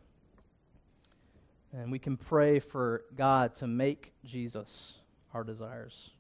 And 1.73 1.91
we 1.91 1.97
can 1.97 2.17
pray 2.17 2.59
for 2.59 3.03
God 3.15 3.55
to 3.55 3.67
make 3.67 4.13
Jesus 4.25 4.97
our 5.33 5.43
desires. 5.43 6.11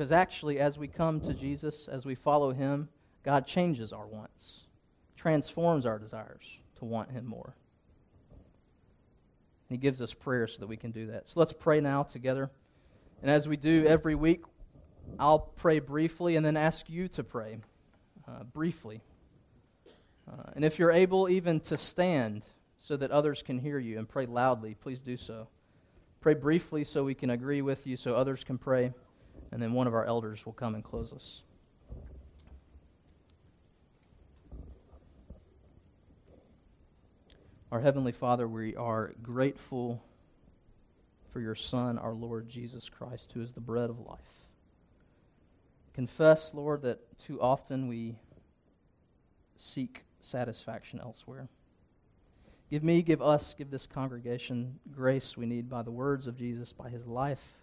Because 0.00 0.12
actually, 0.12 0.58
as 0.58 0.78
we 0.78 0.88
come 0.88 1.20
to 1.20 1.34
Jesus, 1.34 1.86
as 1.86 2.06
we 2.06 2.14
follow 2.14 2.52
Him, 2.54 2.88
God 3.22 3.46
changes 3.46 3.92
our 3.92 4.06
wants, 4.06 4.66
transforms 5.14 5.84
our 5.84 5.98
desires 5.98 6.58
to 6.76 6.86
want 6.86 7.10
Him 7.10 7.26
more. 7.26 7.54
He 9.68 9.76
gives 9.76 10.00
us 10.00 10.14
prayer 10.14 10.46
so 10.46 10.60
that 10.60 10.68
we 10.68 10.78
can 10.78 10.90
do 10.90 11.08
that. 11.08 11.28
So 11.28 11.38
let's 11.38 11.52
pray 11.52 11.82
now 11.82 12.02
together. 12.02 12.50
And 13.20 13.30
as 13.30 13.46
we 13.46 13.58
do 13.58 13.84
every 13.84 14.14
week, 14.14 14.44
I'll 15.18 15.38
pray 15.38 15.80
briefly 15.80 16.34
and 16.34 16.46
then 16.46 16.56
ask 16.56 16.88
you 16.88 17.06
to 17.08 17.22
pray 17.22 17.58
uh, 18.26 18.44
briefly. 18.44 19.02
Uh, 20.26 20.52
and 20.54 20.64
if 20.64 20.78
you're 20.78 20.92
able 20.92 21.28
even 21.28 21.60
to 21.60 21.76
stand 21.76 22.46
so 22.78 22.96
that 22.96 23.10
others 23.10 23.42
can 23.42 23.58
hear 23.58 23.78
you 23.78 23.98
and 23.98 24.08
pray 24.08 24.24
loudly, 24.24 24.76
please 24.80 25.02
do 25.02 25.18
so. 25.18 25.48
Pray 26.22 26.32
briefly 26.32 26.84
so 26.84 27.04
we 27.04 27.14
can 27.14 27.28
agree 27.28 27.60
with 27.60 27.86
you 27.86 27.98
so 27.98 28.14
others 28.14 28.44
can 28.44 28.56
pray, 28.56 28.94
and 29.52 29.60
then 29.60 29.72
one 29.72 29.86
of 29.86 29.94
our 29.94 30.04
elders 30.04 30.46
will 30.46 30.52
come 30.52 30.74
and 30.74 30.84
close 30.84 31.12
us. 31.12 31.42
Our 37.72 37.80
Heavenly 37.80 38.12
Father, 38.12 38.48
we 38.48 38.74
are 38.74 39.14
grateful 39.22 40.02
for 41.32 41.40
your 41.40 41.54
Son, 41.54 41.98
our 41.98 42.14
Lord 42.14 42.48
Jesus 42.48 42.88
Christ, 42.88 43.32
who 43.32 43.40
is 43.40 43.52
the 43.52 43.60
bread 43.60 43.90
of 43.90 44.00
life. 44.00 44.48
Confess, 45.94 46.52
Lord, 46.52 46.82
that 46.82 47.18
too 47.18 47.40
often 47.40 47.86
we 47.86 48.16
seek 49.56 50.04
satisfaction 50.18 50.98
elsewhere. 51.00 51.48
Give 52.70 52.82
me, 52.82 53.02
give 53.02 53.22
us, 53.22 53.54
give 53.54 53.70
this 53.70 53.86
congregation 53.86 54.80
grace 54.90 55.36
we 55.36 55.46
need 55.46 55.68
by 55.68 55.82
the 55.82 55.90
words 55.90 56.26
of 56.26 56.36
Jesus, 56.36 56.72
by 56.72 56.88
his 56.88 57.06
life, 57.06 57.59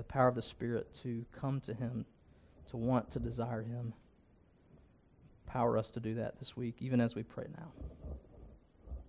the 0.00 0.04
power 0.04 0.28
of 0.28 0.34
the 0.34 0.40
Spirit 0.40 0.94
to 1.02 1.26
come 1.30 1.60
to 1.60 1.74
him, 1.74 2.06
to 2.70 2.78
want 2.78 3.10
to 3.10 3.20
desire 3.20 3.60
him. 3.60 3.92
Power 5.44 5.76
us 5.76 5.90
to 5.90 6.00
do 6.00 6.14
that 6.14 6.38
this 6.38 6.56
week, 6.56 6.76
even 6.80 7.02
as 7.02 7.14
we 7.14 7.22
pray 7.22 7.44
now. 7.54 7.72